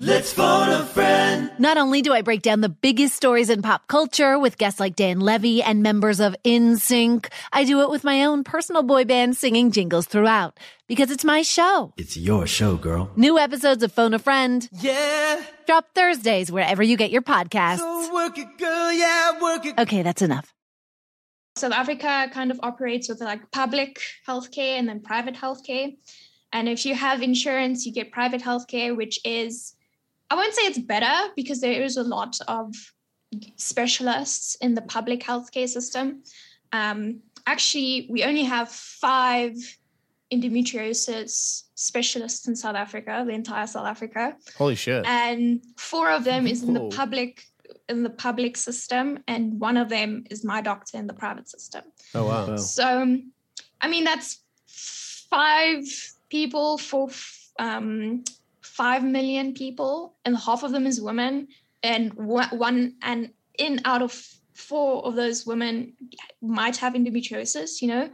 let's 0.00 0.32
phone 0.32 0.68
a 0.68 0.84
friend. 0.84 1.50
Not 1.58 1.76
only 1.78 2.02
do 2.02 2.12
I 2.12 2.22
break 2.22 2.42
down 2.42 2.60
the 2.60 2.68
biggest 2.68 3.14
stories 3.16 3.48
in 3.50 3.62
pop 3.62 3.86
culture 3.88 4.38
with 4.38 4.58
guests 4.58 4.78
like 4.80 4.94
Dan 4.96 5.20
Levy 5.20 5.62
and 5.62 5.82
members 5.82 6.20
of 6.20 6.36
NSYNC, 6.44 7.30
I 7.52 7.64
do 7.64 7.80
it 7.82 7.90
with 7.90 8.04
my 8.04 8.24
own 8.24 8.44
personal 8.44 8.82
boy 8.82 9.04
band 9.04 9.36
singing 9.36 9.70
jingles 9.70 10.06
throughout 10.06 10.58
because 10.86 11.10
it's 11.10 11.24
my 11.24 11.42
show. 11.42 11.92
It's 11.96 12.16
your 12.16 12.46
show, 12.46 12.76
girl. 12.76 13.10
New 13.16 13.38
episodes 13.38 13.82
of 13.82 13.92
Phone 13.92 14.14
a 14.14 14.18
Friend 14.18 14.68
Yeah. 14.80 15.42
drop 15.66 15.86
Thursdays 15.94 16.50
wherever 16.52 16.82
you 16.82 16.96
get 16.96 17.10
your 17.10 17.22
podcasts. 17.22 17.78
So 17.78 18.12
work 18.14 18.38
it, 18.38 18.58
girl. 18.58 18.92
Yeah, 18.92 19.40
work 19.40 19.64
it. 19.66 19.78
Okay, 19.78 20.02
that's 20.02 20.22
enough. 20.22 20.52
South 21.56 21.72
Africa 21.72 22.28
kind 22.34 22.50
of 22.50 22.60
operates 22.62 23.08
with 23.08 23.20
like 23.22 23.50
public 23.50 23.98
healthcare 24.28 24.78
and 24.78 24.86
then 24.88 25.00
private 25.00 25.34
healthcare. 25.34 25.96
And 26.52 26.68
if 26.68 26.84
you 26.84 26.94
have 26.94 27.22
insurance, 27.22 27.86
you 27.86 27.92
get 27.92 28.12
private 28.12 28.42
healthcare, 28.42 28.94
which 28.94 29.18
is, 29.24 29.74
I 30.30 30.34
won't 30.34 30.54
say 30.54 30.62
it's 30.62 30.78
better 30.78 31.32
because 31.36 31.60
there 31.60 31.82
is 31.82 31.96
a 31.96 32.02
lot 32.02 32.38
of 32.48 32.74
specialists 33.56 34.56
in 34.56 34.74
the 34.74 34.82
public 34.82 35.20
healthcare 35.20 35.68
system. 35.68 36.22
Um, 36.72 37.20
actually, 37.46 38.06
we 38.10 38.24
only 38.24 38.44
have 38.44 38.68
five 38.70 39.54
endometriosis 40.32 41.62
specialists 41.74 42.48
in 42.48 42.56
South 42.56 42.74
Africa, 42.74 43.22
the 43.26 43.32
entire 43.32 43.66
South 43.68 43.86
Africa 43.86 44.36
holy 44.58 44.74
shit. 44.74 45.06
and 45.06 45.62
four 45.76 46.10
of 46.10 46.24
them 46.24 46.46
is 46.48 46.64
in 46.64 46.74
the 46.74 46.88
public 46.88 47.44
in 47.88 48.02
the 48.02 48.10
public 48.10 48.56
system 48.56 49.20
and 49.28 49.60
one 49.60 49.76
of 49.76 49.88
them 49.88 50.24
is 50.28 50.44
my 50.44 50.60
doctor 50.60 50.98
in 50.98 51.06
the 51.06 51.14
private 51.14 51.48
system 51.48 51.82
Oh 52.14 52.26
wow. 52.26 52.56
so 52.56 53.02
um, 53.02 53.30
i 53.80 53.86
mean 53.88 54.02
that's 54.02 54.40
five 54.66 55.84
people 56.28 56.78
for 56.78 57.08
f- 57.08 57.50
um, 57.60 58.24
five 58.76 59.02
million 59.16 59.54
people 59.54 60.14
and 60.24 60.36
half 60.36 60.62
of 60.62 60.70
them 60.72 60.86
is 60.86 61.00
women 61.00 61.48
and 61.82 62.12
one, 62.14 62.48
one 62.66 62.94
and 63.02 63.30
in 63.58 63.80
out 63.84 64.02
of 64.02 64.12
four 64.54 65.04
of 65.06 65.14
those 65.14 65.46
women 65.46 65.92
might 66.42 66.76
have 66.76 66.92
endometriosis 66.94 67.80
you 67.82 67.88
know 67.88 68.08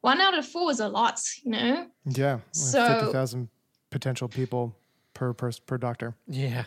one 0.00 0.20
out 0.20 0.36
of 0.38 0.44
four 0.46 0.70
is 0.70 0.80
a 0.80 0.88
lot 0.88 1.20
you 1.44 1.50
know 1.52 1.86
Yeah, 2.22 2.38
So- 2.52 2.86
fifty 2.88 3.12
thousand 3.12 3.48
potential 3.90 4.28
people 4.28 4.74
per 5.14 5.32
person 5.32 5.62
per 5.66 5.78
doctor. 5.78 6.14
yeah 6.26 6.64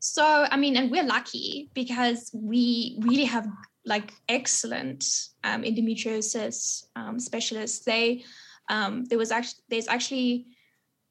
So, 0.00 0.24
I 0.50 0.56
mean, 0.56 0.76
and 0.76 0.90
we're 0.90 1.04
lucky 1.16 1.70
because 1.74 2.30
we 2.34 2.96
really 3.08 3.24
have 3.26 3.46
like 3.84 4.12
excellent 4.28 5.04
um, 5.44 5.62
endometriosis 5.62 6.86
um, 6.96 7.20
specialists. 7.20 7.84
They, 7.84 8.24
um, 8.68 9.04
there 9.08 9.18
was 9.18 9.30
actually, 9.30 9.62
there's 9.70 9.86
actually, 9.88 10.46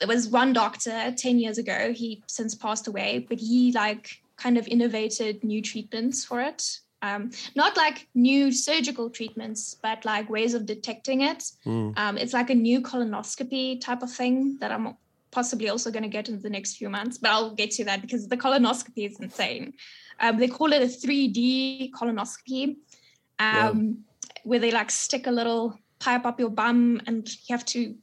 there 0.01 0.07
was 0.07 0.27
one 0.27 0.51
doctor 0.51 1.13
10 1.15 1.37
years 1.37 1.59
ago, 1.59 1.93
he 1.93 2.23
since 2.25 2.55
passed 2.55 2.87
away, 2.87 3.23
but 3.29 3.39
he 3.39 3.71
like 3.71 4.19
kind 4.35 4.57
of 4.57 4.67
innovated 4.67 5.43
new 5.43 5.61
treatments 5.61 6.25
for 6.25 6.41
it. 6.41 6.79
Um, 7.03 7.29
not 7.55 7.77
like 7.77 8.07
new 8.15 8.51
surgical 8.51 9.11
treatments, 9.11 9.75
but 9.81 10.03
like 10.03 10.27
ways 10.27 10.55
of 10.55 10.65
detecting 10.65 11.21
it. 11.21 11.43
Mm. 11.67 11.97
Um, 11.97 12.17
it's 12.17 12.33
like 12.33 12.49
a 12.49 12.55
new 12.55 12.81
colonoscopy 12.81 13.79
type 13.79 14.01
of 14.01 14.11
thing 14.11 14.57
that 14.59 14.71
I'm 14.71 14.97
possibly 15.29 15.69
also 15.69 15.91
going 15.91 16.03
to 16.03 16.09
get 16.09 16.29
in 16.29 16.41
the 16.41 16.49
next 16.49 16.77
few 16.77 16.89
months, 16.89 17.19
but 17.19 17.29
I'll 17.29 17.53
get 17.53 17.69
to 17.71 17.85
that 17.85 18.01
because 18.01 18.27
the 18.27 18.37
colonoscopy 18.37 19.07
is 19.07 19.19
insane. 19.19 19.73
Um, 20.19 20.39
they 20.39 20.47
call 20.47 20.73
it 20.73 20.81
a 20.81 20.85
3D 20.85 21.91
colonoscopy, 21.91 22.75
um, 23.37 23.99
where 24.43 24.59
they 24.59 24.71
like 24.71 24.89
stick 24.89 25.27
a 25.27 25.31
little 25.31 25.77
pipe 25.99 26.25
up 26.25 26.39
your 26.39 26.49
bum 26.49 27.01
and 27.05 27.29
you 27.47 27.55
have 27.55 27.65
to, 27.65 27.95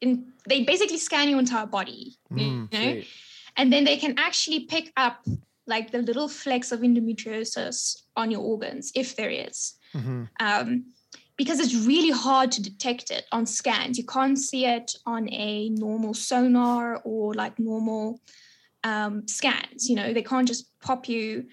in, 0.00 0.32
they 0.48 0.62
basically 0.64 0.98
scan 0.98 1.28
your 1.28 1.38
entire 1.38 1.66
body, 1.66 2.16
you 2.30 2.42
Mm, 2.42 2.72
know? 2.72 2.92
sweet. 2.92 3.06
And 3.56 3.72
then 3.72 3.84
they 3.84 3.96
can 3.96 4.14
actually 4.18 4.60
pick 4.60 4.92
up 4.96 5.24
like 5.66 5.90
the 5.90 5.98
little 6.02 6.28
flecks 6.28 6.72
of 6.72 6.80
endometriosis 6.80 8.02
on 8.16 8.30
your 8.30 8.40
organs, 8.40 8.92
if 8.94 9.16
there 9.16 9.30
is 9.30 9.78
um, 10.40 10.84
because 11.36 11.60
it's 11.60 11.74
really 11.86 12.10
hard 12.10 12.50
to 12.52 12.62
detect 12.62 13.10
it 13.10 13.24
on 13.32 13.46
scans. 13.46 13.98
You 13.98 14.04
can't 14.04 14.38
see 14.38 14.66
it 14.66 14.94
on 15.06 15.28
a 15.32 15.68
normal 15.70 16.14
sonar 16.14 17.00
or 17.04 17.34
like 17.34 17.58
normal 17.58 18.20
um, 18.84 19.26
scans. 19.28 19.88
You 19.88 19.96
know, 19.96 20.12
they 20.12 20.22
can't 20.22 20.48
just 20.48 20.70
pop 20.80 21.08
you 21.08 21.46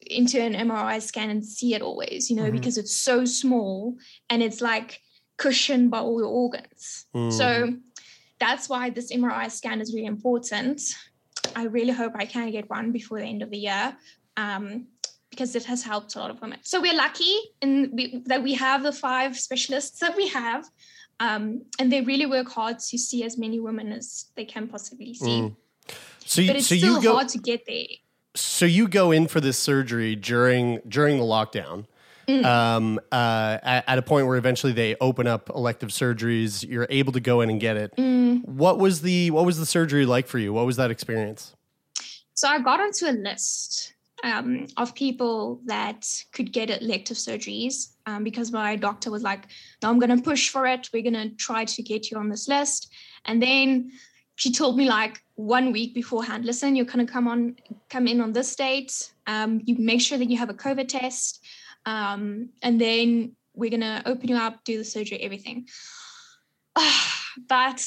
into 0.00 0.40
an 0.40 0.54
MRI 0.54 1.00
scan 1.02 1.30
and 1.30 1.44
see 1.44 1.74
it 1.74 1.82
always, 1.82 2.30
you 2.30 2.36
know, 2.36 2.44
Mhm. 2.50 2.52
because 2.52 2.78
it's 2.78 2.94
so 2.96 3.24
small 3.24 3.96
and 4.30 4.42
it's 4.42 4.60
like 4.60 5.00
cushioned 5.38 5.90
by 5.90 6.00
all 6.00 6.20
your 6.20 6.28
organs. 6.28 7.06
So 7.30 7.72
that's 8.38 8.68
why 8.68 8.90
this 8.90 9.12
MRI 9.12 9.50
scan 9.50 9.80
is 9.80 9.94
really 9.94 10.06
important. 10.06 10.82
I 11.56 11.64
really 11.64 11.92
hope 11.92 12.12
I 12.14 12.26
can 12.26 12.50
get 12.50 12.68
one 12.68 12.92
before 12.92 13.18
the 13.18 13.26
end 13.26 13.42
of 13.42 13.50
the 13.50 13.58
year. 13.58 13.96
Um, 14.36 14.86
because 15.30 15.54
it 15.54 15.64
has 15.64 15.82
helped 15.82 16.16
a 16.16 16.18
lot 16.18 16.30
of 16.30 16.40
women. 16.40 16.58
So 16.62 16.80
we're 16.80 16.96
lucky 16.96 17.36
in 17.60 17.90
we, 17.92 18.22
that 18.26 18.42
we 18.42 18.54
have 18.54 18.82
the 18.82 18.92
five 18.92 19.38
specialists 19.38 20.00
that 20.00 20.16
we 20.16 20.28
have, 20.28 20.66
um, 21.20 21.62
and 21.78 21.92
they 21.92 22.00
really 22.00 22.26
work 22.26 22.48
hard 22.48 22.78
to 22.78 22.98
see 22.98 23.24
as 23.24 23.36
many 23.38 23.60
women 23.60 23.92
as 23.92 24.26
they 24.36 24.44
can 24.44 24.68
possibly 24.68 25.14
see. 25.14 25.42
Mm. 25.42 25.56
So 26.24 26.40
you, 26.40 26.48
but 26.48 26.56
it's 26.56 26.68
so 26.68 26.76
still 26.76 27.00
go 27.00 27.14
hard 27.14 27.28
to 27.28 27.38
get 27.38 27.66
there. 27.66 27.86
so 28.34 28.66
you 28.66 28.88
go 28.88 29.10
in 29.10 29.28
for 29.28 29.40
this 29.40 29.58
surgery 29.58 30.16
during 30.16 30.80
during 30.88 31.18
the 31.18 31.24
lockdown. 31.24 31.86
Mm. 32.28 32.44
Um, 32.44 33.00
uh, 33.10 33.58
at, 33.62 33.84
at 33.88 33.98
a 33.98 34.02
point 34.02 34.26
where 34.26 34.36
eventually 34.36 34.74
they 34.74 34.96
open 35.00 35.26
up 35.26 35.48
elective 35.48 35.88
surgeries, 35.88 36.68
you're 36.68 36.86
able 36.90 37.12
to 37.12 37.20
go 37.20 37.40
in 37.40 37.48
and 37.48 37.58
get 37.58 37.78
it. 37.78 37.96
Mm. 37.96 38.44
What 38.44 38.78
was 38.78 39.00
the 39.00 39.30
what 39.30 39.46
was 39.46 39.58
the 39.58 39.64
surgery 39.64 40.04
like 40.04 40.26
for 40.26 40.38
you? 40.38 40.52
What 40.52 40.66
was 40.66 40.76
that 40.76 40.90
experience? 40.90 41.54
So 42.34 42.46
I 42.46 42.60
got 42.60 42.80
onto 42.80 43.06
a 43.06 43.12
list 43.12 43.94
um, 44.22 44.66
of 44.76 44.94
people 44.94 45.60
that 45.64 46.06
could 46.32 46.52
get 46.52 46.70
elective 46.70 47.16
surgeries 47.16 47.92
um, 48.06 48.24
because 48.24 48.52
my 48.52 48.76
doctor 48.76 49.10
was 49.10 49.22
like, 49.22 49.46
"No, 49.82 49.88
I'm 49.88 49.98
going 49.98 50.14
to 50.14 50.22
push 50.22 50.50
for 50.50 50.66
it. 50.66 50.90
We're 50.92 51.02
going 51.10 51.30
to 51.30 51.30
try 51.36 51.64
to 51.64 51.82
get 51.82 52.10
you 52.10 52.18
on 52.18 52.28
this 52.28 52.46
list." 52.46 52.92
And 53.24 53.42
then 53.42 53.90
she 54.36 54.52
told 54.52 54.76
me 54.76 54.86
like 54.88 55.22
one 55.36 55.72
week 55.72 55.94
beforehand, 55.94 56.44
"Listen, 56.44 56.76
you're 56.76 56.84
going 56.84 57.06
to 57.06 57.10
come 57.10 57.26
on, 57.26 57.56
come 57.88 58.06
in 58.06 58.20
on 58.20 58.34
this 58.34 58.54
date. 58.54 59.12
Um, 59.26 59.62
you 59.64 59.76
make 59.78 60.00
sure 60.02 60.18
that 60.18 60.30
you 60.30 60.36
have 60.36 60.50
a 60.50 60.54
COVID 60.54 60.88
test, 60.88 61.42
um, 61.86 62.50
and 62.62 62.80
then 62.80 63.36
we're 63.54 63.70
to 63.80 64.02
open 64.06 64.28
you 64.28 64.36
up, 64.36 64.64
do 64.64 64.78
the 64.78 64.84
surgery, 64.84 65.18
everything." 65.20 65.66
but 67.48 67.84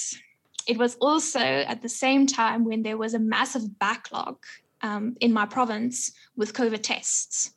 it 0.68 0.78
was 0.78 0.96
also 0.96 1.40
at 1.40 1.82
the 1.82 1.90
same 1.90 2.28
time 2.28 2.66
when 2.66 2.84
there 2.84 2.98
was 2.98 3.14
a 3.14 3.20
massive 3.20 3.80
backlog 3.80 4.38
um, 4.82 5.16
in 5.20 5.34
my 5.34 5.46
province 5.46 6.12
with 6.36 6.54
COVID 6.54 6.82
tests. 6.82 7.54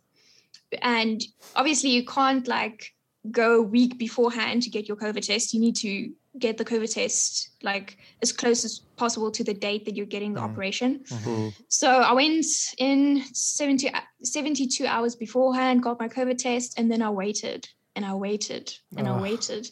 And 0.83 1.23
obviously, 1.55 1.91
you 1.91 2.05
can't 2.05 2.49
like 2.49 2.94
go 3.31 3.59
a 3.59 3.63
week 3.63 3.99
beforehand 3.99 4.63
to 4.63 4.71
get 4.71 4.87
your 4.87 4.97
COVID 4.97 5.27
test. 5.27 5.55
You 5.55 5.61
need 5.61 5.77
to 5.77 6.13
get 6.39 6.59
the 6.59 6.65
COVID 6.65 6.93
test 6.93 7.51
like 7.63 7.99
as 8.23 8.33
close 8.33 8.65
as 8.65 8.81
possible 8.97 9.31
to 9.31 9.45
the 9.45 9.55
date 9.55 9.85
that 9.85 9.97
you're 9.97 10.07
getting 10.07 10.35
the 10.35 10.41
mm-hmm. 10.41 10.51
operation. 10.51 11.01
Mm-hmm. 11.09 11.49
So 11.69 11.89
I 11.89 12.13
went 12.13 12.47
in 12.79 13.23
70, 13.33 13.91
72 14.23 14.87
hours 14.87 15.15
beforehand, 15.15 15.83
got 15.83 16.01
my 16.01 16.09
COVID 16.09 16.39
test, 16.39 16.79
and 16.79 16.91
then 16.91 17.03
I 17.03 17.11
waited 17.11 17.69
and 17.97 18.05
I 18.05 18.15
waited 18.15 18.75
and 18.97 19.09
I 19.09 19.21
waited. 19.21 19.71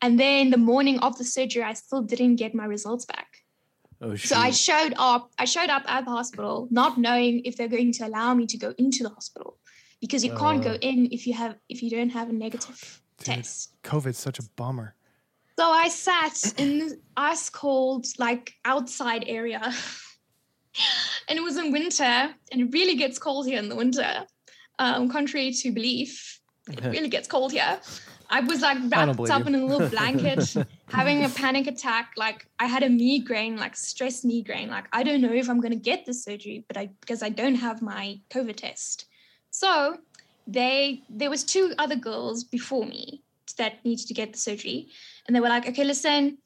And 0.00 0.18
then 0.18 0.50
the 0.50 0.58
morning 0.58 1.00
of 1.00 1.18
the 1.18 1.24
surgery, 1.24 1.62
I 1.62 1.72
still 1.72 2.02
didn't 2.02 2.36
get 2.36 2.54
my 2.54 2.64
results 2.64 3.04
back. 3.04 3.26
Oh, 4.00 4.14
So 4.14 4.36
I 4.36 4.50
showed 4.50 4.94
up. 4.96 5.32
I 5.38 5.44
showed 5.44 5.70
up 5.70 5.82
at 5.88 6.04
the 6.04 6.12
hospital, 6.12 6.68
not 6.70 6.98
knowing 6.98 7.42
if 7.44 7.56
they're 7.56 7.68
going 7.68 7.92
to 7.94 8.06
allow 8.06 8.32
me 8.32 8.46
to 8.46 8.56
go 8.56 8.72
into 8.78 9.02
the 9.02 9.08
hospital, 9.08 9.58
because 10.00 10.24
you 10.24 10.34
can't 10.34 10.62
go 10.62 10.72
Uh. 10.72 10.78
in 10.80 11.08
if 11.12 11.26
you 11.26 11.34
have 11.34 11.56
if 11.68 11.82
you 11.82 11.90
don't 11.90 12.10
have 12.10 12.28
a 12.28 12.32
negative 12.32 13.02
test. 13.18 13.74
COVID's 13.82 14.18
such 14.18 14.38
a 14.38 14.42
bummer. 14.56 14.94
So 15.58 15.64
I 15.68 15.88
sat 15.88 16.54
in 16.56 16.78
this 16.78 16.94
ice 17.16 17.50
cold, 17.50 18.06
like 18.18 18.54
outside 18.64 19.24
area. 19.26 19.60
and 21.28 21.36
it 21.38 21.42
was 21.42 21.56
in 21.56 21.72
winter, 21.72 22.04
and 22.52 22.60
it 22.60 22.68
really 22.72 22.94
gets 22.94 23.18
cold 23.18 23.46
here 23.46 23.58
in 23.58 23.68
the 23.68 23.74
winter. 23.74 24.24
Um, 24.78 25.08
contrary 25.08 25.52
to 25.52 25.72
belief, 25.72 26.40
it 26.70 26.84
really 26.84 27.08
gets 27.08 27.26
cold 27.26 27.50
here. 27.50 27.80
I 28.30 28.40
was 28.40 28.60
like 28.60 28.78
wrapped 28.90 29.30
up 29.30 29.46
in 29.46 29.54
a 29.54 29.64
little 29.64 29.88
blanket, 29.88 30.54
having 30.88 31.24
a 31.24 31.28
panic 31.28 31.66
attack. 31.66 32.12
Like 32.16 32.46
I 32.60 32.66
had 32.66 32.82
a 32.82 32.88
migraine, 32.88 33.56
like 33.56 33.74
stress 33.74 34.24
migraine. 34.24 34.68
Like 34.68 34.84
I 34.92 35.02
don't 35.02 35.20
know 35.20 35.32
if 35.32 35.48
I'm 35.48 35.60
gonna 35.60 35.76
get 35.76 36.04
the 36.04 36.14
surgery, 36.14 36.64
but 36.68 36.76
I 36.76 36.90
because 37.00 37.22
I 37.22 37.30
don't 37.30 37.56
have 37.56 37.82
my 37.82 38.20
COVID 38.30 38.56
test. 38.56 39.06
So 39.58 39.98
they 40.46 41.02
there 41.10 41.30
was 41.30 41.42
two 41.42 41.74
other 41.78 41.96
girls 41.96 42.44
before 42.44 42.86
me 42.86 43.22
that 43.56 43.84
needed 43.84 44.06
to 44.06 44.14
get 44.14 44.32
the 44.32 44.38
surgery, 44.38 44.88
and 45.26 45.34
they 45.34 45.40
were 45.40 45.48
like, 45.48 45.68
okay, 45.68 45.82
listen, 45.82 46.38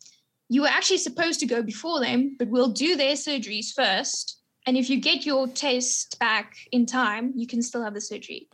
you 0.48 0.62
were 0.62 0.68
actually 0.78 0.96
supposed 0.96 1.38
to 1.40 1.46
go 1.46 1.62
before 1.62 2.00
them, 2.00 2.36
but 2.38 2.48
we'll 2.48 2.72
do 2.86 2.96
their 2.96 3.14
surgeries 3.14 3.74
first. 3.74 4.40
And 4.66 4.78
if 4.78 4.88
you 4.88 4.98
get 4.98 5.26
your 5.26 5.46
test 5.46 6.18
back 6.20 6.54
in 6.70 6.86
time, 6.86 7.34
you 7.36 7.46
can 7.46 7.60
still 7.60 7.84
have 7.84 7.92
the 7.92 8.00
surgery. 8.00 8.48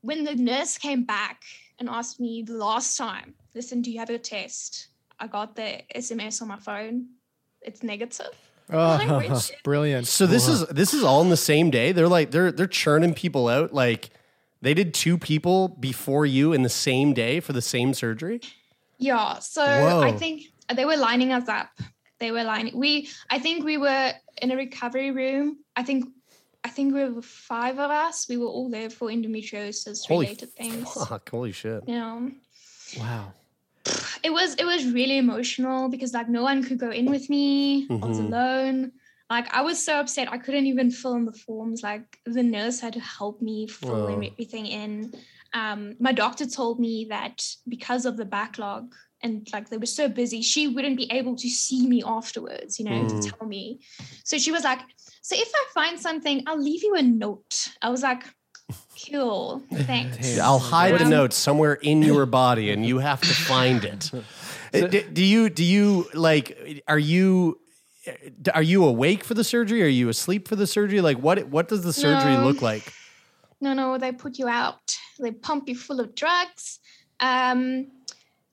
When 0.00 0.24
the 0.24 0.36
nurse 0.36 0.78
came 0.78 1.04
back 1.04 1.42
and 1.78 1.90
asked 1.90 2.18
me 2.18 2.42
the 2.46 2.54
last 2.54 2.96
time, 2.96 3.34
listen, 3.54 3.82
do 3.82 3.90
you 3.90 3.98
have 3.98 4.08
your 4.08 4.20
test? 4.20 4.88
I 5.20 5.26
got 5.26 5.54
the 5.54 5.82
SMS 5.94 6.40
on 6.40 6.48
my 6.48 6.58
phone. 6.58 7.08
It's 7.60 7.82
negative. 7.82 8.45
Oh, 8.70 9.40
brilliant. 9.64 10.06
So 10.06 10.26
this 10.26 10.48
is 10.48 10.66
this 10.68 10.92
is 10.92 11.04
all 11.04 11.22
in 11.22 11.30
the 11.30 11.36
same 11.36 11.70
day. 11.70 11.92
They're 11.92 12.08
like 12.08 12.30
they're 12.30 12.50
they're 12.50 12.66
churning 12.66 13.14
people 13.14 13.48
out. 13.48 13.72
Like 13.72 14.10
they 14.62 14.74
did 14.74 14.94
two 14.94 15.18
people 15.18 15.68
before 15.68 16.26
you 16.26 16.52
in 16.52 16.62
the 16.62 16.68
same 16.68 17.12
day 17.12 17.40
for 17.40 17.52
the 17.52 17.62
same 17.62 17.94
surgery. 17.94 18.40
Yeah. 18.98 19.38
So 19.38 19.62
I 19.62 20.12
think 20.12 20.44
they 20.74 20.84
were 20.84 20.96
lining 20.96 21.32
us 21.32 21.48
up. 21.48 21.70
They 22.18 22.32
were 22.32 22.44
lining. 22.44 22.76
We. 22.76 23.08
I 23.30 23.38
think 23.38 23.64
we 23.64 23.76
were 23.76 24.12
in 24.40 24.50
a 24.50 24.56
recovery 24.56 25.10
room. 25.10 25.58
I 25.76 25.82
think. 25.82 26.06
I 26.64 26.68
think 26.68 26.94
we 26.94 27.04
were 27.08 27.22
five 27.22 27.78
of 27.78 27.92
us. 27.92 28.26
We 28.28 28.38
were 28.38 28.48
all 28.48 28.68
there 28.68 28.90
for 28.90 29.08
endometriosis 29.08 30.04
Holy 30.08 30.26
related 30.26 30.52
things. 30.54 30.92
Fuck! 30.92 31.30
Holy 31.30 31.52
shit! 31.52 31.84
Yeah. 31.86 32.28
Wow. 32.98 33.32
It 34.26 34.32
was. 34.32 34.50
It 34.56 34.64
was 34.64 34.82
really 34.98 35.18
emotional 35.18 35.88
because 35.88 36.12
like 36.12 36.28
no 36.28 36.42
one 36.42 36.64
could 36.64 36.78
go 36.86 36.90
in 36.90 37.06
with 37.14 37.30
me. 37.30 37.86
I 37.90 37.94
was 38.06 38.18
Mhm. 38.18 38.26
alone. 38.28 38.78
Like 39.30 39.48
I 39.58 39.60
was 39.62 39.78
so 39.88 39.92
upset. 40.02 40.32
I 40.36 40.38
couldn't 40.44 40.66
even 40.66 40.90
fill 40.90 41.14
in 41.14 41.24
the 41.26 41.38
forms. 41.44 41.78
Like 41.90 42.06
the 42.36 42.42
nurse 42.42 42.80
had 42.80 42.94
to 42.94 43.00
help 43.18 43.40
me 43.40 43.56
fill 43.68 44.04
Oh. 44.08 44.14
everything 44.16 44.66
in. 44.66 44.92
Um, 45.60 45.80
my 46.06 46.12
doctor 46.22 46.44
told 46.46 46.80
me 46.86 46.94
that 47.16 47.36
because 47.74 48.04
of 48.04 48.16
the 48.16 48.24
backlog 48.36 48.84
and 49.22 49.34
like 49.54 49.68
they 49.68 49.78
were 49.78 49.94
so 50.00 50.08
busy, 50.08 50.42
she 50.42 50.62
wouldn't 50.74 50.96
be 51.02 51.08
able 51.18 51.36
to 51.36 51.48
see 51.48 51.86
me 51.92 52.02
afterwards, 52.18 52.78
you 52.80 52.84
know, 52.88 53.00
Mm. 53.02 53.08
to 53.12 53.30
tell 53.30 53.46
me. 53.56 53.64
So 54.24 54.38
she 54.38 54.50
was 54.56 54.64
like, 54.64 54.82
So 55.22 55.34
if 55.46 55.50
I 55.60 55.64
find 55.78 55.96
something, 56.08 56.36
I'll 56.48 56.62
leave 56.70 56.82
you 56.88 56.94
a 56.96 57.02
note. 57.02 57.54
I 57.82 57.88
was 57.94 58.02
like, 58.10 58.22
Cool, 59.10 59.62
thanks. 59.72 60.38
I'll 60.38 60.58
hide 60.58 60.98
the 60.98 61.04
note 61.04 61.32
somewhere 61.32 61.74
in 61.74 62.02
your 62.02 62.26
body, 62.26 62.70
and 62.70 62.84
you 62.84 62.98
have 62.98 63.20
to 63.20 63.34
find 63.34 63.84
it. 63.84 64.10
Uh, 64.74 64.88
do, 64.88 65.00
do 65.00 65.24
you 65.24 65.48
do 65.48 65.64
you 65.64 66.06
like? 66.12 66.82
Are 66.88 66.98
you 66.98 67.60
are 68.52 68.62
you 68.62 68.84
awake 68.84 69.22
for 69.22 69.32
the 69.32 69.44
surgery? 69.44 69.80
Are 69.82 69.86
you 69.86 70.08
asleep 70.08 70.48
for 70.48 70.56
the 70.56 70.66
surgery? 70.66 71.00
Like 71.00 71.18
what 71.18 71.46
what 71.48 71.68
does 71.68 71.84
the 71.84 71.92
surgery 71.92 72.34
No. 72.34 72.44
look 72.44 72.60
like? 72.62 72.92
No, 73.60 73.72
no, 73.74 73.96
they 73.96 74.10
put 74.10 74.38
you 74.38 74.48
out. 74.48 74.96
They 75.20 75.30
pump 75.30 75.68
you 75.68 75.76
full 75.76 76.00
of 76.00 76.16
drugs. 76.16 76.80
Um, 77.20 77.86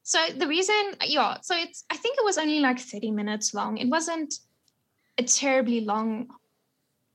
so 0.03 0.19
the 0.37 0.47
reason, 0.47 0.75
yeah, 1.03 1.37
so 1.41 1.55
it's, 1.57 1.83
I 1.89 1.97
think 1.97 2.17
it 2.17 2.23
was 2.23 2.37
only 2.37 2.59
like 2.59 2.79
30 2.79 3.11
minutes 3.11 3.53
long. 3.53 3.77
It 3.77 3.89
wasn't 3.89 4.35
a 5.17 5.23
terribly 5.23 5.81
long 5.81 6.27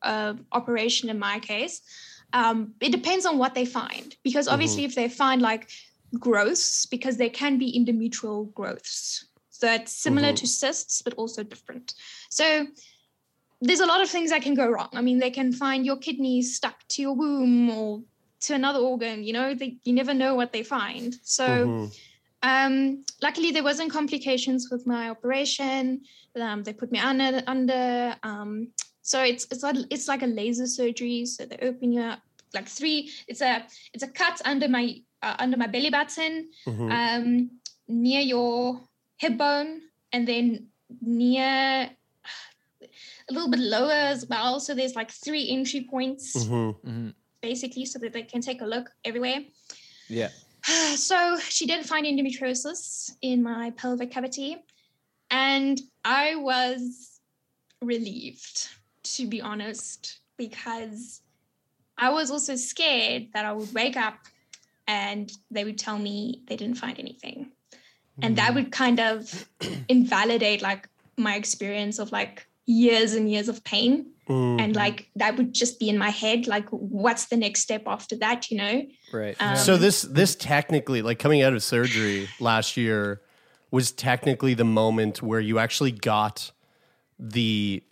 uh, 0.02 0.34
operation 0.52 1.08
in 1.08 1.18
my 1.18 1.38
case. 1.38 1.82
Um, 2.32 2.74
it 2.80 2.92
depends 2.92 3.24
on 3.26 3.38
what 3.38 3.54
they 3.54 3.64
find, 3.64 4.14
because 4.22 4.48
obviously, 4.48 4.84
if 4.84 4.94
they 4.94 5.08
find 5.08 5.40
like 5.40 5.70
growths, 6.18 6.86
because 6.86 7.16
there 7.16 7.30
can 7.30 7.58
be 7.58 7.78
endometrial 7.78 8.52
growths. 8.54 9.26
So 9.50 9.70
it's 9.72 9.92
similar 9.92 10.32
Mhm. 10.32 10.36
to 10.36 10.46
cysts, 10.46 11.02
but 11.02 11.14
also 11.14 11.42
different. 11.42 11.94
So 12.30 12.66
there's 13.60 13.80
a 13.80 13.86
lot 13.86 14.00
of 14.02 14.08
things 14.08 14.30
that 14.30 14.42
can 14.42 14.54
go 14.54 14.68
wrong. 14.68 14.90
I 14.92 15.02
mean, 15.02 15.18
they 15.18 15.30
can 15.30 15.52
find 15.52 15.84
your 15.84 15.96
kidneys 15.96 16.54
stuck 16.54 16.86
to 16.88 17.02
your 17.02 17.14
womb 17.14 17.70
or 17.70 18.02
to 18.42 18.54
another 18.54 18.78
organ. 18.78 19.24
You 19.24 19.32
know, 19.32 19.54
they, 19.54 19.78
you 19.84 19.92
never 19.92 20.14
know 20.14 20.34
what 20.36 20.52
they 20.52 20.62
find. 20.62 21.16
So 21.22 21.48
Mhm. 21.48 21.98
um, 22.42 23.04
luckily 23.20 23.50
there 23.50 23.64
wasn't 23.64 23.90
complications 23.90 24.68
with 24.70 24.86
my 24.86 25.10
operation. 25.10 26.02
Um, 26.36 26.62
they 26.62 26.72
put 26.72 26.92
me 26.92 27.00
under 27.00 27.42
under. 27.46 28.16
So 29.08 29.22
it's 29.22 29.46
it's 29.50 29.62
like 29.62 29.76
it's 29.88 30.06
like 30.06 30.22
a 30.22 30.26
laser 30.26 30.66
surgery. 30.66 31.24
So 31.24 31.46
they 31.46 31.56
open 31.62 31.92
you 31.92 32.02
up 32.02 32.20
like 32.52 32.68
three. 32.68 33.10
It's 33.26 33.40
a 33.40 33.64
it's 33.94 34.02
a 34.04 34.08
cut 34.08 34.42
under 34.44 34.68
my 34.68 35.00
uh, 35.22 35.36
under 35.38 35.56
my 35.56 35.66
belly 35.66 35.88
button, 35.88 36.50
Mhm. 36.66 36.90
um, 36.92 37.50
near 37.88 38.20
your 38.20 38.82
hip 39.16 39.38
bone, 39.38 39.80
and 40.12 40.28
then 40.28 40.68
near 41.00 41.88
a 43.28 43.32
little 43.32 43.48
bit 43.50 43.60
lower 43.60 43.92
as 44.14 44.26
well. 44.28 44.60
So 44.60 44.74
there's 44.74 44.94
like 44.94 45.10
three 45.10 45.48
entry 45.48 45.86
points 45.90 46.36
Mm-hmm. 46.36 47.08
basically, 47.40 47.86
so 47.86 47.98
that 48.00 48.12
they 48.12 48.24
can 48.24 48.42
take 48.42 48.60
a 48.60 48.66
look 48.66 48.90
everywhere. 49.06 49.40
Yeah. 50.08 50.28
so 50.96 51.38
she 51.48 51.64
did 51.66 51.86
find 51.86 52.04
endometriosis 52.04 53.12
in 53.22 53.42
my 53.42 53.70
pelvic 53.70 54.10
cavity 54.10 54.56
and 55.30 55.80
i 56.04 56.34
was 56.36 57.20
relieved 57.82 58.68
to 59.16 59.26
be 59.26 59.40
honest 59.40 60.20
because 60.36 61.22
i 61.96 62.10
was 62.10 62.30
also 62.30 62.56
scared 62.56 63.28
that 63.34 63.44
i 63.44 63.52
would 63.52 63.72
wake 63.74 63.96
up 63.96 64.18
and 64.86 65.30
they 65.50 65.64
would 65.64 65.78
tell 65.78 65.98
me 65.98 66.42
they 66.46 66.56
didn't 66.56 66.76
find 66.76 66.98
anything 66.98 67.50
and 68.20 68.36
that 68.36 68.52
would 68.54 68.72
kind 68.72 68.98
of 68.98 69.48
invalidate 69.88 70.60
like 70.60 70.88
my 71.16 71.36
experience 71.36 71.98
of 71.98 72.10
like 72.10 72.48
years 72.66 73.14
and 73.14 73.30
years 73.30 73.48
of 73.48 73.62
pain 73.64 74.12
Mm. 74.28 74.60
and 74.60 74.76
like 74.76 75.08
that 75.16 75.38
would 75.38 75.54
just 75.54 75.80
be 75.80 75.88
in 75.88 75.96
my 75.96 76.10
head 76.10 76.46
like 76.46 76.68
what's 76.68 77.28
the 77.28 77.36
next 77.38 77.62
step 77.62 77.84
after 77.86 78.14
that 78.16 78.50
you 78.50 78.58
know 78.58 78.82
Right. 79.10 79.36
Um, 79.40 79.56
so 79.56 79.76
this 79.76 80.02
this 80.02 80.36
technically 80.36 81.00
like 81.00 81.18
coming 81.18 81.42
out 81.42 81.54
of 81.54 81.62
surgery 81.62 82.28
last 82.40 82.76
year 82.76 83.22
was 83.70 83.90
technically 83.90 84.54
the 84.54 84.64
moment 84.64 85.22
where 85.22 85.40
you 85.40 85.58
actually 85.58 85.92
got 85.92 86.52
the 87.18 87.82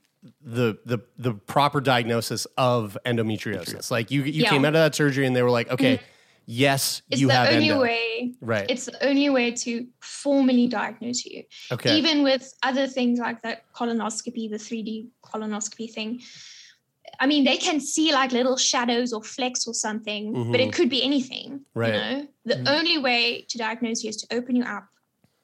the 0.40 0.78
the 0.84 0.98
the 1.18 1.34
proper 1.34 1.80
diagnosis 1.80 2.46
of 2.56 2.96
endometriosis. 3.06 3.90
Like 3.90 4.10
you 4.10 4.22
you 4.22 4.42
Yeah. 4.42 4.50
came 4.50 4.64
out 4.64 4.74
of 4.74 4.80
that 4.80 4.94
surgery 4.94 5.26
and 5.26 5.34
they 5.36 5.42
were 5.42 5.50
like, 5.50 5.70
okay, 5.70 6.00
yes, 6.46 7.02
it's 7.10 7.20
you 7.20 7.28
the 7.28 7.32
have 7.34 7.48
only 7.48 7.70
endo. 7.70 7.80
way 7.80 8.34
Right. 8.40 8.70
it's 8.70 8.86
the 8.86 9.06
only 9.08 9.30
way 9.30 9.50
to 9.52 9.86
formally 10.00 10.66
diagnose 10.68 11.24
you 11.24 11.44
Okay. 11.72 11.96
even 11.98 12.22
with 12.22 12.52
other 12.62 12.86
things 12.86 13.18
like 13.18 13.42
that 13.42 13.62
colonoscopy 13.74 14.48
the 14.50 14.56
3d 14.58 15.08
colonoscopy 15.24 15.88
thing 15.92 16.20
i 17.20 17.26
mean 17.26 17.44
they 17.44 17.56
can 17.56 17.78
see 17.80 18.12
like 18.12 18.32
little 18.32 18.56
shadows 18.56 19.12
or 19.12 19.22
flecks 19.22 19.66
or 19.66 19.74
something 19.74 20.32
but 20.52 20.60
Mhm. 20.60 20.66
it 20.66 20.72
could 20.72 20.88
be 20.90 21.02
anything 21.02 21.60
Right. 21.74 21.86
you 21.88 21.92
know 22.00 22.28
the 22.44 22.54
Mhm. 22.56 22.78
only 22.78 22.98
way 22.98 23.42
to 23.50 23.58
diagnose 23.58 24.02
you 24.02 24.10
is 24.10 24.16
to 24.22 24.26
open 24.36 24.56
you 24.56 24.64
up 24.64 24.86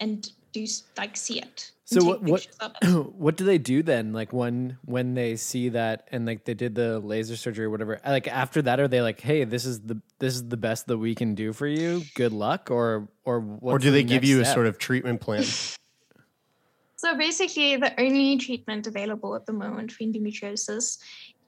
and 0.00 0.28
do 0.52 0.66
like 0.98 1.16
see 1.16 1.38
it 1.38 1.70
So 1.92 2.04
what 2.04 2.22
what 2.22 2.40
pictures 2.40 2.56
of 2.60 2.72
it. 2.80 2.86
what 3.16 3.36
do 3.36 3.44
they 3.44 3.58
do 3.58 3.82
then? 3.82 4.12
Like 4.12 4.32
when 4.32 4.78
when 4.84 5.14
they 5.14 5.36
see 5.36 5.70
that 5.70 6.08
and 6.10 6.26
like 6.26 6.44
they 6.44 6.54
did 6.54 6.74
the 6.74 6.98
laser 7.00 7.36
surgery 7.36 7.66
or 7.66 7.70
whatever. 7.70 8.00
Like 8.04 8.28
after 8.28 8.62
that, 8.62 8.80
are 8.80 8.88
they 8.88 9.02
like, 9.02 9.20
hey, 9.20 9.44
this 9.44 9.64
is 9.64 9.80
the 9.80 10.00
this 10.18 10.34
is 10.34 10.48
the 10.48 10.56
best 10.56 10.86
that 10.86 10.98
we 10.98 11.14
can 11.14 11.34
do 11.34 11.52
for 11.52 11.66
you. 11.66 12.04
Good 12.14 12.32
luck, 12.32 12.70
or 12.70 13.08
or 13.24 13.44
or 13.60 13.78
do 13.78 13.90
the 13.90 13.98
they 13.98 14.02
give 14.02 14.22
next 14.22 14.28
you 14.28 14.40
a 14.40 14.44
sort 14.44 14.66
of 14.66 14.78
treatment 14.78 15.20
plan? 15.20 15.44
So 17.02 17.16
basically, 17.16 17.74
the 17.74 18.00
only 18.00 18.38
treatment 18.38 18.86
available 18.86 19.34
at 19.34 19.44
the 19.44 19.52
moment 19.52 19.90
for 19.90 20.04
endometriosis 20.04 20.98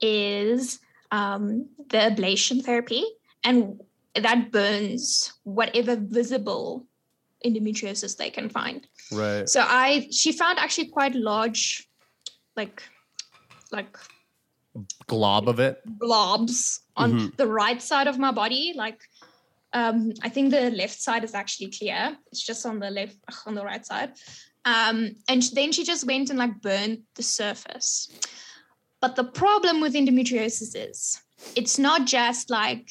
is 0.01 0.79
um, 1.11 1.69
the 1.87 1.97
ablation 1.97 2.61
therapy, 2.61 3.05
and 3.45 3.79
that 4.15 4.51
burns 4.51 5.31
whatever 5.43 5.95
visible 5.95 6.85
endometriosis 7.45 8.17
they 8.17 8.29
can 8.29 8.49
find. 8.49 8.87
right. 9.11 9.47
So 9.47 9.61
I, 9.61 10.07
she 10.11 10.31
found 10.31 10.59
actually 10.59 10.87
quite 10.87 11.15
large, 11.15 11.87
like, 12.55 12.83
like 13.71 13.97
Glob 15.07 15.47
of 15.47 15.59
it. 15.59 15.81
blobs 15.85 16.81
on 16.97 17.13
Mhm. 17.13 17.37
the 17.37 17.47
right 17.47 17.81
side 17.81 18.07
of 18.07 18.17
my 18.19 18.31
body. 18.31 18.73
Like, 18.75 18.99
um, 19.73 20.11
I 20.21 20.29
think 20.29 20.51
the 20.51 20.69
left 20.71 20.99
side 21.01 21.23
is 21.23 21.33
actually 21.33 21.71
clear. 21.71 22.17
It's 22.31 22.41
just 22.45 22.65
on 22.65 22.79
the 22.79 22.89
left, 22.89 23.17
ugh, 23.29 23.39
on 23.45 23.55
the 23.55 23.63
right 23.63 23.85
side. 23.85 24.11
Um, 24.65 25.15
and 25.29 25.43
then 25.53 25.71
she 25.71 25.83
just 25.83 26.05
went 26.07 26.29
and 26.29 26.39
like 26.39 26.59
burned 26.61 27.03
the 27.15 27.23
surface. 27.23 28.09
But 29.01 29.15
the 29.15 29.23
problem 29.23 29.81
with 29.81 29.93
endometriosis 29.93 30.75
is 30.75 31.21
it's 31.55 31.77
not 31.77 32.05
just 32.07 32.49
like 32.49 32.89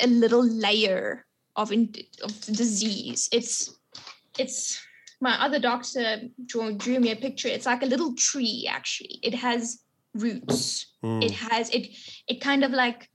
a 0.00 0.06
little 0.06 0.44
layer 0.44 1.24
of 1.56 1.72
in, 1.72 1.92
of 2.22 2.40
disease. 2.40 3.28
It's 3.32 3.76
it's 4.38 4.80
my 5.20 5.34
other 5.44 5.58
doctor 5.58 6.22
drew, 6.46 6.74
drew 6.74 6.98
me 6.98 7.10
a 7.12 7.16
picture. 7.16 7.48
It's 7.48 7.66
like 7.66 7.82
a 7.82 7.86
little 7.86 8.14
tree 8.14 8.68
actually. 8.68 9.20
It 9.22 9.34
has 9.34 9.82
roots. 10.14 10.86
Mm. 11.02 11.24
It 11.24 11.32
has 11.32 11.70
it 11.70 11.88
it 12.26 12.40
kind 12.40 12.64
of 12.64 12.72
like 12.72 13.08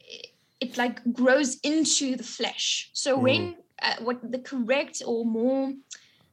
it, 0.00 0.26
it 0.60 0.76
like 0.78 1.00
grows 1.12 1.58
into 1.62 2.16
the 2.16 2.24
flesh. 2.24 2.90
So 2.92 3.16
Mm. 3.16 3.22
when 3.22 3.56
uh, 3.82 3.96
what 4.00 4.18
the 4.32 4.38
correct 4.38 5.02
or 5.06 5.24
more 5.24 5.72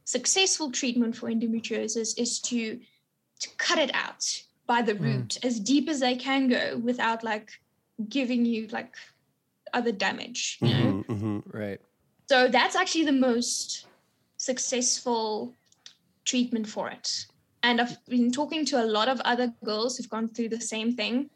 successful 0.06 0.72
treatment 0.72 1.16
for 1.16 1.30
endometriosis 1.30 2.18
is 2.18 2.40
to 2.42 2.80
to 3.40 3.50
cut 3.58 3.78
it 3.78 3.92
out 3.94 4.24
by 4.66 4.82
the 4.82 4.96
root 4.96 5.38
as 5.44 5.60
deep 5.60 5.90
as 5.90 6.00
they 6.00 6.16
can 6.16 6.48
go 6.48 6.78
without 6.78 7.24
like 7.24 7.50
giving 8.08 8.46
you 8.46 8.68
like 8.68 8.96
other 9.74 9.92
damage. 9.92 10.58
You 10.62 10.70
know? 10.70 10.93
Mm-hmm. 11.14 11.58
Right. 11.58 11.82
So 12.30 12.48
that's 12.48 12.76
actually 12.76 13.06
the 13.06 13.12
most 13.12 13.88
successful 14.38 15.54
treatment 16.26 16.68
for 16.68 16.90
it. 16.90 17.26
And 17.62 17.80
I've 17.80 18.04
been 18.06 18.32
talking 18.32 18.66
to 18.66 18.84
a 18.84 18.86
lot 18.86 19.08
of 19.08 19.22
other 19.22 19.54
girls 19.64 19.98
who've 19.98 20.10
gone 20.10 20.28
through 20.28 20.50
the 20.50 20.60
same 20.62 20.96
thing. 20.96 21.30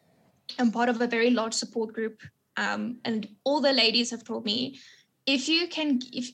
I'm 0.60 0.72
part 0.72 0.90
of 0.90 1.02
a 1.02 1.08
very 1.08 1.30
large 1.30 1.54
support 1.54 1.94
group. 1.94 2.22
Um, 2.58 2.98
and 3.06 3.28
all 3.44 3.62
the 3.62 3.72
ladies 3.72 4.12
have 4.12 4.24
told 4.24 4.44
me 4.46 4.80
if 5.26 5.48
you 5.48 5.68
can, 5.68 6.00
if 6.12 6.32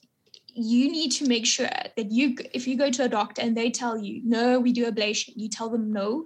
you 0.47 0.91
need 0.91 1.11
to 1.13 1.27
make 1.27 1.45
sure 1.45 1.67
that 1.67 2.11
you, 2.11 2.37
if 2.53 2.67
you 2.67 2.77
go 2.77 2.89
to 2.91 3.03
a 3.03 3.09
doctor 3.09 3.41
and 3.41 3.57
they 3.57 3.69
tell 3.69 3.97
you, 3.97 4.21
no, 4.23 4.59
we 4.59 4.71
do 4.71 4.89
ablation, 4.89 5.33
you 5.35 5.49
tell 5.49 5.69
them, 5.69 5.91
no, 5.91 6.25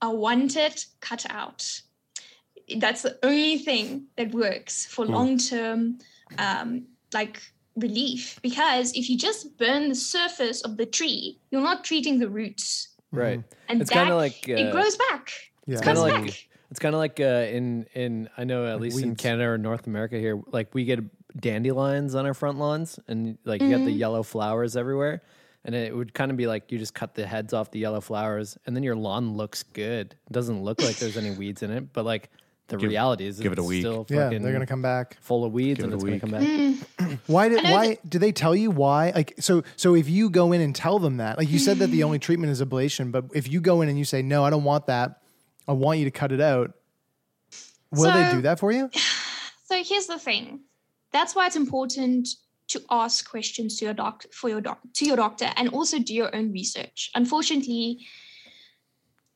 I 0.00 0.08
want 0.08 0.56
it 0.56 0.86
cut 1.00 1.26
out. 1.28 1.82
That's 2.78 3.02
the 3.02 3.18
only 3.22 3.58
thing 3.58 4.06
that 4.16 4.32
works 4.32 4.86
for 4.86 5.04
Hmm. 5.04 5.12
long 5.12 5.38
term, 5.38 5.98
um, 6.38 6.86
like 7.12 7.40
relief. 7.76 8.38
Because 8.42 8.92
if 8.94 9.08
you 9.08 9.16
just 9.16 9.56
burn 9.58 9.88
the 9.88 9.94
surface 9.94 10.62
of 10.62 10.76
the 10.76 10.86
tree, 10.86 11.38
you're 11.50 11.62
not 11.62 11.84
treating 11.84 12.18
the 12.18 12.28
roots. 12.28 12.88
Right. 13.12 13.42
And 13.68 13.80
it's 13.80 13.90
kind 13.90 14.10
of 14.10 14.16
like 14.16 14.48
it 14.48 14.68
uh, 14.68 14.72
grows 14.72 14.96
back. 15.10 15.30
It's 15.66 15.80
kind 15.80 15.96
of 15.96 16.04
like 16.04 16.26
back. 16.26 16.46
it's 16.70 16.80
kind 16.80 16.94
of 16.94 16.98
like 16.98 17.20
uh, 17.20 17.46
in 17.50 17.86
in 17.94 18.28
I 18.36 18.44
know 18.44 18.66
at 18.66 18.80
least 18.80 19.00
in. 19.00 19.16
Canada 19.16 19.44
or 19.44 19.58
North 19.58 19.86
America 19.86 20.18
here, 20.18 20.40
like 20.50 20.74
we 20.74 20.84
get 20.84 21.00
dandelions 21.40 22.14
on 22.14 22.26
our 22.26 22.34
front 22.34 22.58
lawns, 22.58 22.98
and 23.08 23.38
like 23.44 23.62
you 23.62 23.70
got 23.70 23.84
the 23.84 23.92
yellow 23.92 24.22
flowers 24.22 24.76
everywhere, 24.76 25.22
and 25.64 25.74
it 25.74 25.96
would 25.96 26.12
kind 26.12 26.30
of 26.30 26.36
be 26.36 26.46
like 26.46 26.70
you 26.70 26.78
just 26.78 26.94
cut 26.94 27.14
the 27.14 27.26
heads 27.26 27.52
off 27.52 27.70
the 27.70 27.78
yellow 27.78 28.00
flowers, 28.00 28.58
and 28.66 28.76
then 28.76 28.82
your 28.82 28.96
lawn 28.96 29.36
looks 29.36 29.62
good. 29.62 30.14
It 30.26 30.32
doesn't 30.32 30.62
look 30.62 30.82
like 30.82 30.96
there's 30.96 31.16
any 31.16 31.30
weeds 31.30 31.62
in 31.62 31.70
it, 31.70 31.92
but 31.92 32.04
like 32.04 32.30
the 32.68 32.76
Give- 32.76 32.88
reality 32.90 33.26
is 33.26 33.38
give 33.38 33.52
it 33.52 33.58
a 33.58 33.62
week. 33.62 33.82
Still 33.82 34.06
Yeah, 34.08 34.30
they're 34.30 34.52
gonna 34.52 34.66
come 34.66 34.82
back 34.82 35.18
full 35.20 35.44
of 35.44 35.52
weeds, 35.52 35.78
Give 35.78 35.84
and 35.84 35.92
it 35.92 35.96
it's 35.96 36.04
a 36.04 36.06
gonna 36.06 36.20
come 36.20 36.30
back. 36.30 36.42
Mm. 36.42 37.18
Why 37.26 37.48
did 37.48 37.58
I 37.58 37.62
know 37.62 37.74
why 37.74 37.98
do 38.08 38.18
they 38.18 38.32
tell 38.32 38.54
you 38.54 38.70
why? 38.70 39.10
Like 39.14 39.34
so 39.38 39.62
so 39.76 39.94
if 39.94 40.08
you 40.08 40.30
go 40.30 40.52
in 40.52 40.60
and 40.60 40.74
tell 40.74 40.98
them 40.98 41.18
that, 41.18 41.36
like 41.38 41.50
you 41.50 41.58
said 41.58 41.78
that 41.78 41.88
the 41.88 42.02
only 42.02 42.18
treatment 42.18 42.50
is 42.52 42.62
ablation, 42.62 43.12
but 43.12 43.26
if 43.34 43.50
you 43.50 43.60
go 43.60 43.82
in 43.82 43.88
and 43.88 43.98
you 43.98 44.04
say 44.04 44.22
no, 44.22 44.44
I 44.44 44.50
don't 44.50 44.64
want 44.64 44.86
that, 44.86 45.20
I 45.68 45.72
want 45.72 45.98
you 45.98 46.04
to 46.06 46.10
cut 46.10 46.32
it 46.32 46.40
out. 46.40 46.72
Will 47.90 48.12
they 48.12 48.30
do 48.32 48.42
that 48.42 48.58
for 48.58 48.72
you? 48.72 48.90
So 49.66 49.82
here's 49.82 50.06
the 50.06 50.18
thing. 50.18 50.60
That's 51.10 51.34
why 51.34 51.46
it's 51.46 51.56
important 51.56 52.28
to 52.68 52.82
ask 52.90 53.28
questions 53.28 53.78
to 53.78 53.86
your 53.86 53.94
doctor 53.94 54.28
for 54.30 54.50
your 54.50 54.60
doc 54.60 54.78
to 54.92 55.06
your 55.06 55.16
doctor 55.16 55.50
and 55.56 55.70
also 55.70 55.98
do 55.98 56.14
your 56.14 56.34
own 56.36 56.52
research. 56.52 57.10
Unfortunately, 57.14 58.06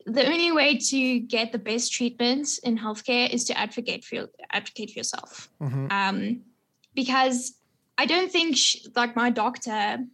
the 0.09 0.27
only 0.27 0.53
way 0.53 0.79
to 0.79 1.21
get 1.21 1.53
the 1.53 1.59
best 1.59 1.93
treatments 1.93 2.59
in 2.59 2.79
healthcare 2.79 3.29
is 3.29 3.45
to 3.45 3.59
advocate 3.59 4.05
for 4.05 4.29
advocate 4.51 4.91
for 4.91 4.99
yourself. 4.99 5.51
Mhm. 5.61 5.93
Um, 5.93 6.43
because 6.95 7.55
I 7.99 8.07
don't 8.07 8.31
think 8.31 8.57
sh- 8.57 8.87
like 8.97 9.17
my 9.17 9.31
doctor 9.31 10.05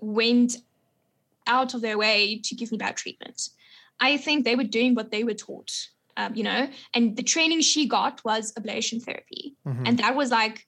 went 0.00 0.56
out 1.46 1.74
of 1.74 1.80
their 1.82 1.98
way 1.98 2.40
to 2.44 2.54
give 2.54 2.72
me 2.72 2.78
bad 2.78 2.96
treatment. 2.96 3.50
I 4.00 4.16
think 4.16 4.44
they 4.44 4.56
were 4.56 4.64
doing 4.64 4.94
what 4.94 5.10
they 5.10 5.24
were 5.24 5.34
taught, 5.34 5.72
um, 6.16 6.34
you 6.34 6.42
know, 6.42 6.68
and 6.94 7.16
the 7.16 7.22
training 7.22 7.60
she 7.60 7.86
got 7.86 8.24
was 8.24 8.52
ablation 8.54 9.02
therapy. 9.02 9.56
Mhm. 9.66 9.82
And 9.86 9.98
that 9.98 10.16
was 10.16 10.30
like 10.30 10.66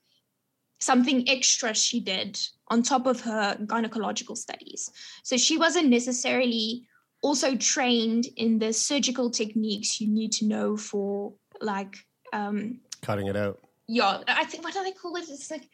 something 0.79 1.29
extra 1.29 1.75
she 1.75 2.01
did 2.01 2.39
on 2.69 2.83
top 2.83 3.07
of 3.07 3.21
her 3.23 3.57
gynecological 3.63 4.37
studies. 4.37 4.91
So 5.23 5.37
she 5.37 5.57
wasn't 5.57 5.89
necessarily 5.89 6.87
also 7.23 7.57
trained 7.57 8.27
in 8.37 8.59
the 8.59 8.73
surgical 8.73 9.31
techniques 9.31 10.01
you 10.01 10.09
need 10.09 10.33
to 10.33 10.45
know 10.47 10.77
for 10.77 11.33
like 11.61 11.97
um 12.33 12.81
Cutting 13.03 13.27
it 13.27 13.37
out. 13.37 13.61
yeah 13.89 14.21
i 14.29 14.45
think 14.45 14.63
what 14.65 14.73
do 14.75 14.83
they 14.85 14.93
call 14.93 15.17
it 15.17 15.25
it's 15.29 15.51
like 15.51 15.69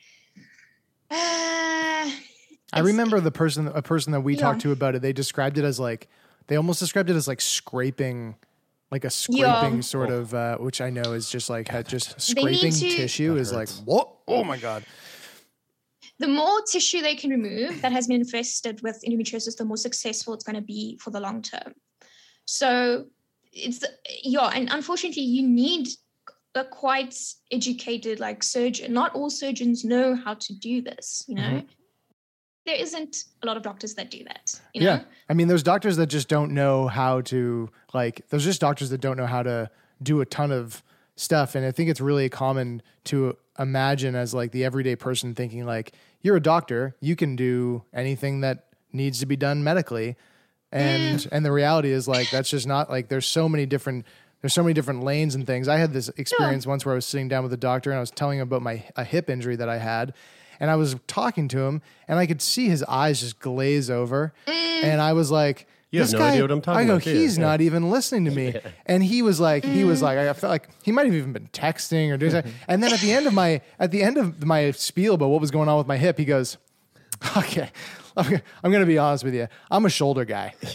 Uh, 1.10 2.10
I 2.72 2.80
remember 2.80 3.20
the 3.20 3.30
person, 3.30 3.68
a 3.68 3.82
person 3.82 4.12
that 4.12 4.22
we 4.22 4.32
Yeah. 4.34 4.40
talked 4.40 4.62
to 4.62 4.72
about 4.72 4.94
it. 4.94 5.02
They 5.02 5.12
described 5.12 5.58
it 5.58 5.64
as 5.64 5.78
like 5.78 6.08
they 6.46 6.56
almost 6.56 6.80
described 6.80 7.10
it 7.10 7.16
as 7.16 7.28
like 7.28 7.42
scraping, 7.42 8.36
like 8.90 9.04
a 9.04 9.10
Yeah. 9.28 9.58
scraping 9.58 9.82
sort 9.82 10.08
of, 10.10 10.32
uh, 10.32 10.56
which 10.56 10.80
I 10.80 10.88
know 10.88 11.12
is 11.12 11.28
just 11.28 11.50
like 11.50 11.68
had 11.68 11.86
just 11.86 12.18
scraping 12.18 12.72
to- 12.72 12.88
tissue 12.88 13.36
is 13.36 13.52
like 13.52 13.68
what? 13.84 14.08
Oh 14.26 14.42
my 14.42 14.56
god! 14.56 14.84
The 16.22 16.28
more 16.28 16.62
tissue 16.62 17.02
they 17.02 17.16
can 17.16 17.30
remove 17.30 17.82
that 17.82 17.90
has 17.90 18.06
been 18.06 18.20
infested 18.20 18.80
with 18.80 19.02
endometriosis, 19.06 19.56
the 19.56 19.64
more 19.64 19.76
successful 19.76 20.32
it's 20.34 20.44
going 20.44 20.54
to 20.56 20.62
be 20.62 20.96
for 20.98 21.10
the 21.10 21.18
long 21.18 21.42
term. 21.42 21.74
So 22.44 23.06
it's 23.52 23.84
yeah, 24.22 24.46
and 24.54 24.68
unfortunately, 24.70 25.24
you 25.24 25.46
need 25.46 25.88
a 26.54 26.64
quite 26.64 27.16
educated 27.50 28.20
like 28.20 28.44
surgeon. 28.44 28.92
Not 28.92 29.14
all 29.16 29.30
surgeons 29.30 29.84
know 29.84 30.14
how 30.14 30.34
to 30.34 30.54
do 30.54 30.80
this. 30.80 31.24
You 31.26 31.34
know, 31.34 31.42
Mhm. 31.42 31.68
there 32.66 32.76
isn't 32.76 33.24
a 33.42 33.46
lot 33.46 33.56
of 33.56 33.64
doctors 33.64 33.94
that 33.94 34.08
do 34.10 34.22
that. 34.24 34.60
You 34.74 34.82
yeah, 34.82 35.02
I 35.28 35.34
mean, 35.34 35.48
there's 35.48 35.64
doctors 35.64 35.96
that 35.96 36.06
just 36.06 36.28
don't 36.28 36.52
know 36.52 36.86
how 36.86 37.22
to 37.22 37.68
like. 37.92 38.28
There's 38.28 38.44
just 38.44 38.60
doctors 38.60 38.90
that 38.90 39.00
don't 39.00 39.16
know 39.16 39.26
how 39.26 39.42
to 39.42 39.70
do 40.00 40.20
a 40.20 40.26
ton 40.26 40.52
of 40.52 40.84
stuff, 41.16 41.56
and 41.56 41.66
I 41.66 41.72
think 41.72 41.90
it's 41.90 42.00
really 42.00 42.28
common 42.28 42.80
to 43.04 43.36
imagine 43.58 44.14
as 44.14 44.32
like 44.32 44.50
the 44.52 44.64
everyday 44.64 44.96
person 44.96 45.34
thinking 45.34 45.66
like 45.66 45.92
you're 46.22 46.36
a 46.36 46.40
doctor, 46.42 46.96
you 47.00 47.16
can 47.16 47.36
do 47.36 47.84
anything 47.92 48.40
that 48.40 48.66
needs 48.92 49.20
to 49.20 49.26
be 49.26 49.36
done 49.36 49.62
medically, 49.62 50.16
and 50.70 51.20
mm. 51.20 51.28
and 51.32 51.44
the 51.44 51.52
reality 51.52 51.90
is 51.90 52.08
like 52.08 52.30
that's 52.30 52.50
just 52.50 52.66
not 52.66 52.90
like 52.90 53.08
there's 53.08 53.26
so 53.26 53.48
many 53.48 53.66
different. 53.66 54.06
There's 54.40 54.54
so 54.54 54.64
many 54.64 54.74
different 54.74 55.04
lanes 55.04 55.36
and 55.36 55.46
things. 55.46 55.68
I 55.68 55.76
had 55.76 55.92
this 55.92 56.08
experience 56.16 56.66
once 56.66 56.84
where 56.84 56.94
I 56.94 56.96
was 56.96 57.06
sitting 57.06 57.28
down 57.28 57.44
with 57.44 57.52
a 57.52 57.56
doctor 57.56 57.90
and 57.90 57.96
I 57.96 58.00
was 58.00 58.10
telling 58.10 58.40
him 58.40 58.42
about 58.42 58.60
my 58.60 58.84
a 58.96 59.04
hip 59.04 59.30
injury 59.30 59.54
that 59.56 59.68
I 59.68 59.78
had, 59.78 60.14
and 60.58 60.70
I 60.70 60.76
was 60.76 60.96
talking 61.06 61.46
to 61.48 61.60
him 61.60 61.82
and 62.08 62.18
I 62.18 62.26
could 62.26 62.42
see 62.42 62.68
his 62.68 62.82
eyes 62.84 63.20
just 63.20 63.38
glaze 63.38 63.90
over, 63.90 64.32
mm. 64.46 64.52
and 64.52 65.00
I 65.00 65.12
was 65.12 65.30
like, 65.30 65.68
You 65.92 66.00
have 66.00 66.08
this 66.08 66.14
no 66.14 66.18
guy, 66.20 66.30
idea 66.30 66.42
what 66.42 66.50
I'm 66.50 66.60
talking 66.62 66.80
I 66.80 66.84
go, 66.84 66.94
about, 66.94 67.04
do 67.04 67.10
you? 67.10 67.16
he's 67.16 67.36
Yeah. 67.38 67.44
not 67.44 67.60
even 67.60 67.90
listening 67.90 68.24
to 68.24 68.30
me. 68.32 68.54
And 68.86 69.04
he 69.04 69.22
was 69.22 69.38
like, 69.38 69.64
he 69.64 69.84
was 69.84 70.00
mm. 70.00 70.04
like, 70.04 70.18
I 70.18 70.32
felt 70.32 70.50
like 70.50 70.68
he 70.82 70.90
might 70.90 71.06
have 71.06 71.14
even 71.14 71.32
been 71.32 71.48
texting 71.52 72.10
or 72.10 72.16
doing 72.16 72.32
something. 72.32 72.52
And 72.66 72.82
then 72.82 72.92
at 72.92 73.00
the 73.00 73.12
end 73.12 73.26
of 73.26 73.34
my, 73.34 73.60
at 73.78 73.90
the 73.90 74.02
end 74.02 74.16
of 74.16 74.44
my 74.44 74.70
spiel 74.72 75.14
about 75.14 75.28
what 75.28 75.40
was 75.40 75.50
going 75.50 75.68
on 75.68 75.76
with 75.78 75.86
my 75.86 75.98
hip, 75.98 76.18
he 76.18 76.24
goes, 76.24 76.56
okay, 77.36 77.70
I'm 78.16 78.70
going 78.70 78.80
to 78.80 78.86
be 78.86 78.98
honest 78.98 79.24
with 79.24 79.34
you. 79.34 79.48
I'm 79.70 79.84
a 79.86 79.90
shoulder 79.90 80.24
guy. 80.24 80.54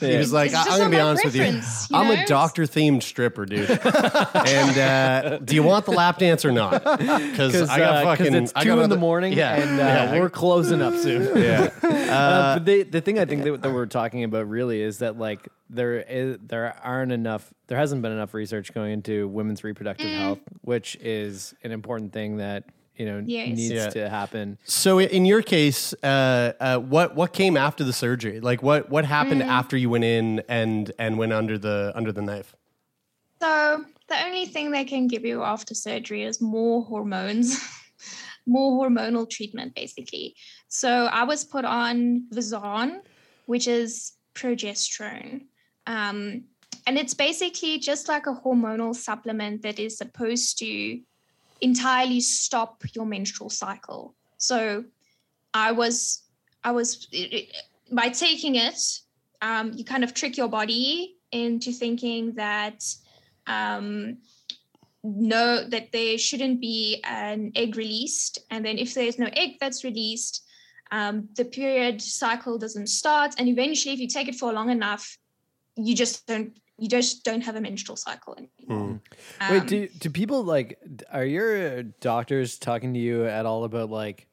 He 0.00 0.16
was 0.16 0.32
like, 0.32 0.46
It's 0.50 0.54
I- 0.56 0.64
just 0.64 0.70
I'm 0.70 0.78
gonna 0.78 0.90
be 0.90 1.00
honest 1.00 1.24
with 1.24 1.34
you. 1.36 1.44
you 1.44 1.60
I'm 1.92 2.08
know? 2.08 2.22
a 2.22 2.26
doctor 2.26 2.62
themed 2.64 3.02
stripper, 3.02 3.46
dude. 3.46 3.70
and 3.84 4.78
uh, 4.78 5.38
do 5.38 5.54
you 5.54 5.62
want 5.62 5.84
the 5.84 5.92
lap 5.92 6.18
dance 6.18 6.44
or 6.44 6.52
not? 6.52 6.82
Because 6.82 7.68
I 7.68 7.78
got 7.78 7.96
uh, 7.96 8.04
'cause 8.04 8.18
fucking. 8.18 8.34
it's 8.34 8.52
I 8.54 8.62
two 8.62 8.68
got 8.70 8.72
in 8.74 8.78
the 8.78 8.94
other- 8.94 8.96
morning, 8.98 9.32
Yeah, 9.32 9.54
and 9.56 9.80
uh, 9.80 9.82
yeah. 10.14 10.20
we're 10.20 10.30
closing 10.30 10.80
up 10.82 10.94
soon. 10.94 11.36
Yeah. 11.40 11.70
Uh, 11.82 12.56
but 12.56 12.64
they, 12.64 12.82
the 12.82 13.00
thing 13.00 13.18
I 13.18 13.24
think 13.24 13.44
that, 13.44 13.62
that 13.62 13.72
we're 13.72 13.86
talking 13.86 14.24
about 14.24 14.48
really 14.48 14.80
is 14.80 14.98
that 14.98 15.18
like 15.18 15.48
there 15.68 16.00
is 16.00 16.38
there 16.46 16.74
aren't 16.82 17.12
enough 17.12 17.52
there 17.68 17.78
hasn't 17.78 18.02
been 18.02 18.12
enough 18.12 18.34
research 18.34 18.72
going 18.74 18.92
into 18.92 19.28
women's 19.28 19.62
reproductive 19.64 20.06
Mm. 20.08 20.18
health, 20.18 20.38
which 20.62 20.96
is 21.00 21.54
an 21.62 21.70
important 21.72 22.12
thing 22.12 22.38
that 22.38 22.64
you 23.00 23.06
know 23.06 23.18
Yes. 23.26 23.48
needs 23.48 23.70
Yeah. 23.72 23.88
to 23.96 24.08
happen. 24.18 24.58
So 24.64 25.00
in 25.00 25.24
your 25.32 25.42
case, 25.42 25.94
uh, 26.02 26.52
uh, 26.60 26.78
what 26.94 27.08
what 27.20 27.32
came 27.32 27.56
after 27.56 27.82
the 27.90 27.92
surgery? 28.04 28.38
Like 28.50 28.60
what 28.62 28.90
what 28.94 29.04
happened 29.18 29.42
Mm. 29.42 29.58
after 29.58 29.76
you 29.82 29.88
went 29.94 30.04
in 30.04 30.42
and 30.48 30.92
and 30.98 31.18
went 31.18 31.32
under 31.32 31.56
the 31.66 31.76
under 31.98 32.12
the 32.12 32.22
knife? 32.28 32.54
So 33.42 33.84
the 34.08 34.18
only 34.26 34.44
thing 34.46 34.70
they 34.70 34.84
can 34.84 35.06
give 35.06 35.24
you 35.24 35.42
after 35.42 35.74
surgery 35.74 36.22
is 36.30 36.36
more 36.42 36.82
hormones, 36.90 37.46
more 38.46 38.70
hormonal 38.78 39.26
treatment, 39.36 39.74
basically. 39.74 40.26
So 40.68 40.90
I 41.20 41.24
was 41.24 41.40
put 41.44 41.64
on 41.64 42.24
Visanne, 42.34 43.00
which 43.46 43.66
is 43.66 44.12
progesterone. 44.34 45.46
Um, 45.86 46.18
and 46.86 46.98
it's 46.98 47.14
basically 47.14 47.78
just 47.78 48.08
like 48.08 48.26
a 48.26 48.34
hormonal 48.44 48.94
supplement 48.94 49.62
that 49.62 49.78
is 49.78 49.96
supposed 49.96 50.58
to 50.58 51.00
entirely 51.60 52.20
stop 52.20 52.82
your 52.94 53.06
menstrual 53.06 53.50
cycle. 53.50 54.14
So 54.38 54.84
I 55.54 55.72
was, 55.72 56.22
I 56.64 56.72
was, 56.72 57.08
it- 57.12 57.32
it- 57.32 57.56
by 57.92 58.08
taking 58.08 58.54
it, 58.54 58.80
um, 59.42 59.72
you 59.74 59.84
kind 59.84 60.04
of 60.04 60.14
trick 60.14 60.36
your 60.36 60.48
body 60.48 61.16
into 61.32 61.72
thinking 61.72 62.34
that 62.34 62.84
um, 63.46 64.18
no, 65.02 65.64
that 65.64 65.92
there 65.92 66.18
shouldn't 66.18 66.60
be 66.60 67.00
an 67.04 67.52
egg 67.56 67.76
released. 67.76 68.38
And 68.50 68.64
then 68.64 68.78
if 68.78 68.94
there's 68.94 69.18
no 69.18 69.28
egg 69.32 69.56
that's 69.60 69.82
released, 69.82 70.44
um, 70.92 71.28
the 71.36 71.44
period 71.44 72.02
cycle 72.02 72.58
doesn't 72.58 72.88
start. 72.88 73.34
And 73.38 73.48
eventually, 73.48 73.94
if 73.94 74.00
you 74.00 74.08
take 74.08 74.28
it 74.28 74.34
for 74.34 74.52
long 74.52 74.70
enough, 74.70 75.18
you 75.76 75.94
just 75.94 76.26
don't 76.26 76.52
you 76.80 76.88
just 76.88 77.24
don't 77.24 77.42
have 77.42 77.56
a 77.56 77.60
menstrual 77.60 77.96
cycle 77.96 78.36
anymore. 78.36 79.00
Wait, 79.50 79.60
Um, 79.60 79.66
do 79.66 79.88
do 79.88 80.10
people 80.10 80.42
like 80.42 80.78
are 81.12 81.24
your 81.24 81.82
doctors 81.82 82.58
talking 82.58 82.94
to 82.94 83.00
you 83.00 83.26
at 83.26 83.46
all 83.46 83.64
about 83.64 83.90
like 83.90 84.26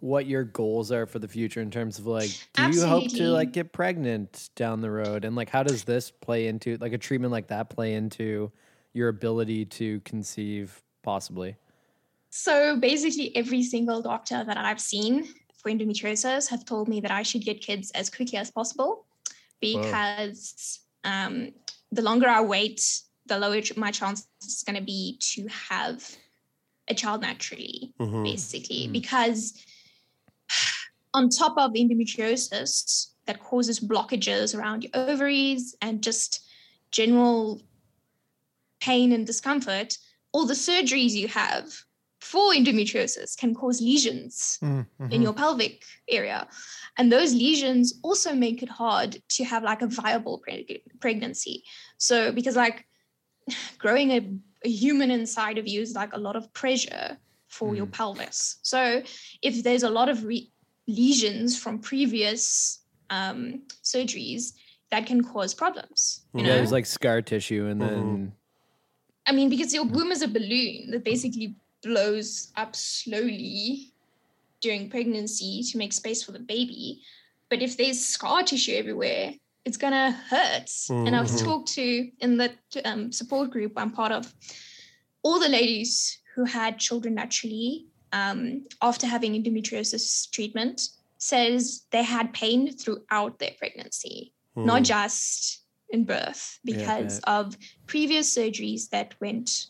what 0.00 0.26
your 0.26 0.44
goals 0.44 0.92
are 0.92 1.06
for 1.06 1.18
the 1.18 1.28
future 1.28 1.60
in 1.60 1.70
terms 1.70 1.98
of 1.98 2.06
like 2.06 2.30
do 2.54 2.70
you 2.70 2.84
hope 2.84 3.08
to 3.08 3.30
like 3.30 3.52
get 3.52 3.72
pregnant 3.72 4.50
down 4.54 4.80
the 4.80 4.90
road 4.90 5.24
and 5.24 5.34
like 5.34 5.48
how 5.48 5.62
does 5.62 5.84
this 5.84 6.10
play 6.10 6.46
into 6.46 6.76
like 6.78 6.92
a 6.92 6.98
treatment 6.98 7.32
like 7.32 7.48
that 7.48 7.68
play 7.70 7.94
into 7.94 8.50
your 8.92 9.08
ability 9.08 9.64
to 9.64 10.00
conceive 10.00 10.82
possibly? 11.02 11.56
So 12.30 12.76
basically, 12.78 13.34
every 13.36 13.62
single 13.62 14.02
doctor 14.02 14.44
that 14.44 14.56
I've 14.56 14.80
seen 14.80 15.28
for 15.56 15.70
endometriosis 15.70 16.48
have 16.50 16.64
told 16.64 16.88
me 16.88 17.00
that 17.00 17.10
I 17.10 17.22
should 17.22 17.42
get 17.42 17.60
kids 17.60 17.90
as 17.92 18.10
quickly 18.10 18.38
as 18.38 18.50
possible 18.50 19.06
because 19.60 20.80
um, 21.04 21.52
the 21.92 22.02
longer 22.02 22.28
I 22.28 22.40
wait, 22.40 23.02
the 23.26 23.38
lower 23.38 23.60
my 23.76 23.90
chance 23.90 24.26
is 24.42 24.62
going 24.66 24.76
to 24.76 24.82
be 24.82 25.18
to 25.34 25.46
have 25.48 26.16
a 26.88 26.94
child 26.94 27.20
naturally, 27.22 27.94
Mhm. 28.00 28.24
basically. 28.24 28.88
Because 28.88 29.52
on 31.14 31.28
top 31.28 31.56
of 31.58 31.72
endometriosis 31.72 33.12
that 33.26 33.42
causes 33.42 33.80
blockages 33.80 34.58
around 34.58 34.84
your 34.84 34.92
ovaries 34.94 35.74
and 35.82 36.02
just 36.02 36.40
general 36.90 37.60
pain 38.80 39.12
and 39.12 39.26
discomfort, 39.26 39.98
all 40.32 40.46
the 40.46 40.54
surgeries 40.54 41.12
you 41.12 41.28
have 41.28 41.82
for 42.20 42.52
endometriosis 42.52 43.36
can 43.36 43.54
cause 43.54 43.80
lesions 43.80 44.58
mm, 44.62 44.84
in 45.10 45.22
your 45.22 45.32
mm-hmm. 45.32 45.40
pelvic 45.40 45.84
area. 46.08 46.48
And 46.96 47.12
those 47.12 47.32
lesions 47.32 48.00
also 48.02 48.34
make 48.34 48.62
it 48.62 48.68
hard 48.68 49.22
to 49.30 49.44
have 49.44 49.62
like 49.62 49.82
a 49.82 49.86
viable 49.86 50.42
preg- 50.46 50.82
pregnancy. 51.00 51.64
So, 51.96 52.32
because 52.32 52.56
like 52.56 52.86
growing 53.78 54.10
a, 54.10 54.30
a 54.64 54.68
human 54.68 55.10
inside 55.10 55.58
of 55.58 55.68
you 55.68 55.80
is 55.80 55.94
like 55.94 56.12
a 56.12 56.18
lot 56.18 56.36
of 56.36 56.52
pressure 56.52 57.16
for 57.46 57.74
your 57.74 57.86
mm. 57.86 57.92
pelvis. 57.92 58.58
So, 58.62 59.02
if 59.42 59.62
there's 59.62 59.84
a 59.84 59.90
lot 59.90 60.08
of 60.08 60.24
re- 60.24 60.50
lesions 60.88 61.58
from 61.58 61.78
previous 61.78 62.80
um, 63.10 63.62
surgeries, 63.84 64.54
that 64.90 65.06
can 65.06 65.22
cause 65.22 65.54
problems. 65.54 66.22
You 66.34 66.40
yeah, 66.40 66.46
know? 66.48 66.54
there's 66.56 66.72
like 66.72 66.86
scar 66.86 67.22
tissue 67.22 67.66
and 67.66 67.80
mm-hmm. 67.80 67.94
then 67.94 68.32
I 69.28 69.32
mean, 69.32 69.50
because 69.50 69.74
your 69.74 69.84
mm. 69.84 69.90
womb 69.90 70.10
is 70.10 70.22
a 70.22 70.28
balloon 70.28 70.90
that 70.90 71.04
basically 71.04 71.54
blows 71.82 72.52
up 72.56 72.74
slowly 72.74 73.92
during 74.60 74.90
pregnancy 74.90 75.62
to 75.62 75.78
make 75.78 75.92
space 75.92 76.22
for 76.22 76.32
the 76.32 76.38
baby. 76.38 77.02
But 77.50 77.62
if 77.62 77.76
there's 77.76 78.04
scar 78.04 78.42
tissue 78.42 78.72
everywhere, 78.74 79.32
it's 79.64 79.76
gonna 79.76 80.12
hurt. 80.12 80.70
And 80.90 81.14
I've 81.14 81.26
Mhm. 81.26 81.44
talked 81.44 81.68
to 81.74 82.10
in 82.20 82.36
the 82.36 82.52
um, 82.84 83.12
support 83.12 83.50
group 83.50 83.72
I'm 83.76 83.92
part 83.92 84.12
of, 84.12 84.34
all 85.22 85.38
the 85.38 85.48
ladies 85.48 86.20
who 86.34 86.44
had 86.44 86.78
children 86.78 87.14
naturally 87.14 87.86
um, 88.12 88.64
after 88.80 89.06
having 89.06 89.34
endometriosis 89.34 90.30
treatment 90.30 90.80
says 91.18 91.84
they 91.90 92.02
had 92.02 92.32
pain 92.32 92.72
throughout 92.72 93.38
their 93.38 93.52
pregnancy, 93.58 94.32
not 94.56 94.78
Hmm. 94.78 94.84
just 94.84 95.64
in 95.90 96.04
birth 96.04 96.58
Yeah, 96.64 96.74
I 96.74 96.74
because 96.74 97.18
of 97.20 97.56
previous 97.86 98.34
surgeries 98.34 98.88
that 98.90 99.14
went 99.20 99.66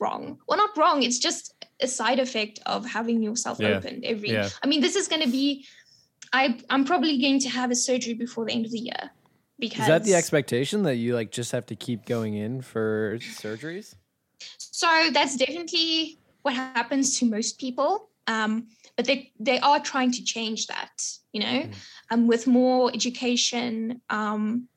wrong. 0.00 0.38
Well, 0.48 0.58
not 0.58 0.76
wrong. 0.76 1.02
It's 1.02 1.18
just 1.18 1.54
a 1.80 1.86
side 1.86 2.18
effect 2.18 2.60
of 2.66 2.86
having 2.86 3.22
yourself 3.22 3.58
Yeah. 3.60 3.76
opened 3.76 4.04
every. 4.04 4.32
Yeah. 4.32 4.48
I 4.62 4.66
mean, 4.66 4.80
this 4.80 4.96
is 4.96 5.08
going 5.08 5.22
to 5.22 5.30
be. 5.30 5.66
I 6.32 6.58
I'm 6.70 6.84
probably 6.84 7.20
going 7.20 7.40
to 7.40 7.48
have 7.48 7.70
a 7.70 7.74
surgery 7.74 8.14
before 8.14 8.44
the 8.46 8.52
end 8.52 8.64
of 8.66 8.72
the 8.72 8.78
year 8.78 9.10
because 9.58 9.80
is 9.80 9.86
that 9.88 10.04
the 10.04 10.14
expectation 10.14 10.82
that 10.84 10.96
you 10.96 11.14
like 11.14 11.30
just 11.32 11.52
have 11.52 11.66
to 11.66 11.76
keep 11.76 12.06
going 12.06 12.34
in 12.34 12.62
for 12.62 13.18
surgeries? 13.18 13.94
So 14.58 14.86
that's 15.12 15.36
definitely 15.36 16.18
what 16.42 16.54
happens 16.54 17.18
to 17.18 17.26
most 17.26 17.58
people. 17.58 18.10
Um, 18.26 18.68
but 18.96 19.06
they 19.06 19.32
they 19.40 19.58
are 19.58 19.80
trying 19.80 20.12
to 20.12 20.24
change 20.24 20.66
that, 20.68 20.92
you 21.32 21.40
know, 21.40 21.68
um, 22.10 22.26
with 22.26 22.46
more 22.46 22.90
education. 22.94 24.00
Um, 24.08 24.68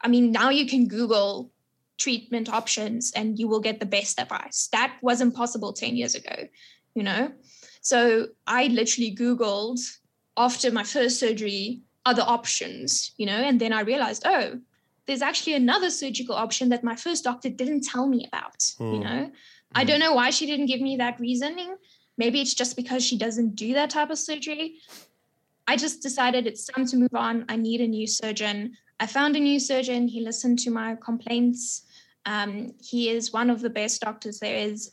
I 0.00 0.08
mean, 0.08 0.30
now 0.30 0.50
you 0.50 0.66
can 0.66 0.88
Google 0.88 1.50
treatment 1.98 2.48
options 2.48 3.12
and 3.14 3.38
you 3.38 3.48
will 3.48 3.60
get 3.60 3.80
the 3.80 3.86
best 3.86 4.20
advice. 4.20 4.68
That 4.72 4.96
wasn't 5.02 5.34
possible 5.34 5.72
10 5.72 5.96
years 5.96 6.14
ago, 6.14 6.48
you 6.94 7.02
know? 7.02 7.32
So 7.80 8.28
I 8.46 8.68
literally 8.68 9.14
Googled 9.14 9.80
after 10.36 10.70
my 10.70 10.84
first 10.84 11.18
surgery 11.18 11.82
other 12.06 12.22
options, 12.22 13.12
you 13.18 13.26
know, 13.26 13.32
and 13.36 13.60
then 13.60 13.72
I 13.72 13.80
realized, 13.80 14.22
oh, 14.24 14.60
there's 15.06 15.22
actually 15.22 15.54
another 15.54 15.90
surgical 15.90 16.34
option 16.34 16.68
that 16.68 16.84
my 16.84 16.94
first 16.96 17.24
doctor 17.24 17.48
didn't 17.48 17.82
tell 17.84 18.06
me 18.06 18.26
about, 18.28 18.64
you 18.78 18.98
Hmm. 18.98 19.00
know. 19.00 19.30
I 19.74 19.84
don't 19.84 20.00
know 20.00 20.14
why 20.14 20.30
she 20.30 20.46
didn't 20.46 20.66
give 20.66 20.80
me 20.80 20.96
that 20.96 21.20
reasoning. 21.20 21.76
Maybe 22.16 22.40
it's 22.40 22.54
just 22.54 22.76
because 22.76 23.04
she 23.04 23.18
doesn't 23.18 23.54
do 23.54 23.74
that 23.74 23.90
type 23.90 24.10
of 24.10 24.18
surgery. 24.18 24.80
I 25.66 25.76
just 25.76 26.02
decided 26.02 26.46
it's 26.46 26.64
time 26.64 26.86
to 26.86 26.96
move 26.96 27.14
on. 27.14 27.44
I 27.48 27.56
need 27.56 27.80
a 27.82 27.86
new 27.86 28.06
surgeon. 28.06 28.72
I 29.00 29.06
found 29.06 29.36
a 29.36 29.40
new 29.40 29.60
surgeon. 29.60 30.08
He 30.08 30.22
listened 30.22 30.58
to 30.60 30.70
my 30.70 30.96
complaints. 30.96 31.82
Um, 32.28 32.74
he 32.82 33.08
is 33.08 33.32
one 33.32 33.48
of 33.48 33.60
the 33.60 33.70
best 33.70 34.02
doctors 34.02 34.38
there 34.38 34.56
is, 34.56 34.92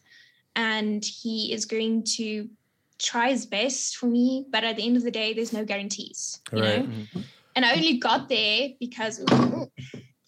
and 0.55 1.03
he 1.03 1.51
is 1.53 1.65
going 1.65 2.03
to 2.15 2.49
try 2.97 3.29
his 3.29 3.45
best 3.45 3.97
for 3.97 4.05
me. 4.05 4.45
But 4.49 4.63
at 4.63 4.77
the 4.77 4.85
end 4.85 4.95
of 4.95 5.03
the 5.03 5.11
day, 5.11 5.33
there's 5.33 5.51
no 5.51 5.65
guarantees. 5.65 6.39
You 6.53 6.61
know? 6.61 6.87
And 7.55 7.65
I 7.65 7.73
only 7.73 7.97
got 7.97 8.29
there 8.29 8.69
because, 8.79 9.19
ooh, 9.19 9.69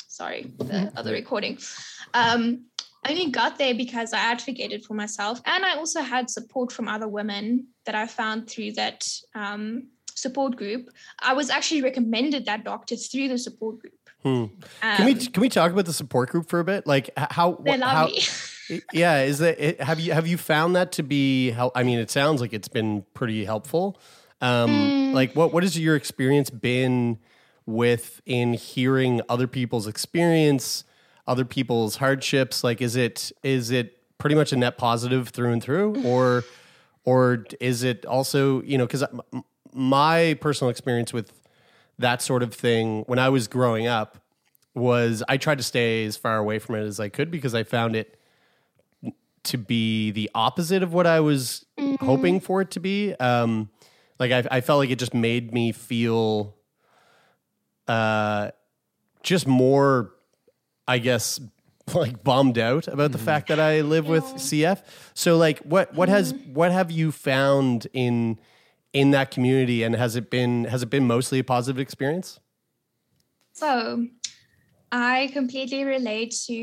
sorry, 0.08 0.52
the 0.58 0.92
other 0.98 1.14
recording. 1.14 1.60
Um, 2.14 2.66
I 3.06 3.12
only 3.12 3.32
got 3.32 3.58
there 3.58 3.74
because 3.74 4.12
I 4.12 4.20
advocated 4.20 4.84
for 4.84 4.94
myself, 4.94 5.42
and 5.46 5.64
I 5.64 5.78
also 5.78 6.02
had 6.02 6.30
support 6.30 6.74
from 6.74 6.90
other 6.90 7.08
women 7.08 7.68
that 7.86 7.96
I 7.96 8.06
found 8.06 8.50
through 8.50 8.74
that 8.74 9.08
um, 9.34 9.88
support 10.14 10.58
group. 10.58 10.90
I 11.20 11.34
was 11.34 11.50
actually 11.50 11.84
recommended 11.84 12.46
that 12.46 12.66
doctor 12.66 12.98
through 12.98 13.30
the 13.30 13.38
support 13.38 13.80
group. 13.80 13.97
Hmm. 14.24 14.46
can 14.82 15.06
we 15.06 15.14
Um, 15.14 15.20
can 15.20 15.42
we 15.42 15.50
talk 15.50 15.72
about 15.72 15.86
the 15.86 15.94
support 15.94 16.30
group 16.30 16.50
for 16.50 16.60
a 16.60 16.64
bit? 16.64 16.86
Like 16.88 17.10
how 17.18 17.52
what- 17.52 17.80
how 17.82 18.10
yeah 18.92 19.22
is 19.22 19.40
that 19.40 19.60
it, 19.60 19.82
have 19.82 20.00
you 20.00 20.12
have 20.14 20.28
you 20.28 20.38
found 20.38 20.76
that 20.76 20.92
to 20.94 21.04
be 21.04 21.52
how 21.52 21.72
I 21.76 21.84
mean 21.84 22.00
it 22.00 22.12
sounds 22.12 22.42
like 22.42 22.52
it's 22.54 22.68
been 22.68 23.06
pretty 23.14 23.46
helpful. 23.46 23.98
Um 24.42 24.70
Mm. 24.70 25.14
like 25.14 25.34
what 25.36 25.54
what 25.54 25.64
has 25.64 25.78
your 25.80 25.96
experience 25.96 26.50
been 26.50 27.20
with 27.66 28.22
in 28.26 28.54
hearing 28.54 29.22
other 29.30 29.48
people's 29.48 29.88
experience, 29.88 30.84
other 31.28 31.46
people's 31.46 31.98
hardships? 31.98 32.64
Like 32.64 32.82
is 32.82 32.96
it 32.96 33.32
is 33.44 33.72
it 33.72 33.94
pretty 34.18 34.36
much 34.36 34.52
a 34.52 34.56
net 34.58 34.78
positive 34.78 35.30
through 35.30 35.54
and 35.54 35.64
through 35.64 36.02
or 36.06 36.44
or 37.06 37.46
is 37.62 37.84
it 37.84 38.06
also, 38.06 38.62
you 38.64 38.78
know, 38.78 38.88
cuz 38.88 39.04
my 39.74 40.38
personal 40.42 40.70
experience 40.72 41.14
with 41.14 41.32
that 42.00 42.22
sort 42.22 42.44
of 42.44 42.54
thing 42.54 43.04
when 43.08 43.20
I 43.20 43.30
was 43.30 43.48
growing 43.48 43.88
up 43.88 44.18
was 44.76 45.24
I 45.28 45.38
tried 45.38 45.58
to 45.58 45.64
stay 45.64 46.06
as 46.06 46.18
far 46.18 46.38
away 46.38 46.60
from 46.60 46.76
it 46.76 46.82
as 46.82 47.00
I 47.00 47.10
could 47.10 47.32
because 47.32 47.56
I 47.56 47.64
found 47.64 47.96
it 47.96 48.20
to 49.44 49.58
be 49.58 50.12
the 50.12 50.30
opposite 50.36 50.84
of 50.84 50.94
what 50.94 51.08
I 51.08 51.20
was 51.20 51.66
hoping 52.00 52.40
for 52.40 52.62
it 52.62 52.72
to 52.72 52.80
be. 52.80 53.14
Um, 53.16 53.70
like 54.20 54.32
I, 54.32 54.44
I 54.58 54.62
felt 54.62 54.80
like 54.80 54.90
it 54.90 55.00
just 55.00 55.14
made 55.14 55.54
me 55.54 55.72
feel 55.72 56.56
uh, 57.88 58.52
just 59.24 59.48
more, 59.48 60.12
I 60.88 61.00
guess, 61.00 61.40
like 61.94 62.24
bummed 62.24 62.58
out 62.58 62.88
about 62.88 63.12
the 63.12 63.18
fact 63.18 63.48
that 63.48 63.60
I 63.60 63.82
live 63.82 64.08
with 64.08 64.24
CF. 64.24 64.84
So 65.14 65.38
like 65.38 65.60
what 65.60 65.94
what 65.94 66.10
has 66.10 66.34
what 66.54 66.72
have 66.72 66.92
you 66.92 67.12
found 67.12 67.88
in 67.94 68.40
in 68.98 69.12
that 69.12 69.30
community 69.30 69.84
and 69.84 69.96
has 69.96 70.16
it 70.16 70.32
been 70.32 70.64
has 70.66 70.82
it 70.82 70.90
been 70.90 71.06
mostly 71.06 71.38
a 71.40 71.44
positive 71.44 71.80
experience? 71.80 72.40
So 73.54 74.08
I 74.92 75.30
completely 75.34 75.84
relate 75.84 76.34
to 76.48 76.54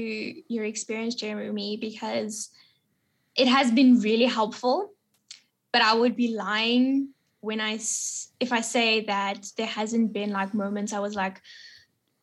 your 0.48 0.64
experience, 0.64 1.14
Jeremie, 1.14 1.76
because 1.76 2.50
it 3.36 3.46
has 3.46 3.70
been 3.70 4.00
really 4.00 4.26
helpful. 4.26 4.90
But 5.72 5.82
I 5.82 5.94
would 5.94 6.16
be 6.16 6.34
lying 6.34 7.10
when 7.40 7.60
i 7.60 7.74
if 8.44 8.50
I 8.58 8.62
say 8.62 9.04
that 9.04 9.46
there 9.56 9.72
hasn't 9.80 10.12
been 10.12 10.30
like 10.30 10.54
moments 10.54 10.92
I 10.92 10.98
was 10.98 11.14
like, 11.14 11.40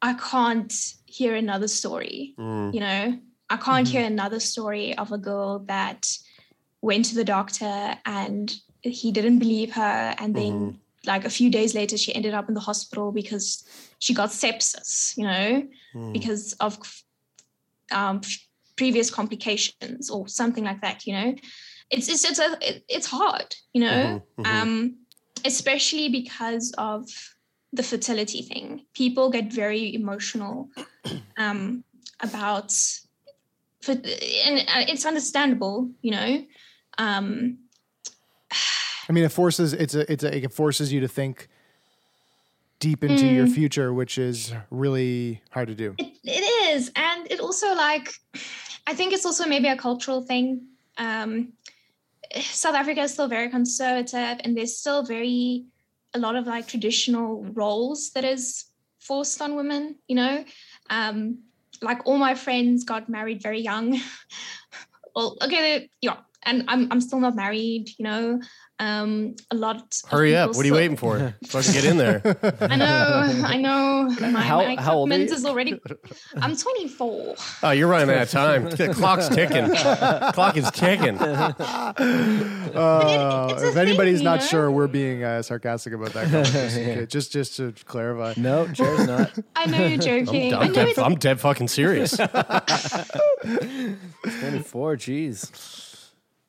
I 0.02 0.14
can't 0.14 0.74
hear 1.06 1.36
another 1.36 1.70
story. 1.70 2.34
Mm. 2.38 2.74
You 2.74 2.80
know, 2.82 3.20
I 3.50 3.58
can't 3.58 3.88
hear 3.88 4.06
another 4.06 4.40
story 4.40 4.98
of 4.98 5.12
a 5.12 5.18
girl 5.18 5.60
that 5.68 6.02
went 6.82 7.06
to 7.06 7.16
the 7.16 7.24
doctor 7.24 7.98
and 8.06 8.54
he 8.84 9.12
didn't 9.12 9.40
believe 9.40 9.74
her, 9.74 10.16
and 10.18 10.36
then 10.36 10.80
like 11.06 11.26
a 11.26 11.30
few 11.30 11.50
days 11.50 11.74
later 11.74 11.98
she 11.98 12.14
ended 12.14 12.34
up 12.34 12.48
in 12.48 12.54
the 12.54 12.60
hospital 12.60 13.12
because 13.12 13.66
she 14.00 14.14
got 14.14 14.30
sepsis 14.30 15.18
you 15.18 15.24
know 15.26 15.68
Mm. 15.96 16.14
because 16.14 16.54
of 16.62 16.78
um, 17.92 18.22
previous 18.78 19.12
complications 19.12 20.10
or 20.10 20.28
something 20.28 20.64
like 20.64 20.82
that 20.82 21.06
you 21.06 21.14
know. 21.14 21.36
It's 21.90 22.08
it's 22.08 22.24
it's, 22.24 22.40
a, 22.40 22.58
it, 22.62 22.84
it's 22.88 23.08
hard 23.08 23.54
you 23.74 23.82
know? 23.82 24.22
Mhm, 24.38 24.46
mhm. 24.46 24.62
um 24.62 24.96
especially 25.44 26.08
because 26.10 26.72
of 26.78 27.10
the 27.74 27.84
fertility 27.84 28.42
thing. 28.44 28.86
People 28.94 29.30
get 29.30 29.52
very 29.52 29.94
emotional 29.94 30.70
um 31.38 31.84
about 32.22 32.74
and 33.88 34.60
uh, 34.60 34.86
it's 34.88 35.06
understandable 35.06 35.90
you 36.02 36.12
know? 36.12 36.46
Um 36.98 37.58
I 39.10 39.14
mean, 39.14 39.24
it 39.24 39.32
forces 39.32 39.74
it's 39.74 39.96
a 39.96 40.12
it's 40.12 40.24
a 40.24 40.36
it 40.46 40.54
forces 40.54 40.94
you 40.94 41.00
to 41.02 41.08
think 41.08 41.48
deep 42.80 43.04
into 43.04 43.28
your 43.28 43.46
Mm. 43.46 43.54
future, 43.54 43.94
which 43.94 44.18
is 44.18 44.54
really 44.70 45.42
hard 45.52 45.68
to 45.68 45.76
do. 45.76 45.96
It 45.98 46.74
is, 46.74 46.92
and 46.96 47.32
it 47.32 47.40
also 47.40 47.74
like 47.76 48.12
I 48.88 48.94
think 48.94 49.14
it's 49.14 49.26
also 49.26 49.46
maybe 49.46 49.68
a 49.68 49.76
cultural 49.78 50.22
thing. 50.22 50.68
Um, 50.98 51.54
South 52.40 52.76
Africa 52.76 53.02
is 53.02 53.14
still 53.14 53.28
very 53.28 53.50
conservative, 53.50 54.40
and 54.44 54.56
there's 54.56 54.78
still 54.78 55.04
very 55.04 55.66
a 56.14 56.20
lot 56.20 56.36
of 56.36 56.46
like 56.48 56.68
traditional 56.68 57.44
roles 57.54 58.12
that 58.12 58.24
is 58.26 58.66
forced 59.00 59.42
on 59.42 59.56
women. 59.56 59.96
You 60.08 60.16
know, 60.16 60.46
um, 60.90 61.40
like 61.82 62.06
all 62.06 62.18
my 62.18 62.36
friends 62.36 62.84
got 62.84 63.10
married 63.10 63.42
very 63.42 63.62
young. 63.62 64.00
well, 65.16 65.38
okay, 65.42 65.90
yeah, 66.02 66.18
and 66.44 66.64
I'm 66.68 66.92
I'm 66.92 67.02
still 67.02 67.20
not 67.20 67.36
married. 67.36 67.90
You 67.98 68.04
know, 68.04 68.42
um, 68.82 69.36
a 69.52 69.56
lot. 69.56 69.76
of 69.76 70.10
Hurry 70.10 70.36
up. 70.36 70.56
What 70.56 70.64
are 70.64 70.68
you 70.68 70.74
waiting 70.74 70.98
for? 70.98 71.36
Fucking 71.46 71.72
get 71.72 71.86
in 71.86 71.98
there. 71.98 72.22
I 72.62 72.76
know, 72.76 73.44
I 73.46 73.58
know. 73.58 74.10
My, 74.20 74.42
how, 74.42 74.58
my 74.58 74.76
how 74.82 74.96
old 74.96 75.12
are 75.12 75.18
you? 75.18 75.26
is 75.26 75.46
already. 75.46 75.80
I'm 76.42 76.56
24. 76.56 77.36
Oh, 77.62 77.70
you're 77.70 77.88
running 77.88 78.10
out 78.16 78.24
of 78.24 78.32
time. 78.32 78.72
The 78.72 78.92
clock's 78.96 79.30
ticking. 79.30 79.70
Clock 80.34 80.58
is 80.58 80.72
ticking. 80.72 81.20
Uh, 81.20 81.94
if 83.60 83.78
anybody's 83.78 84.18
thing, 84.18 84.26
not 84.26 84.40
you 84.40 84.46
know? 84.46 84.48
sure, 84.48 84.72
we're 84.72 84.88
being 84.88 85.24
uh, 85.24 85.44
sarcastic 85.44 85.94
about 85.94 86.14
that. 86.14 86.32
conversation. 86.32 86.90
Okay, 86.90 87.06
just 87.06 87.32
just 87.32 87.58
to 87.58 87.74
clarify. 87.86 88.34
No, 88.38 88.66
Jared's 88.68 89.06
not. 89.06 89.32
I 89.56 89.68
know 89.68 89.86
you're 89.86 90.00
joking. 90.00 90.56
I'm, 90.56 90.60
I 90.60 90.64
I'm 90.66 90.72
know 90.72 90.86
dead, 90.86 90.98
I'm 91.00 91.16
dead 91.16 91.40
fucking 91.40 91.68
serious. 91.68 92.18
24, 92.18 92.28
jeez. 94.98 95.91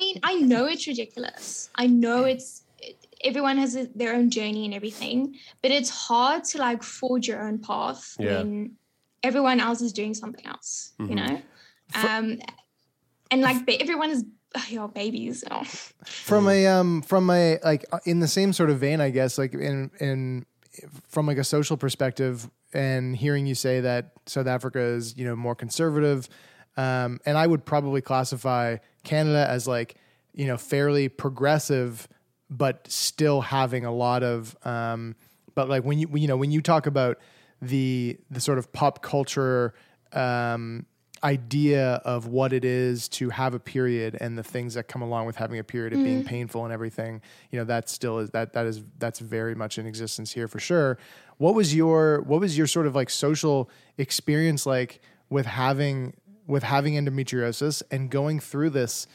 I 0.02 0.04
mean, 0.04 0.20
I 0.22 0.34
know 0.34 0.66
it's 0.66 0.86
ridiculous. 0.86 1.70
I 1.76 1.86
know 1.86 2.24
it's 2.24 2.64
everyone 3.22 3.56
has 3.58 3.76
a, 3.76 3.86
their 3.94 4.14
own 4.14 4.30
journey 4.30 4.64
and 4.64 4.74
everything, 4.74 5.36
but 5.62 5.70
it's 5.70 5.90
hard 5.90 6.42
to 6.44 6.58
like 6.58 6.82
forge 6.82 7.28
your 7.28 7.40
own 7.46 7.58
path 7.60 8.16
Yeah. 8.18 8.38
when 8.38 8.72
everyone 9.22 9.60
else 9.60 9.80
is 9.80 9.92
doing 9.92 10.14
something 10.14 10.44
else. 10.44 10.92
You 10.98 11.06
Mhm. 11.06 11.14
know, 11.14 11.42
um, 11.94 12.38
and 13.30 13.40
like 13.42 13.58
everyone 13.80 14.10
is 14.10 14.24
oh, 14.56 14.66
your 14.68 14.88
babies. 14.88 15.44
Oh. 15.50 15.62
from 16.04 16.48
a 16.48 16.66
um 16.66 17.02
from 17.02 17.30
a 17.30 17.58
like 17.64 17.84
uh, 17.92 18.00
in 18.04 18.18
the 18.20 18.28
same 18.28 18.52
sort 18.52 18.70
of 18.70 18.78
vein 18.80 19.00
i 19.00 19.08
guess 19.10 19.38
like 19.38 19.54
in 19.54 19.90
in 20.00 20.44
from 21.08 21.26
like 21.26 21.38
a 21.38 21.44
social 21.44 21.76
perspective 21.76 22.50
and 22.74 23.16
hearing 23.16 23.46
you 23.46 23.54
say 23.54 23.80
that 23.80 24.12
south 24.26 24.46
africa 24.46 24.80
is 24.80 25.16
you 25.16 25.24
know 25.24 25.36
more 25.36 25.54
conservative 25.54 26.28
um 26.76 27.18
and 27.26 27.36
i 27.38 27.46
would 27.46 27.64
probably 27.64 28.00
classify 28.00 28.76
canada 29.04 29.46
as 29.48 29.66
like 29.68 29.94
you 30.34 30.46
know 30.46 30.56
fairly 30.56 31.08
progressive 31.08 32.08
but 32.50 32.86
still 32.90 33.40
having 33.40 33.84
a 33.84 33.92
lot 33.92 34.22
of 34.22 34.56
um 34.66 35.14
but 35.54 35.68
like 35.68 35.84
when 35.84 35.98
you 35.98 36.08
you 36.14 36.26
know 36.28 36.36
when 36.36 36.50
you 36.50 36.60
talk 36.62 36.86
about 36.86 37.18
the 37.60 38.18
the 38.30 38.40
sort 38.40 38.58
of 38.58 38.72
pop 38.72 39.02
culture 39.02 39.74
um 40.12 40.86
idea 41.24 42.00
of 42.04 42.26
what 42.26 42.52
it 42.52 42.64
is 42.64 43.08
to 43.08 43.30
have 43.30 43.54
a 43.54 43.60
period 43.60 44.16
and 44.20 44.36
the 44.36 44.42
things 44.42 44.74
that 44.74 44.88
come 44.88 45.02
along 45.02 45.24
with 45.24 45.36
having 45.36 45.56
a 45.60 45.62
period 45.62 45.92
of 45.92 46.02
being 46.02 46.22
Mhm. 46.22 46.26
painful 46.26 46.64
and 46.64 46.72
everything 46.72 47.20
you 47.52 47.58
know 47.60 47.64
that 47.64 47.88
still 47.88 48.18
is 48.18 48.30
that 48.30 48.52
that 48.54 48.66
is 48.66 48.82
that's 48.98 49.20
very 49.20 49.54
much 49.54 49.78
in 49.78 49.86
existence 49.86 50.32
here 50.32 50.48
for 50.48 50.58
sure 50.58 50.98
what 51.38 51.54
was 51.54 51.74
your 51.76 52.22
what 52.22 52.40
was 52.40 52.58
your 52.58 52.66
sort 52.66 52.88
of 52.88 52.96
like 52.96 53.08
social 53.08 53.70
experience 53.98 54.66
like 54.66 55.00
with 55.30 55.46
having 55.46 56.12
with 56.52 56.64
having 56.64 56.94
endometriosis 56.94 57.82
and 57.90 58.10
going 58.10 58.38
through 58.38 58.68
this 58.68 59.06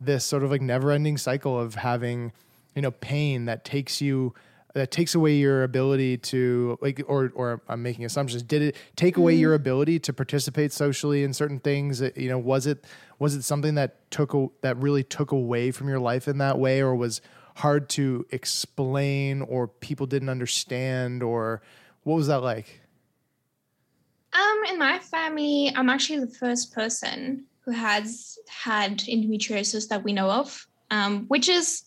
this 0.00 0.24
sort 0.24 0.42
of 0.42 0.50
like 0.50 0.60
never 0.60 0.90
ending 0.90 1.16
cycle 1.16 1.56
of 1.56 1.76
having 1.76 2.32
you 2.74 2.82
know 2.82 2.90
pain 2.90 3.44
that 3.44 3.64
takes 3.64 4.00
you 4.00 4.34
that 4.74 4.90
takes 4.90 5.14
away 5.14 5.34
your 5.34 5.62
ability 5.62 6.16
to 6.16 6.76
like 6.80 7.00
or 7.06 7.30
or 7.36 7.62
I'm 7.68 7.80
making 7.80 8.04
assumptions 8.04 8.42
did 8.42 8.60
it 8.60 8.76
take 8.96 9.16
away 9.16 9.36
mm. 9.36 9.38
your 9.38 9.54
ability 9.54 10.00
to 10.00 10.12
participate 10.12 10.72
socially 10.72 11.22
in 11.22 11.32
certain 11.32 11.60
things 11.60 12.00
you 12.16 12.28
know 12.28 12.38
was 12.38 12.66
it 12.66 12.84
was 13.20 13.36
it 13.36 13.42
something 13.42 13.76
that 13.76 14.10
took 14.10 14.34
a, 14.34 14.48
that 14.62 14.76
really 14.76 15.04
took 15.04 15.30
away 15.30 15.70
from 15.70 15.88
your 15.88 16.00
life 16.00 16.26
in 16.26 16.38
that 16.38 16.58
way 16.58 16.82
or 16.82 16.96
was 16.96 17.20
hard 17.56 17.88
to 17.90 18.26
explain 18.30 19.42
or 19.42 19.68
people 19.68 20.06
didn't 20.06 20.28
understand 20.28 21.22
or 21.22 21.62
what 22.02 22.16
was 22.16 22.26
that 22.26 22.42
like? 22.42 22.80
Um, 24.32 24.64
in 24.68 24.78
my 24.78 24.98
family, 24.98 25.72
I'm 25.74 25.88
actually 25.88 26.20
the 26.20 26.34
first 26.34 26.72
person 26.72 27.46
who 27.64 27.72
has 27.72 28.38
had 28.48 28.98
endometriosis 28.98 29.88
that 29.88 30.04
we 30.04 30.12
know 30.12 30.30
of, 30.30 30.66
um, 30.90 31.26
which 31.26 31.48
is, 31.48 31.82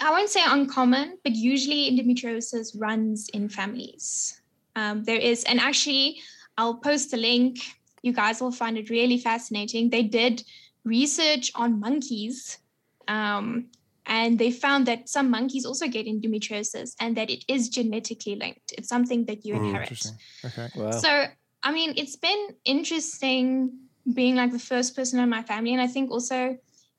I 0.00 0.10
won't 0.10 0.30
say 0.30 0.42
uncommon, 0.44 1.18
but 1.22 1.34
usually 1.34 1.90
endometriosis 1.90 2.74
runs 2.78 3.28
in 3.30 3.48
families. 3.48 4.40
Um, 4.74 5.04
there 5.04 5.18
is, 5.18 5.44
and 5.44 5.60
actually, 5.60 6.20
I'll 6.56 6.74
post 6.74 7.12
a 7.14 7.16
link. 7.16 7.58
You 8.02 8.12
guys 8.12 8.40
will 8.40 8.52
find 8.52 8.76
it 8.76 8.90
really 8.90 9.18
fascinating. 9.18 9.90
They 9.90 10.02
did 10.02 10.42
research 10.84 11.52
on 11.54 11.80
monkeys, 11.80 12.58
um, 13.06 13.66
and 14.08 14.38
they 14.38 14.50
found 14.50 14.86
that 14.86 15.08
some 15.08 15.30
monkeys 15.30 15.64
also 15.66 15.86
get 15.86 16.06
endometriosis 16.06 16.94
and 16.98 17.16
that 17.16 17.28
it 17.30 17.44
is 17.46 17.68
genetically 17.68 18.36
linked. 18.36 18.72
It's 18.76 18.88
something 18.88 19.26
that 19.26 19.44
you 19.44 19.54
Oh, 19.54 19.58
inherit. 19.58 20.02
Okay. 20.44 20.68
So, 20.92 21.26
I 21.62 21.72
mean, 21.72 21.92
it's 21.96 22.16
been 22.16 22.48
interesting 22.64 23.78
being 24.14 24.36
like 24.36 24.50
the 24.50 24.58
first 24.58 24.96
person 24.96 25.20
in 25.20 25.28
my 25.28 25.42
family. 25.42 25.72
And 25.74 25.82
I 25.82 25.86
think 25.86 26.10
also 26.10 26.56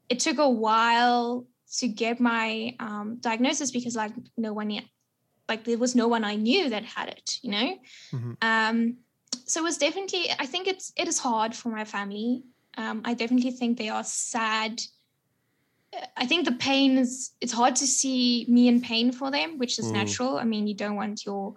it 0.08 0.20
took 0.20 0.38
a 0.38 0.50
while 0.50 1.48
to 1.80 1.88
get 1.88 2.20
my 2.20 2.76
um, 2.80 3.18
diagnosis 3.20 3.72
because, 3.72 3.96
like, 3.96 4.14
no 4.38 4.54
one 4.54 4.70
yet, 4.70 4.86
like, 5.48 5.64
there 5.64 5.78
was 5.80 5.96
no 5.96 6.08
one 6.08 6.24
I 6.24 6.36
knew 6.36 6.70
that 6.70 6.84
had 6.84 7.10
it, 7.10 7.40
you 7.42 7.52
know? 7.52 7.78
Um, 8.42 8.98
so 9.46 9.62
it 9.62 9.64
was 9.64 9.78
definitely, 9.78 10.26
I 10.38 10.46
think 10.46 10.68
it's, 10.68 10.92
it 10.96 11.08
is 11.08 11.18
hard 11.18 11.56
for 11.56 11.70
my 11.70 11.86
family. 11.86 12.44
Um, 12.78 13.02
I 13.04 13.16
definitely 13.16 13.52
think 13.52 13.78
they 13.78 13.90
are 13.90 14.04
sad. 14.04 14.80
I 16.16 16.26
think 16.26 16.46
the 16.46 16.52
pain 16.54 16.98
is, 16.98 17.32
it's 17.42 17.54
hard 17.54 17.76
to 17.78 17.88
see 17.88 18.46
me 18.48 18.68
in 18.68 18.82
pain 18.82 19.12
for 19.12 19.32
them, 19.32 19.58
which 19.58 19.80
is 19.80 19.88
Mm. 19.88 19.94
natural. 19.94 20.38
I 20.38 20.44
mean, 20.44 20.68
you 20.68 20.76
don't 20.76 20.96
want 20.96 21.26
your, 21.26 21.56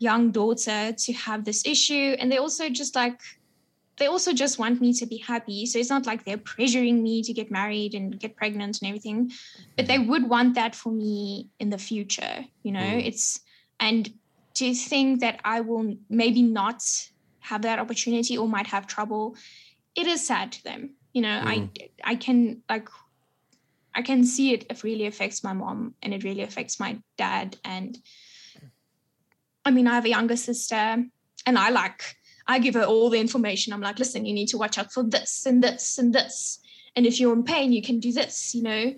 young 0.00 0.32
daughter 0.32 0.92
to 0.96 1.12
have 1.12 1.44
this 1.44 1.64
issue 1.66 2.16
and 2.18 2.32
they 2.32 2.38
also 2.38 2.68
just 2.70 2.96
like 2.96 3.20
they 3.98 4.06
also 4.06 4.32
just 4.32 4.58
want 4.58 4.80
me 4.80 4.94
to 4.94 5.04
be 5.04 5.18
happy 5.18 5.66
so 5.66 5.78
it's 5.78 5.90
not 5.90 6.06
like 6.06 6.24
they're 6.24 6.38
pressuring 6.38 7.02
me 7.02 7.22
to 7.22 7.34
get 7.34 7.50
married 7.50 7.94
and 7.94 8.18
get 8.18 8.34
pregnant 8.34 8.78
and 8.80 8.88
everything 8.88 9.30
but 9.76 9.86
they 9.86 9.98
would 9.98 10.26
want 10.28 10.54
that 10.54 10.74
for 10.74 10.90
me 10.90 11.50
in 11.60 11.68
the 11.68 11.76
future 11.76 12.46
you 12.62 12.72
know 12.72 12.80
Mm. 12.80 13.06
it's 13.06 13.40
and 13.78 14.08
to 14.54 14.72
think 14.74 15.20
that 15.20 15.38
i 15.44 15.60
will 15.60 15.94
maybe 16.08 16.42
not 16.42 16.82
have 17.40 17.62
that 17.62 17.78
opportunity 17.78 18.38
or 18.38 18.48
might 18.48 18.68
have 18.68 18.86
trouble 18.86 19.36
it 19.94 20.06
is 20.06 20.26
sad 20.26 20.52
to 20.52 20.64
them 20.64 20.96
you 21.12 21.20
know 21.20 21.42
i 21.44 21.68
i 22.04 22.14
can 22.14 22.62
like 22.70 22.88
i 24.00 24.02
can 24.02 24.24
see 24.24 24.46
it 24.54 24.64
it 24.70 24.82
really 24.82 25.06
affects 25.06 25.44
my 25.44 25.52
mom 25.52 25.94
and 26.02 26.14
it 26.14 26.24
really 26.24 26.42
affects 26.42 26.80
my 26.80 26.98
dad 27.16 27.56
and 27.64 27.98
I 29.64 29.70
mean, 29.70 29.86
I 29.86 29.94
have 29.94 30.04
a 30.04 30.10
younger 30.10 30.36
sister, 30.36 31.04
and 31.46 31.58
I 31.58 31.70
like, 31.70 32.16
I 32.46 32.58
give 32.58 32.74
her 32.74 32.84
all 32.84 33.10
the 33.10 33.20
information. 33.20 33.72
I'm 33.72 33.80
like, 33.80 33.98
listen, 33.98 34.24
you 34.24 34.34
need 34.34 34.48
to 34.48 34.58
watch 34.58 34.78
out 34.78 34.92
for 34.92 35.02
this 35.02 35.46
and 35.46 35.62
this 35.62 35.98
and 35.98 36.12
this. 36.12 36.58
And 36.96 37.06
if 37.06 37.20
you're 37.20 37.32
in 37.32 37.44
pain, 37.44 37.72
you 37.72 37.82
can 37.82 38.00
do 38.00 38.12
this, 38.12 38.54
you 38.54 38.62
know, 38.62 38.94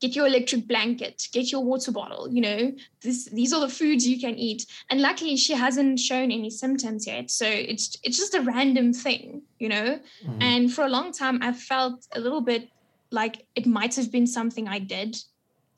get 0.00 0.16
your 0.16 0.26
electric 0.26 0.66
blanket, 0.66 1.28
get 1.32 1.52
your 1.52 1.64
water 1.64 1.92
bottle, 1.92 2.28
you 2.30 2.40
know, 2.40 2.72
this, 3.02 3.26
these 3.26 3.52
are 3.52 3.60
the 3.60 3.68
foods 3.68 4.06
you 4.06 4.18
can 4.18 4.36
eat. 4.36 4.66
And 4.90 5.00
luckily, 5.00 5.36
she 5.36 5.52
hasn't 5.52 6.00
shown 6.00 6.32
any 6.32 6.50
symptoms 6.50 7.06
yet. 7.06 7.30
So 7.30 7.46
it's, 7.46 7.96
it's 8.02 8.16
just 8.16 8.34
a 8.34 8.40
random 8.40 8.92
thing, 8.92 9.42
you 9.58 9.68
know. 9.68 10.00
Mm-hmm. 10.26 10.42
And 10.42 10.72
for 10.72 10.84
a 10.84 10.90
long 10.90 11.12
time, 11.12 11.38
I 11.42 11.52
felt 11.52 12.06
a 12.12 12.20
little 12.20 12.40
bit 12.40 12.68
like 13.10 13.46
it 13.54 13.66
might 13.66 13.94
have 13.96 14.10
been 14.10 14.26
something 14.26 14.68
I 14.68 14.78
did 14.78 15.16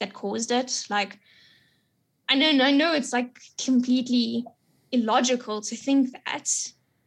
that 0.01 0.15
caused 0.15 0.51
it. 0.51 0.85
Like, 0.89 1.19
I 2.29 2.35
know, 2.35 2.65
I 2.65 2.73
know 2.73 2.93
it's 2.93 3.13
like 3.13 3.39
completely 3.63 4.45
illogical 4.93 5.61
to 5.63 5.77
think 5.77 6.17
that. 6.27 6.49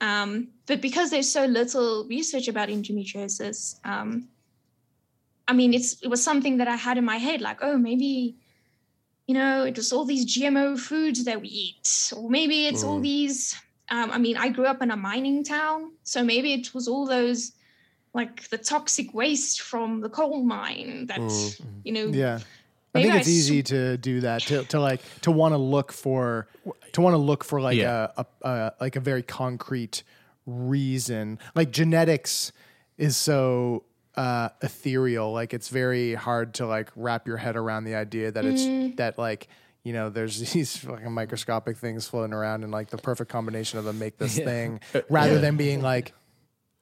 Um, 0.01 0.49
but 0.65 0.81
because 0.81 1.11
there's 1.11 1.31
so 1.31 1.45
little 1.45 2.07
research 2.07 2.47
about 2.47 2.69
endometriosis, 2.69 3.79
um, 3.85 4.29
I 5.47 5.53
mean, 5.53 5.73
it's 5.73 6.01
it 6.01 6.07
was 6.07 6.23
something 6.23 6.57
that 6.57 6.67
I 6.67 6.75
had 6.75 6.97
in 6.97 7.05
my 7.05 7.17
head, 7.17 7.41
like, 7.41 7.59
oh, 7.61 7.77
maybe, 7.77 8.37
you 9.27 9.33
know, 9.35 9.65
it 9.65 9.75
was 9.75 9.91
all 9.91 10.05
these 10.05 10.25
GMO 10.25 10.79
foods 10.79 11.25
that 11.25 11.41
we 11.41 11.47
eat, 11.49 12.13
or 12.15 12.29
maybe 12.29 12.67
it's 12.67 12.83
all 12.83 12.99
Mm. 12.99 13.03
these. 13.03 13.55
Um, 13.89 14.09
I 14.11 14.17
mean, 14.17 14.37
I 14.37 14.49
grew 14.49 14.65
up 14.65 14.81
in 14.81 14.91
a 14.91 14.95
mining 14.95 15.43
town, 15.43 15.91
so 16.03 16.23
maybe 16.23 16.53
it 16.53 16.73
was 16.73 16.87
all 16.87 17.05
those, 17.05 17.51
like 18.13 18.49
the 18.49 18.57
toxic 18.57 19.13
waste 19.13 19.61
from 19.61 20.01
the 20.01 20.09
coal 20.09 20.43
mine 20.43 21.07
that 21.07 21.19
you 21.83 21.91
know. 21.93 22.05
Yeah. 22.07 22.39
I 22.93 22.97
Maybe 22.99 23.03
think 23.07 23.15
I 23.15 23.19
it's 23.19 23.29
easy 23.29 23.63
to 23.63 23.95
do 23.97 24.19
that 24.21 24.41
to, 24.41 24.65
to 24.65 24.79
like 24.81 24.99
to 25.21 25.31
want 25.31 25.53
to 25.53 25.57
look 25.57 25.93
for 25.93 26.47
to 26.91 26.99
want 27.01 27.13
to 27.13 27.17
look 27.19 27.45
for 27.45 27.61
like 27.61 27.77
Yeah. 27.77 28.07
a, 28.17 28.25
a, 28.41 28.49
a 28.49 28.73
like 28.81 28.97
a 28.97 28.99
very 28.99 29.23
concrete 29.23 30.03
reason. 30.45 31.39
Like 31.55 31.71
genetics 31.71 32.51
is 32.97 33.15
so 33.15 33.83
uh, 34.15 34.49
ethereal. 34.61 35.31
Like 35.31 35.53
it's 35.53 35.69
very 35.69 36.15
hard 36.15 36.55
to 36.55 36.65
like 36.67 36.89
wrap 36.97 37.27
your 37.27 37.37
head 37.37 37.55
around 37.55 37.85
the 37.85 37.95
idea 37.95 38.31
that 38.31 38.43
it's 38.45 38.61
Mm. 38.63 38.97
that 38.97 39.17
like 39.17 39.47
you 39.83 39.93
know 39.93 40.09
there's 40.09 40.37
these 40.53 40.75
fucking 40.77 41.11
microscopic 41.13 41.77
things 41.77 42.07
floating 42.07 42.33
around 42.33 42.63
and 42.63 42.73
like 42.73 42.89
the 42.89 42.97
perfect 42.97 43.31
combination 43.31 43.79
of 43.79 43.85
them 43.85 43.99
make 43.99 44.17
this 44.17 44.37
Yeah. 44.37 44.45
thing 44.45 44.79
rather 45.09 45.35
yeah. 45.35 45.39
than 45.39 45.55
being 45.55 45.81
like 45.81 46.13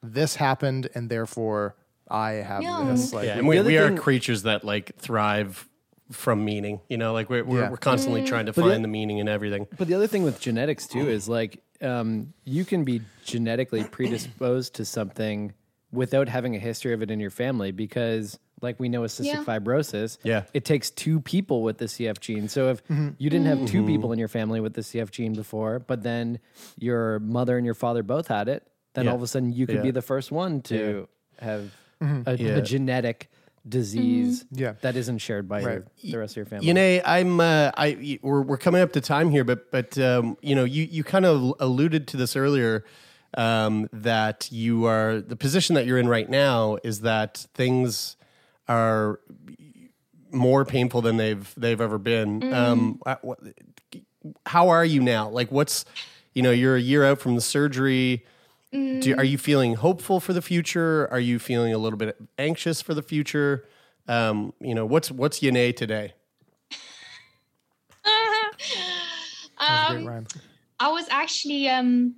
this 0.02 0.36
happened 0.36 0.90
and 0.96 1.10
therefore 1.10 1.76
I 2.10 2.32
have 2.34 2.62
this. 2.88 3.14
Like 3.14 3.26
yeah, 3.28 3.38
and 3.38 3.48
we, 3.48 3.60
we 3.62 3.78
are 3.78 3.96
creatures 3.96 4.44
that 4.44 4.64
like 4.64 4.96
thrive 4.98 5.68
from 6.12 6.44
meaning. 6.44 6.82
You 6.90 6.98
know, 6.98 7.14
like 7.14 7.30
we're 7.30 7.44
we're, 7.44 7.62
Yeah. 7.62 7.70
we're 7.70 7.78
constantly 7.78 8.22
Mm. 8.24 8.28
trying 8.28 8.46
to 8.48 8.54
But 8.54 8.62
find 8.64 8.84
the 8.84 8.88
meaning 8.88 9.20
in 9.20 9.28
everything. 9.28 9.68
But 9.78 9.88
the 9.88 9.94
other 9.94 10.08
thing 10.08 10.24
with 10.24 10.40
genetics 10.40 10.88
too 10.88 11.08
is 11.10 11.30
like 11.30 11.62
um, 11.82 12.34
you 12.44 12.66
can 12.66 12.84
be 12.84 13.02
genetically 13.26 13.84
predisposed 13.86 14.74
to 14.76 14.86
something 14.86 15.54
without 15.92 16.28
having 16.28 16.56
a 16.56 16.60
history 16.60 16.94
of 16.94 17.02
it 17.02 17.10
in 17.10 17.20
your 17.20 17.30
family 17.30 17.72
because 17.72 18.38
like 18.62 18.78
we 18.80 18.90
know 18.90 19.02
with 19.02 19.12
cystic 19.12 19.26
Yeah. 19.26 19.44
fibrosis, 19.46 20.18
yeah. 20.24 20.44
it 20.54 20.66
takes 20.66 20.90
two 20.90 21.22
people 21.22 21.64
with 21.64 21.78
the 21.78 21.86
CF 21.88 22.20
gene. 22.20 22.50
So 22.50 22.70
if 22.72 22.86
Mhm. 22.90 23.16
you 23.18 23.30
didn't 23.30 23.46
have 23.48 23.66
2 23.66 23.84
Mhm. 23.84 23.88
people 23.88 24.12
in 24.12 24.20
your 24.20 24.28
family 24.28 24.60
with 24.60 24.74
the 24.74 24.82
CF 24.84 25.10
gene 25.12 25.32
before, 25.34 25.80
but 25.80 26.04
then 26.04 26.40
your 26.78 27.20
mother 27.20 27.56
and 27.56 27.66
your 27.66 27.74
father 27.76 28.04
both 28.04 28.28
had 28.28 28.50
it, 28.50 28.68
then 28.94 29.06
Yeah. 29.06 29.12
all 29.12 29.18
of 29.18 29.24
a 29.24 29.28
sudden 29.28 29.52
you 29.52 29.66
could 29.68 29.78
Yeah. 29.78 29.82
be 29.84 29.92
the 29.92 30.02
first 30.02 30.32
one 30.32 30.62
to 30.64 31.08
have 31.40 31.72
Mhm. 32.02 32.28
a, 32.28 32.38
Yeah. 32.38 32.50
a 32.58 32.62
genetic 32.62 33.30
disease 33.68 34.46
Yeah. 34.52 34.74
that 34.82 34.96
isn't 34.96 35.20
shared 35.20 35.48
by 35.48 35.62
your, 35.62 35.86
the 36.04 36.18
rest 36.18 36.34
of 36.34 36.38
your 36.38 36.46
family. 36.46 36.68
You 36.68 36.74
know, 36.74 37.02
I'm 37.06 37.40
uh, 37.40 37.72
I 37.78 38.20
we're 38.22 38.42
we're 38.42 38.58
coming 38.58 38.82
up 38.82 38.94
to 38.94 39.02
time 39.02 39.30
here, 39.32 39.44
but 39.44 39.70
but 39.72 39.98
um, 39.98 40.38
you 40.42 40.56
know, 40.56 40.64
you 40.64 40.84
you 40.84 41.04
kind 41.04 41.26
of 41.26 41.54
alluded 41.60 42.08
to 42.10 42.18
this 42.18 42.36
earlier 42.36 42.84
um, 43.38 43.88
that 43.94 44.50
you 44.52 44.86
are 44.86 45.22
the 45.22 45.36
position 45.36 45.76
that 45.76 45.86
you're 45.86 46.00
in 46.00 46.08
right 46.08 46.30
now 46.30 46.78
is 46.84 47.02
that 47.02 47.46
things 47.54 48.16
are 48.68 49.20
more 50.32 50.64
painful 50.66 51.02
than 51.02 51.18
they've 51.18 51.54
they've 51.58 51.82
ever 51.82 51.98
been. 51.98 52.40
Mm. 52.42 52.54
Um, 52.54 53.02
uh, 53.06 53.16
how 54.46 54.70
are 54.70 54.86
you 54.86 55.02
now? 55.02 55.30
Like, 55.30 55.52
what's 55.52 55.86
you 56.34 56.42
know, 56.44 56.52
you're 56.52 56.76
a 56.76 56.82
year 56.82 57.04
out 57.04 57.20
from 57.20 57.36
the 57.36 57.42
surgery. 57.42 58.26
Do, 58.72 58.78
Mm. 58.78 59.18
are 59.18 59.24
you 59.24 59.38
feeling 59.40 59.76
hopeful 59.76 60.20
for 60.20 60.32
the 60.34 60.42
future? 60.44 61.08
Are 61.12 61.20
you 61.20 61.40
feeling 61.40 61.74
a 61.74 61.78
little 61.80 61.98
bit 61.98 62.16
anxious 62.38 62.82
for 62.84 62.94
the 62.94 63.02
future? 63.02 63.68
Um, 64.08 64.54
you 64.60 64.76
know, 64.76 64.86
what's 64.86 65.10
what's 65.12 65.40
Jané 65.40 65.76
today? 65.76 66.14
um, 69.58 70.24
I 70.80 70.90
was 70.90 71.08
actually 71.10 71.68
um 71.70 72.16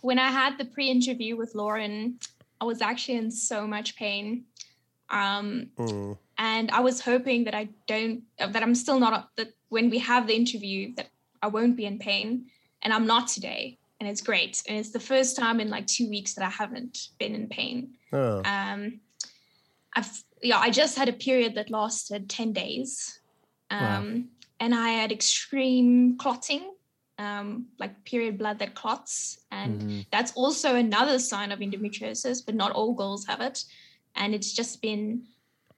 when 0.00 0.18
I 0.18 0.30
had 0.30 0.56
the 0.58 0.64
pre-interview 0.64 1.36
with 1.36 1.54
Lauren, 1.54 2.18
I 2.60 2.64
was 2.64 2.80
actually 2.80 3.18
in 3.18 3.30
so 3.30 3.66
much 3.66 3.96
pain. 3.96 4.44
Um 5.10 5.70
and 6.38 6.70
I 6.70 6.80
was 6.80 7.00
hoping 7.00 7.44
that 7.44 7.54
I 7.54 7.68
don't 7.86 8.22
uh, 8.40 8.46
that 8.48 8.62
I'm 8.62 8.74
still 8.74 8.98
not 8.98 9.30
that 9.36 9.52
when 9.68 9.90
we 9.90 9.98
have 9.98 10.26
the 10.26 10.34
interview 10.34 10.94
that 10.96 11.08
I 11.42 11.48
won't 11.48 11.76
be 11.76 11.84
in 11.84 11.98
pain 11.98 12.46
and 12.82 12.92
I'm 12.94 13.06
not 13.06 13.28
today 13.28 13.78
and 14.00 14.08
it's 14.08 14.20
great 14.20 14.62
and 14.68 14.78
it's 14.78 14.90
the 14.90 15.00
first 15.00 15.36
time 15.36 15.60
in 15.60 15.68
like 15.70 15.86
2 15.86 16.08
weeks 16.08 16.34
that 16.34 16.44
I 16.44 16.50
haven't 16.50 17.08
been 17.18 17.34
in 17.34 17.48
pain. 17.48 17.94
Oh. 18.12 18.42
Um 18.44 19.00
I've 19.94 20.10
yeah, 20.42 20.58
I 20.58 20.70
just 20.70 20.98
had 20.98 21.08
a 21.08 21.12
period 21.14 21.54
that 21.54 21.70
lasted 21.70 22.28
10 22.28 22.52
days. 22.52 23.20
Um 23.70 23.82
Wow. 23.82 24.22
and 24.60 24.74
I 24.74 24.88
had 24.90 25.12
extreme 25.12 26.16
clotting, 26.18 26.72
um, 27.18 27.66
like 27.78 28.04
period 28.04 28.38
blood 28.38 28.58
that 28.60 28.74
clots. 28.74 29.38
And 29.50 29.80
Mhm. 29.82 30.06
that's 30.10 30.32
also 30.32 30.76
another 30.76 31.18
sign 31.18 31.52
of 31.52 31.60
endometriosis, 31.60 32.44
but 32.44 32.54
not 32.54 32.72
all 32.72 32.94
girls 32.94 33.26
have 33.26 33.40
it. 33.40 33.64
And 34.14 34.34
it's 34.34 34.52
just 34.52 34.80
been, 34.80 35.26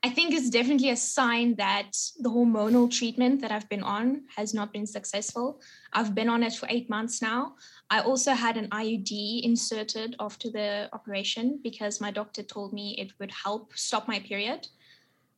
I 0.09 0.11
think 0.11 0.33
it's 0.33 0.49
definitely 0.49 0.89
a 0.89 0.97
sign 0.97 1.55
that 1.57 1.93
the 2.19 2.31
hormonal 2.31 2.91
treatment 2.91 3.43
that 3.43 3.53
I've 3.53 3.69
been 3.69 3.83
on 3.83 4.23
has 4.39 4.55
not 4.55 4.73
been 4.73 4.87
successful. 4.87 5.61
I've 5.93 6.15
been 6.15 6.31
on 6.31 6.43
it 6.43 6.55
for 6.55 6.67
eight 6.71 6.89
months 6.89 7.21
now. 7.21 7.57
I 7.91 8.01
also 8.01 8.33
had 8.33 8.57
an 8.57 8.69
IUD 8.71 9.43
inserted 9.43 10.17
after 10.19 10.49
the 10.51 10.89
operation 10.95 11.61
because 11.63 12.01
my 12.01 12.11
doctor 12.11 12.43
told 12.43 12.73
me 12.73 12.95
it 12.97 13.11
would 13.19 13.31
help 13.45 13.65
stop 13.77 14.09
my 14.09 14.19
period. 14.21 14.61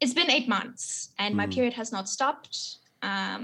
it's 0.03 0.15
been 0.15 0.31
eight 0.31 0.49
months 0.49 1.11
and 1.19 1.35
my 1.37 1.47
Mm. 1.47 1.55
period 1.57 1.75
has 1.75 1.93
not 1.93 2.09
stopped. 2.09 2.57
Um, 3.03 3.43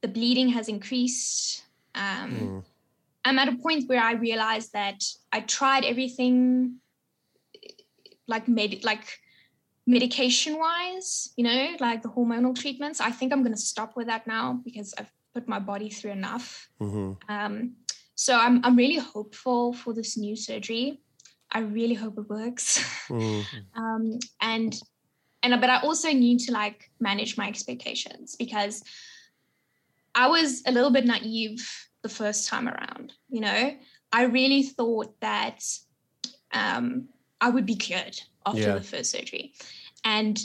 the 0.00 0.08
bleeding 0.16 0.48
has 0.56 0.66
increased. 0.68 1.64
Um, 1.94 2.30
Mm. 2.32 2.64
I'm 3.26 3.38
at 3.42 3.48
a 3.54 3.56
point 3.64 3.86
where 3.90 4.02
I 4.10 4.12
realized 4.28 4.70
that 4.72 5.00
I 5.36 5.40
tried 5.56 5.84
everything 5.84 6.36
like 8.26 8.46
med- 8.48 8.84
like 8.90 9.06
medication 9.86 10.58
wise, 10.58 11.32
you 11.36 11.44
know, 11.44 11.76
like 11.80 12.02
the 12.02 12.08
hormonal 12.08 12.54
treatments. 12.54 13.00
I 13.00 13.10
think 13.10 13.32
I'm 13.32 13.42
going 13.42 13.54
to 13.54 13.60
stop 13.60 13.96
with 13.96 14.06
that 14.06 14.26
now 14.26 14.60
because 14.64 14.94
I've 14.98 15.10
put 15.34 15.48
my 15.48 15.58
body 15.58 15.88
through 15.90 16.12
enough. 16.12 16.68
Mm-hmm. 16.80 17.12
Um, 17.28 17.76
so 18.14 18.36
I'm 18.36 18.64
I'm 18.64 18.76
really 18.76 18.98
hopeful 18.98 19.72
for 19.72 19.94
this 19.94 20.16
new 20.18 20.36
surgery. 20.36 21.00
I 21.50 21.60
really 21.60 21.94
hope 21.94 22.18
it 22.18 22.28
works. 22.28 22.84
Mm. 23.10 23.44
um, 23.74 24.18
and 24.40 24.80
and 25.42 25.60
but 25.60 25.68
I 25.68 25.80
also 25.80 26.12
need 26.12 26.38
to 26.46 26.52
like 26.52 26.92
manage 27.00 27.36
my 27.36 27.48
expectations 27.48 28.36
because 28.38 28.84
I 30.14 30.28
was 30.28 30.62
a 30.64 30.70
little 30.70 30.92
bit 30.92 31.06
naive 31.06 31.68
the 32.02 32.08
first 32.08 32.48
time 32.48 32.68
around. 32.68 33.12
You 33.28 33.40
know, 33.40 33.76
I 34.12 34.22
really 34.26 34.62
thought 34.62 35.18
that 35.20 35.60
um, 36.52 37.08
I 37.40 37.50
would 37.50 37.66
be 37.66 37.76
cured 37.76 38.20
after 38.46 38.60
Yeah. 38.60 38.74
the 38.74 38.82
first 38.82 39.10
surgery, 39.10 39.54
and 40.04 40.40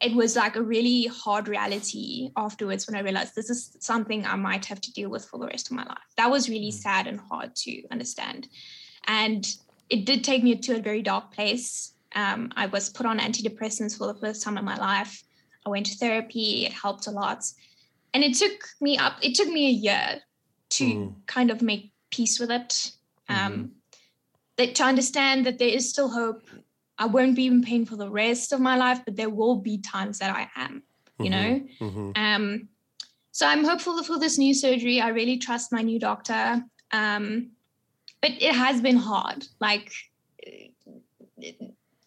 it 0.00 0.14
was 0.14 0.36
like 0.36 0.56
a 0.56 0.62
really 0.62 1.06
hard 1.06 1.48
reality 1.48 2.30
afterwards 2.36 2.86
when 2.86 2.96
I 2.96 3.00
realized 3.00 3.34
this 3.34 3.48
is 3.48 3.76
something 3.80 4.26
I 4.26 4.36
might 4.36 4.66
have 4.66 4.80
to 4.82 4.92
deal 4.92 5.08
with 5.08 5.24
for 5.24 5.38
the 5.38 5.46
rest 5.46 5.68
of 5.70 5.76
my 5.76 5.84
life. 5.84 6.08
That 6.16 6.30
was 6.30 6.48
really 6.48 6.70
sad 6.72 7.06
and 7.06 7.18
hard 7.20 7.54
to 7.56 7.82
understand. 7.90 8.48
And 9.06 9.46
it 9.88 10.04
did 10.04 10.22
take 10.24 10.42
me 10.42 10.56
to 10.56 10.76
a 10.76 10.82
very 10.82 11.00
dark 11.00 11.32
place. 11.32 11.94
Um, 12.14 12.52
I 12.56 12.66
was 12.66 12.90
put 12.90 13.06
on 13.06 13.18
antidepressants 13.18 13.96
for 13.96 14.06
the 14.06 14.18
first 14.18 14.42
time 14.42 14.58
in 14.58 14.64
my 14.64 14.76
life. 14.76 15.22
I 15.64 15.70
went 15.70 15.86
to 15.86 15.96
therapy, 15.96 16.66
it 16.66 16.72
helped 16.72 17.06
a 17.06 17.10
lot. 17.10 17.44
And 18.12 18.22
it 18.22 18.34
took 18.34 18.68
me 18.80 18.98
up, 18.98 19.18
it 19.22 19.34
took 19.34 19.48
me 19.48 19.68
a 19.68 19.70
year 19.70 20.20
to 20.70 20.84
Mm. 20.84 21.14
kind 21.26 21.50
of 21.50 21.62
make 21.62 21.92
peace 22.10 22.38
with 22.38 22.50
it. 22.50 22.92
Um, 23.28 23.72
that 24.56 24.74
to 24.76 24.84
understand 24.84 25.46
that 25.46 25.58
there 25.58 25.68
is 25.68 25.90
still 25.90 26.08
hope. 26.10 26.42
I 26.96 27.06
won't 27.06 27.34
be 27.34 27.46
in 27.46 27.62
pain 27.62 27.84
for 27.84 27.96
the 27.96 28.08
rest 28.08 28.52
of 28.52 28.60
my 28.60 28.76
life, 28.76 29.00
but 29.04 29.16
there 29.16 29.30
will 29.30 29.56
be 29.56 29.78
times 29.78 30.18
that 30.20 30.34
I 30.34 30.48
am, 30.54 30.82
you 31.18 31.28
know? 31.30 31.60
Mm-hmm. 31.80 32.10
Um, 32.14 32.68
so 33.32 33.48
I'm 33.48 33.64
hopeful 33.64 34.00
for 34.04 34.18
this 34.18 34.38
new 34.38 34.54
surgery. 34.54 35.00
I 35.00 35.08
really 35.08 35.38
trust 35.38 35.72
my 35.72 35.82
new 35.82 35.98
doctor. 35.98 36.62
Um, 36.92 37.50
but 38.22 38.30
it 38.40 38.54
has 38.54 38.80
been 38.80 38.96
hard. 38.96 39.46
Like 39.60 39.92
it- 40.38 40.70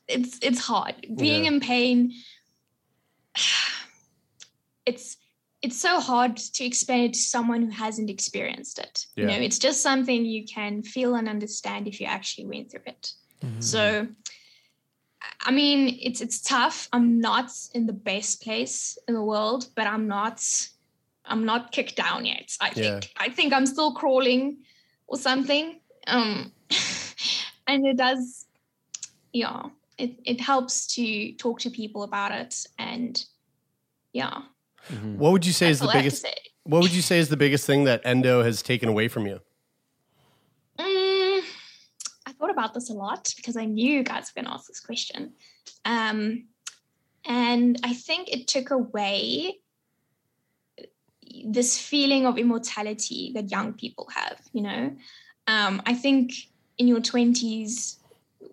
it's 0.07 0.39
it's 0.41 0.59
hard 0.59 0.95
being 1.17 1.43
Yeah. 1.43 1.51
in 1.51 1.59
pain. 1.59 2.13
It's 4.85 5.17
it's 5.67 5.81
so 5.81 5.99
hard 5.99 6.37
to 6.37 6.63
explain 6.63 7.03
it 7.03 7.13
to 7.13 7.19
someone 7.19 7.61
who 7.61 7.69
hasn't 7.69 8.09
experienced 8.09 8.79
it. 8.79 9.05
You 9.15 9.25
know, 9.25 9.33
it's 9.33 9.59
just 9.59 9.81
something 9.81 10.25
you 10.25 10.45
can 10.45 10.81
feel 10.81 11.15
and 11.15 11.27
understand 11.27 11.89
if 11.89 11.99
you 11.99 12.07
actually 12.07 12.45
went 12.45 12.71
through 12.71 12.83
it. 12.85 13.11
So 13.59 14.07
I 15.41 15.51
mean, 15.51 15.99
it's 16.01 16.21
it's 16.21 16.41
tough. 16.41 16.87
I'm 16.93 17.19
not 17.19 17.51
in 17.73 17.85
the 17.85 17.99
best 18.11 18.41
place 18.41 18.97
in 19.09 19.13
the 19.13 19.21
world, 19.21 19.67
but 19.75 19.87
I'm 19.87 20.07
not 20.07 20.41
I'm 21.25 21.43
not 21.43 21.73
kicked 21.73 21.97
down 21.97 22.25
yet. 22.25 22.55
I 22.61 22.69
think 22.69 23.11
I 23.17 23.27
think 23.29 23.51
I'm 23.51 23.65
still 23.65 23.93
crawling 23.93 24.59
or 25.05 25.17
something. 25.17 25.81
Um 26.07 26.53
and 27.67 27.85
it 27.85 27.97
does 27.97 28.45
yeah, 29.33 29.63
it 29.97 30.11
it 30.23 30.39
helps 30.39 30.95
to 30.95 31.33
talk 31.33 31.59
to 31.61 31.69
people 31.69 32.03
about 32.03 32.31
it 32.31 32.65
and 32.79 33.21
yeah. 34.13 34.43
What 35.17 35.31
would 35.31 35.45
you 35.45 35.53
say 35.53 35.69
is 35.69 35.79
the 35.79 35.85
all 35.85 35.91
I 35.91 35.97
have 35.97 36.03
to 36.03 36.21
biggest? 36.21 36.39
What 36.63 36.81
would 36.81 36.93
you 36.93 37.01
say 37.01 37.19
is 37.19 37.29
the 37.29 37.37
biggest 37.37 37.65
thing 37.65 37.85
that 37.85 38.01
endo 38.03 38.43
has 38.43 38.61
taken 38.61 38.89
away 38.89 39.07
from 39.07 39.25
you? 39.25 39.39
Mm, 40.77 41.41
I 42.25 42.31
thought 42.33 42.49
about 42.49 42.73
this 42.73 42.89
a 42.89 42.93
lot 42.93 43.33
because 43.37 43.55
I 43.55 43.65
knew 43.65 43.89
you 43.89 44.03
guys 44.03 44.31
were 44.35 44.41
going 44.41 44.51
to 44.51 44.53
ask 44.53 44.67
this 44.67 44.81
question. 44.81 45.33
Um, 45.85 46.47
and 47.25 47.79
I 47.83 47.93
think 47.93 48.29
it 48.29 48.47
took 48.47 48.71
away 48.71 49.59
this 51.45 51.77
feeling 51.77 52.25
of 52.25 52.37
immortality 52.37 53.31
that 53.35 53.51
young 53.51 53.73
people 53.73 54.07
have, 54.13 54.39
you 54.53 54.61
know? 54.61 54.95
Um, 55.47 55.81
I 55.85 55.93
think 55.93 56.33
in 56.77 56.87
your 56.87 56.99
20s, 56.99 57.97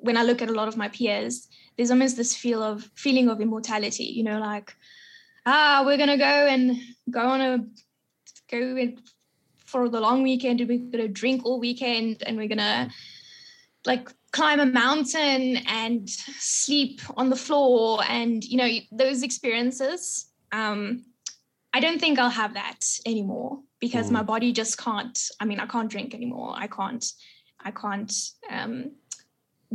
when 0.03 0.16
I 0.16 0.22
look 0.22 0.43
at 0.43 0.49
a 0.49 0.53
lot 0.53 0.68
of 0.68 0.76
my 0.76 0.89
peers, 0.89 1.49
there's 1.76 1.91
almost 1.91 2.16
this 2.16 2.35
feel 2.35 2.62
of 2.62 2.89
feeling 2.95 3.28
of 3.28 3.41
immortality, 3.41 4.05
you 4.05 4.22
know, 4.22 4.39
like, 4.39 4.76
ah, 5.47 5.82
we're 5.84 5.99
gonna 5.99 6.18
go 6.18 6.24
and 6.24 6.76
go 7.11 7.20
on 7.20 7.40
a 7.40 7.59
go 8.51 8.76
and 8.76 9.01
for 9.66 9.88
the 9.88 10.01
long 10.01 10.22
weekend. 10.22 10.61
And 10.61 10.68
we're 10.68 10.90
gonna 10.90 11.09
drink 11.09 11.45
all 11.45 11.59
weekend 11.59 12.22
and 12.24 12.36
we're 12.36 12.49
gonna 12.49 12.90
like 13.86 14.09
climb 14.32 14.61
a 14.61 14.66
mountain 14.66 15.59
and 15.66 16.09
sleep 16.11 17.01
on 17.16 17.30
the 17.30 17.36
floor 17.36 18.01
and 18.09 18.42
you 18.45 18.57
know 18.57 18.68
those 18.90 19.22
experiences 19.22 20.26
um 20.53 21.05
i 21.72 21.78
don't 21.80 22.01
think 22.01 22.18
i'll 22.18 22.30
have 22.30 22.55
that 22.55 22.80
anymore 23.07 23.61
because 23.78 24.11
my 24.11 24.22
body 24.22 24.53
just 24.53 24.76
can't 24.76 25.30
i 25.40 25.45
mean 25.45 25.61
i 25.61 25.66
can't 25.66 25.90
drink 25.90 26.14
anymore. 26.14 26.55
I 26.57 26.66
can't 26.66 27.05
i 27.64 27.70
can't 27.70 28.12
um 28.51 28.92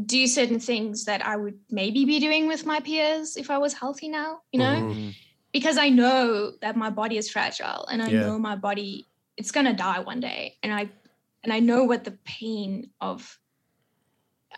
do 0.05 0.27
certain 0.27 0.59
things 0.59 1.05
that 1.05 1.25
i 1.25 1.35
would 1.37 1.59
maybe 1.69 2.03
be 2.03 2.19
doing 2.19 2.47
with 2.47 2.65
my 2.65 2.79
peers 2.81 3.37
if 3.37 3.49
i 3.49 3.57
was 3.57 3.73
healthy 3.73 4.09
now 4.09 4.41
you 4.51 4.59
know? 4.59 4.83
Mhm. 4.83 5.15
Because 5.51 5.77
I 5.77 5.89
know 5.89 6.51
that 6.61 6.75
my 6.75 6.89
body 6.89 7.17
is 7.17 7.29
fragile 7.29 7.85
and 7.87 8.01
I 8.01 8.07
Yeah. 8.09 8.21
know 8.21 8.39
my 8.39 8.55
body 8.55 9.07
it's 9.37 9.51
gonna 9.51 9.73
die 9.73 9.99
one 9.99 10.19
day 10.19 10.57
and 10.63 10.73
I 10.73 10.89
and 11.43 11.53
I 11.53 11.59
know 11.59 11.83
what 11.85 12.03
the 12.03 12.17
pain 12.25 12.89
of 13.01 13.39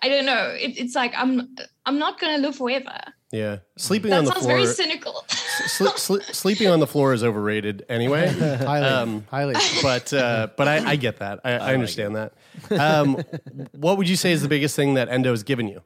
I 0.01 0.09
don't 0.09 0.25
know 0.25 0.55
it, 0.59 0.77
it's 0.79 0.95
like 0.95 1.13
I'm 1.15 1.55
I'm 1.85 1.99
not 1.99 2.19
gonna 2.19 2.37
live 2.39 2.55
forever. 2.55 2.97
Yeah, 3.33 3.59
sleeping 3.77 4.09
that 4.11 4.17
on 4.19 4.25
the 4.25 4.31
floor. 4.31 4.57
That 4.57 4.65
sounds 4.65 4.77
very 4.77 4.89
cynical. 4.89 5.23
Sli- 5.29 5.95
sli- 5.95 6.35
sleeping 6.35 6.67
on 6.67 6.81
the 6.81 6.87
floor 6.87 7.13
is 7.13 7.23
overrated 7.23 7.85
anyway. 7.87 8.27
Highly, 8.29 9.21
highly. 9.31 9.55
But 9.81 10.11
uh, 10.11 10.49
but 10.57 10.67
I, 10.67 10.91
I 10.91 10.95
get 10.97 11.19
that. 11.19 11.39
I, 11.45 11.51
I 11.51 11.73
understand 11.73 12.17
that. 12.17 12.33
Um, 12.77 13.23
what 13.71 13.97
would 13.97 14.09
you 14.09 14.17
say 14.17 14.33
is 14.33 14.41
the 14.41 14.49
biggest 14.49 14.75
thing 14.75 14.95
that 14.95 15.07
endo 15.07 15.29
has 15.31 15.43
given 15.43 15.67
you? 15.69 15.81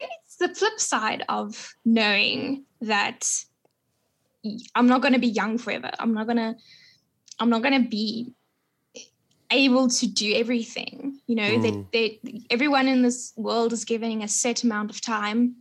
it's 0.00 0.36
the 0.36 0.48
flip 0.54 0.78
side 0.80 1.24
of 1.28 1.74
knowing 1.84 2.64
that 2.80 3.28
I'm 4.74 4.86
not 4.86 5.02
going 5.02 5.14
to 5.14 5.18
be 5.20 5.28
young 5.28 5.58
forever. 5.58 5.90
I'm 5.98 6.14
not 6.14 6.26
going 6.26 6.36
to 6.38 6.54
I'm 7.40 7.50
not 7.50 7.62
going 7.62 7.82
to 7.82 7.88
be 7.88 8.32
able 9.50 9.88
to 9.88 10.06
do 10.06 10.34
everything. 10.34 11.20
You 11.26 11.36
know, 11.36 11.42
Mm. 11.58 11.86
that 11.92 12.10
everyone 12.50 12.88
in 12.88 13.02
this 13.02 13.32
world 13.36 13.72
is 13.72 13.84
giving 13.84 14.22
a 14.22 14.28
set 14.28 14.64
amount 14.64 14.90
of 14.90 15.00
time 15.00 15.54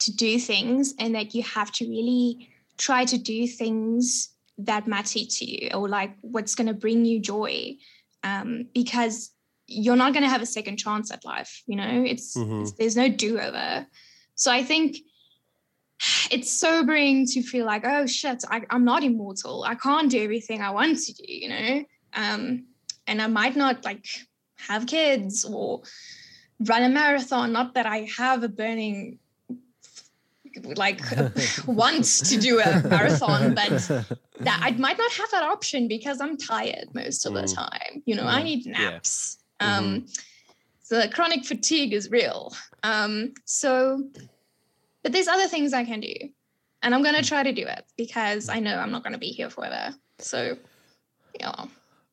to 0.00 0.12
do 0.14 0.38
things 0.38 0.94
and 0.98 1.14
that 1.14 1.34
you 1.34 1.42
have 1.42 1.70
to 1.72 1.88
really 1.88 2.48
try 2.78 3.04
to 3.04 3.18
do 3.18 3.46
things 3.46 4.30
that 4.58 4.86
matter 4.86 5.20
to 5.24 5.44
you 5.44 5.70
or 5.74 5.88
like 5.88 6.16
what's 6.22 6.54
going 6.54 6.66
to 6.66 6.74
bring 6.74 7.04
you 7.04 7.20
joy 7.20 7.74
um, 8.24 8.66
because 8.74 9.30
you're 9.66 9.96
not 9.96 10.12
going 10.12 10.22
to 10.22 10.28
have 10.28 10.42
a 10.42 10.46
second 10.46 10.76
chance 10.78 11.10
at 11.10 11.24
life 11.24 11.62
you 11.66 11.76
know 11.76 12.02
it's, 12.06 12.36
Mhm. 12.36 12.62
it's 12.62 12.72
there's 12.72 12.96
no 12.96 13.08
do-over 13.08 13.86
so 14.34 14.50
i 14.50 14.62
think 14.64 14.96
it's 16.30 16.50
sobering 16.50 17.26
to 17.26 17.42
feel 17.42 17.66
like 17.66 17.84
oh 17.84 18.06
shit 18.06 18.42
I, 18.50 18.62
i'm 18.70 18.84
not 18.84 19.02
immortal 19.04 19.64
i 19.66 19.74
can't 19.74 20.10
do 20.10 20.22
everything 20.22 20.60
i 20.62 20.70
want 20.70 20.98
to 20.98 21.12
do 21.14 21.24
you 21.26 21.48
know 21.48 21.84
um, 22.14 22.64
and 23.06 23.20
i 23.20 23.26
might 23.26 23.56
not 23.56 23.84
like 23.84 24.06
have 24.68 24.86
kids 24.86 25.44
or 25.44 25.82
run 26.60 26.82
a 26.84 26.88
marathon 26.88 27.52
not 27.52 27.74
that 27.74 27.86
i 27.86 28.08
have 28.16 28.42
a 28.42 28.48
burning 28.48 29.18
like 30.76 31.00
want 31.66 32.04
to 32.04 32.36
do 32.38 32.60
a 32.60 32.82
marathon 32.88 33.54
but 33.54 33.70
that 34.40 34.60
I 34.62 34.70
might 34.72 34.96
not 34.98 35.12
have 35.12 35.30
that 35.32 35.42
option 35.44 35.86
because 35.86 36.20
I'm 36.20 36.36
tired 36.38 36.86
most 36.94 37.26
of 37.26 37.34
the 37.34 37.42
Mm. 37.42 37.54
time. 37.54 38.02
You 38.06 38.14
know, 38.16 38.24
I 38.26 38.38
Yeah. 38.38 38.44
need 38.44 38.66
Yeah. 38.66 38.72
naps. 38.78 39.36
Um, 39.60 40.06
so 40.82 41.06
chronic 41.10 41.44
fatigue 41.44 41.92
is 41.92 42.10
real. 42.10 42.54
Um, 42.82 43.34
so, 43.44 44.08
but 45.02 45.12
there's 45.12 45.28
other 45.28 45.46
things 45.46 45.72
I 45.72 45.84
can 45.84 46.00
do, 46.00 46.14
and 46.82 46.94
I'm 46.94 47.02
gonna 47.02 47.22
try 47.22 47.42
to 47.42 47.52
do 47.52 47.66
it 47.66 47.84
because 47.96 48.48
I 48.48 48.60
know 48.60 48.76
I'm 48.76 48.90
not 48.90 49.04
gonna 49.04 49.18
be 49.18 49.28
here 49.30 49.50
forever. 49.50 49.94
So, 50.18 50.56
yeah. 51.38 51.66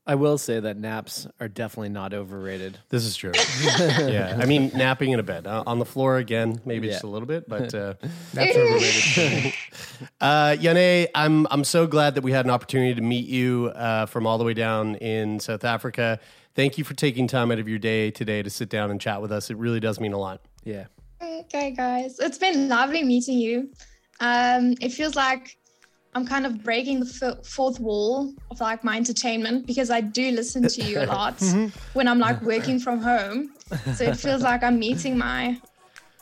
I 0.08 0.16
will 0.16 0.38
say 0.38 0.62
that 0.62 0.78
naps 0.78 1.28
are 1.42 1.50
definitely 1.50 1.90
not 1.90 2.14
overrated. 2.14 2.80
This 2.88 3.04
is 3.04 3.18
true. 3.18 3.34
yeah, 3.78 4.38
I 4.40 4.46
mean, 4.46 4.72
napping 4.74 5.12
in 5.12 5.20
a 5.20 5.24
bed 5.24 5.46
uh, 5.46 5.66
on 5.68 5.80
the 5.80 5.86
floor 5.86 6.16
again, 6.16 6.62
maybe 6.64 6.88
just 6.88 7.04
a 7.04 7.08
little 7.08 7.26
bit, 7.28 7.50
but 7.50 7.76
uh, 7.76 7.96
Naps 8.34 8.56
are 8.56 8.62
overrated. 8.62 9.54
uh, 10.22 10.56
Jané, 10.58 11.08
I'm 11.14 11.46
I'm 11.52 11.66
so 11.66 11.88
glad 11.88 12.16
that 12.16 12.24
we 12.24 12.32
had 12.32 12.46
an 12.46 12.52
opportunity 12.52 12.96
to 12.96 13.02
meet 13.02 13.28
you 13.28 13.74
uh, 13.76 14.06
from 14.06 14.26
all 14.26 14.38
the 14.38 14.46
way 14.46 14.54
down 14.54 14.96
in 14.96 15.42
South 15.42 15.66
Africa. 15.66 16.22
Thank 16.56 16.78
you 16.78 16.86
for 16.86 16.94
taking 16.94 17.28
time 17.28 17.52
out 17.52 17.60
of 17.60 17.68
your 17.68 17.78
day 17.78 18.10
today 18.10 18.42
to 18.42 18.50
sit 18.50 18.70
down 18.70 18.90
and 18.92 19.02
chat 19.02 19.22
with 19.22 19.34
us. 19.34 19.50
It 19.50 19.58
really 19.58 19.82
does 19.82 20.00
mean 20.00 20.14
a 20.14 20.18
lot. 20.18 20.42
Yeah. 20.64 20.86
Okay, 21.22 21.72
guys, 21.72 22.20
it's 22.20 22.38
been 22.38 22.68
lovely 22.70 23.04
meeting 23.04 23.38
you. 23.40 23.70
Um, 24.20 24.76
it 24.82 24.90
feels 24.90 25.16
like 25.16 25.58
I'm 26.14 26.26
kind 26.26 26.46
of 26.46 26.64
breaking 26.64 27.00
the 27.02 27.28
f- 27.40 27.46
fourth 27.46 27.80
wall 27.80 28.34
of 28.52 28.60
like 28.60 28.84
my 28.84 28.98
entertainment 28.98 29.66
because 29.68 29.90
I 29.90 30.02
do 30.02 30.32
listen 30.32 30.68
to 30.68 30.82
you 30.84 31.02
a 31.02 31.06
lot 31.18 31.38
Mhm. 31.38 31.72
when 31.94 32.08
I'm 32.08 32.20
like 32.20 32.42
working 32.42 32.80
from 32.80 33.00
home. 33.02 33.52
So 33.96 34.06
it 34.06 34.18
feels 34.18 34.42
like 34.44 34.64
I'm 34.64 34.80
meeting 34.80 35.18
my, 35.18 35.60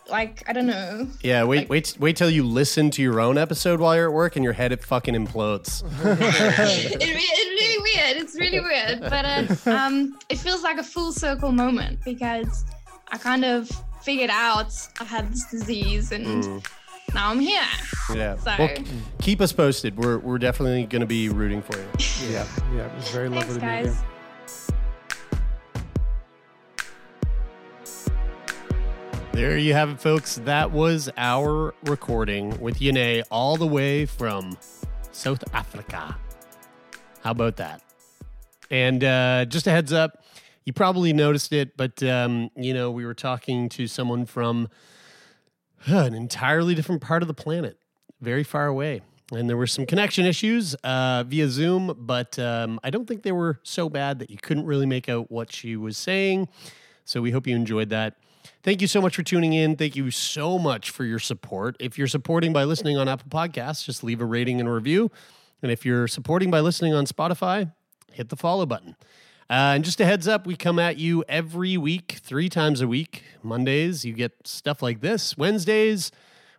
like 0.09 0.43
I 0.47 0.53
don't 0.53 0.65
know. 0.65 1.07
Yeah, 1.21 1.43
wait, 1.43 1.67
wait, 1.69 1.95
wait 1.99 2.15
till 2.15 2.29
you 2.29 2.43
listen 2.45 2.89
to 2.91 3.01
your 3.01 3.19
own 3.19 3.37
episode 3.37 3.79
while 3.79 3.95
you're 3.95 4.07
at 4.07 4.13
work, 4.13 4.35
and 4.35 4.43
your 4.43 4.53
head 4.53 4.71
it 4.71 4.83
fucking 4.83 5.13
implodes. 5.13 5.83
it, 6.03 6.19
re- 6.19 7.31
it's 7.37 7.61
really 7.61 7.81
weird. 7.83 8.17
It's 8.23 8.35
really 8.35 8.59
weird, 8.61 8.99
but 9.01 9.25
uh, 9.25 9.69
um, 9.69 10.17
it 10.29 10.37
feels 10.37 10.63
like 10.63 10.77
a 10.77 10.83
full 10.83 11.11
circle 11.11 11.51
moment 11.51 11.99
because 12.05 12.65
I 13.11 13.17
kind 13.17 13.45
of 13.45 13.69
figured 14.05 14.29
out 14.29 14.71
I've 14.99 15.07
had 15.07 15.31
this 15.31 15.45
disease 15.49 16.11
and 16.11 16.25
Mm. 16.43 16.65
now 17.13 17.31
I'm 17.31 17.39
here. 17.39 17.61
Yeah. 18.13 18.37
So 18.37 18.53
Well, 18.57 18.69
keep 19.21 19.41
us 19.41 19.51
posted. 19.51 19.97
We're 19.97 20.19
we're 20.19 20.37
definitely 20.37 20.85
going 20.85 21.01
to 21.01 21.05
be 21.07 21.27
rooting 21.29 21.61
for 21.61 21.75
you. 21.77 21.87
Yeah, 22.31 22.45
yeah. 22.73 22.85
It 22.85 22.95
was 22.95 23.09
very 23.09 23.29
thanks, 23.29 23.47
lovely 23.47 23.59
to 23.61 23.65
meet 23.65 23.79
you. 23.85 23.85
guys. 23.87 24.03
There 29.31 29.57
you 29.57 29.73
have 29.73 29.89
it, 29.89 29.99
folks. 29.99 30.35
That 30.45 30.71
was 30.71 31.09
our 31.17 31.73
recording 31.83 32.57
with 32.61 32.79
Jané 32.79 33.23
all 33.29 33.57
the 33.57 33.67
way 33.67 34.05
from 34.05 34.57
South 35.11 35.43
Africa. 35.53 36.15
How 37.21 37.31
about 37.31 37.57
that? 37.57 37.81
And 38.71 39.03
uh, 39.03 39.45
just 39.45 39.67
a 39.67 39.71
heads 39.71 39.91
up, 39.91 40.23
you 40.66 40.74
probably 40.74 41.13
noticed 41.13 41.53
it, 41.53 41.78
but 41.78 42.01
um, 42.03 42.49
you 42.55 42.74
know 42.74 42.91
we 42.91 43.05
were 43.05 43.13
talking 43.13 43.70
to 43.70 43.88
someone 43.88 44.26
from 44.26 44.68
uh, 45.89 45.97
an 45.97 46.13
entirely 46.13 46.76
different 46.76 47.01
part 47.01 47.22
of 47.22 47.28
the 47.28 47.34
planet, 47.34 47.78
very 48.20 48.43
far 48.43 48.68
away, 48.68 49.01
and 49.32 49.49
there 49.49 49.57
were 49.57 49.68
some 49.68 49.86
connection 49.86 50.26
issues 50.26 50.74
uh, 50.84 51.24
via 51.26 51.47
Zoom, 51.47 51.95
but 51.97 52.38
um, 52.39 52.80
I 52.84 52.89
don't 52.89 53.07
think 53.07 53.24
they 53.24 53.32
were 53.32 53.59
so 53.63 53.89
bad 53.89 54.20
that 54.20 54.30
you 54.30 54.38
couldn't 54.41 54.66
really 54.66 54.86
make 54.86 55.07
out 55.07 55.32
what 55.32 55.51
she 55.51 55.76
was 55.76 55.97
saying. 55.97 56.49
So 57.05 57.22
we 57.22 57.32
hope 57.32 57.45
you 57.45 57.55
enjoyed 57.55 57.89
that. 57.89 58.16
Thank 58.63 58.82
you 58.82 58.88
so 58.88 58.99
much 58.99 59.16
for 59.16 59.24
tuning 59.24 59.53
in. 59.53 59.76
Thank 59.76 59.95
you 59.95 60.09
so 60.09 60.57
much 60.57 60.89
for 60.89 61.03
your 61.03 61.20
support. 61.20 61.76
If 61.80 61.97
you're 61.97 62.07
supporting 62.07 62.51
by 62.51 62.63
listening 62.63 62.97
on 62.97 63.07
Apple 63.07 63.30
Podcasts, 63.30 63.86
just 63.86 64.03
leave 64.03 64.22
a 64.22 64.26
rating 64.26 64.59
and 64.59 64.68
a 64.68 64.72
review. 64.72 65.11
And 65.61 65.72
if 65.72 65.86
you're 65.86 66.07
supporting 66.07 66.49
by 66.49 66.61
listening 66.61 66.93
on 66.93 67.05
Spotify, 67.05 67.72
hit 68.11 68.30
the 68.30 68.36
follow 68.36 68.66
button. 68.66 68.95
Uh, 69.47 69.73
and 69.75 69.85
just 69.85 70.01
a 70.01 70.05
heads 70.05 70.27
up, 70.27 70.47
we 70.47 70.55
come 70.55 70.79
at 70.79 70.97
you 70.97 71.23
every 71.29 71.77
week, 71.77 72.19
three 72.23 72.49
times 72.49 72.81
a 72.81 72.87
week. 72.87 73.23
Mondays, 73.43 74.03
you 74.03 74.13
get 74.13 74.33
stuff 74.43 74.81
like 74.81 75.01
this. 75.01 75.37
Wednesdays, 75.37 76.11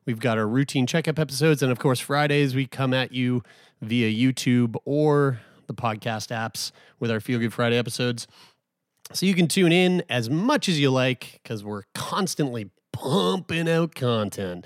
we've 0.05 0.21
got 0.21 0.39
our 0.39 0.47
routine 0.47 0.87
checkup 0.87 1.19
episodes. 1.19 1.63
And 1.63 1.73
of 1.73 1.81
course, 1.81 1.99
Fridays, 1.99 2.55
we 2.55 2.67
come 2.67 2.95
at 2.95 3.11
you 3.11 3.43
via 3.83 4.09
YouTube 4.09 4.77
or 4.85 5.41
the 5.67 5.75
podcast 5.75 6.29
apps 6.29 6.71
with 7.01 7.11
our 7.11 7.19
Feel 7.19 7.41
Good 7.41 7.53
Friday 7.53 7.77
episodes. 7.77 8.29
So 9.13 9.27
you 9.27 9.35
can 9.35 9.49
tune 9.49 9.73
in 9.73 10.05
as 10.09 10.31
much 10.31 10.69
as 10.69 10.79
you 10.79 10.91
like 10.91 11.41
because 11.43 11.65
we're 11.65 11.85
constantly 11.95 12.71
pumping 12.93 13.69
out 13.69 13.97
content. 13.97 14.65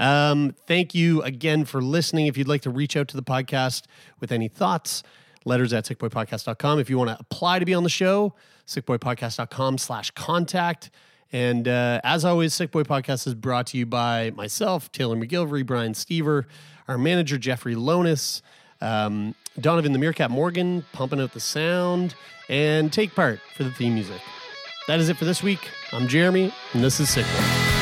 Um, 0.00 0.56
thank 0.66 0.96
you 0.96 1.22
again 1.22 1.64
for 1.64 1.80
listening. 1.80 2.26
If 2.26 2.36
you'd 2.36 2.48
like 2.48 2.62
to 2.62 2.70
reach 2.70 2.96
out 2.96 3.06
to 3.08 3.16
the 3.16 3.22
podcast 3.22 3.84
with 4.18 4.32
any 4.32 4.48
thoughts, 4.48 5.04
letters 5.44 5.72
at 5.72 5.84
sickboypodcast.com. 5.84 6.78
If 6.78 6.90
you 6.90 6.98
want 6.98 7.10
to 7.10 7.16
apply 7.18 7.58
to 7.58 7.64
be 7.64 7.74
on 7.74 7.82
the 7.82 7.88
show, 7.88 8.34
sickboypodcast.com 8.66 9.78
slash 9.78 10.10
contact. 10.12 10.90
And 11.32 11.66
uh, 11.66 12.00
as 12.04 12.24
always, 12.24 12.52
Sickboy 12.52 12.84
Podcast 12.84 13.26
is 13.26 13.34
brought 13.34 13.66
to 13.68 13.78
you 13.78 13.86
by 13.86 14.32
myself, 14.32 14.92
Taylor 14.92 15.16
MacGillivary, 15.16 15.64
Brian 15.64 15.94
Stever, 15.94 16.44
our 16.88 16.98
manager, 16.98 17.38
Jeffrey 17.38 17.74
Lonis, 17.74 18.42
um, 18.82 19.34
Donovan 19.58 19.92
the 19.92 19.98
Meerkat 19.98 20.30
Morgan, 20.30 20.84
pumping 20.92 21.20
out 21.20 21.32
the 21.32 21.40
sound, 21.40 22.14
and 22.50 22.92
take 22.92 23.14
part 23.14 23.40
for 23.56 23.64
the 23.64 23.70
theme 23.70 23.94
music. 23.94 24.20
That 24.88 25.00
is 25.00 25.08
it 25.08 25.16
for 25.16 25.24
this 25.24 25.42
week. 25.42 25.70
I'm 25.92 26.06
Jeremie, 26.06 26.52
and 26.74 26.84
this 26.84 27.00
is 27.00 27.08
Sickboy. 27.08 27.81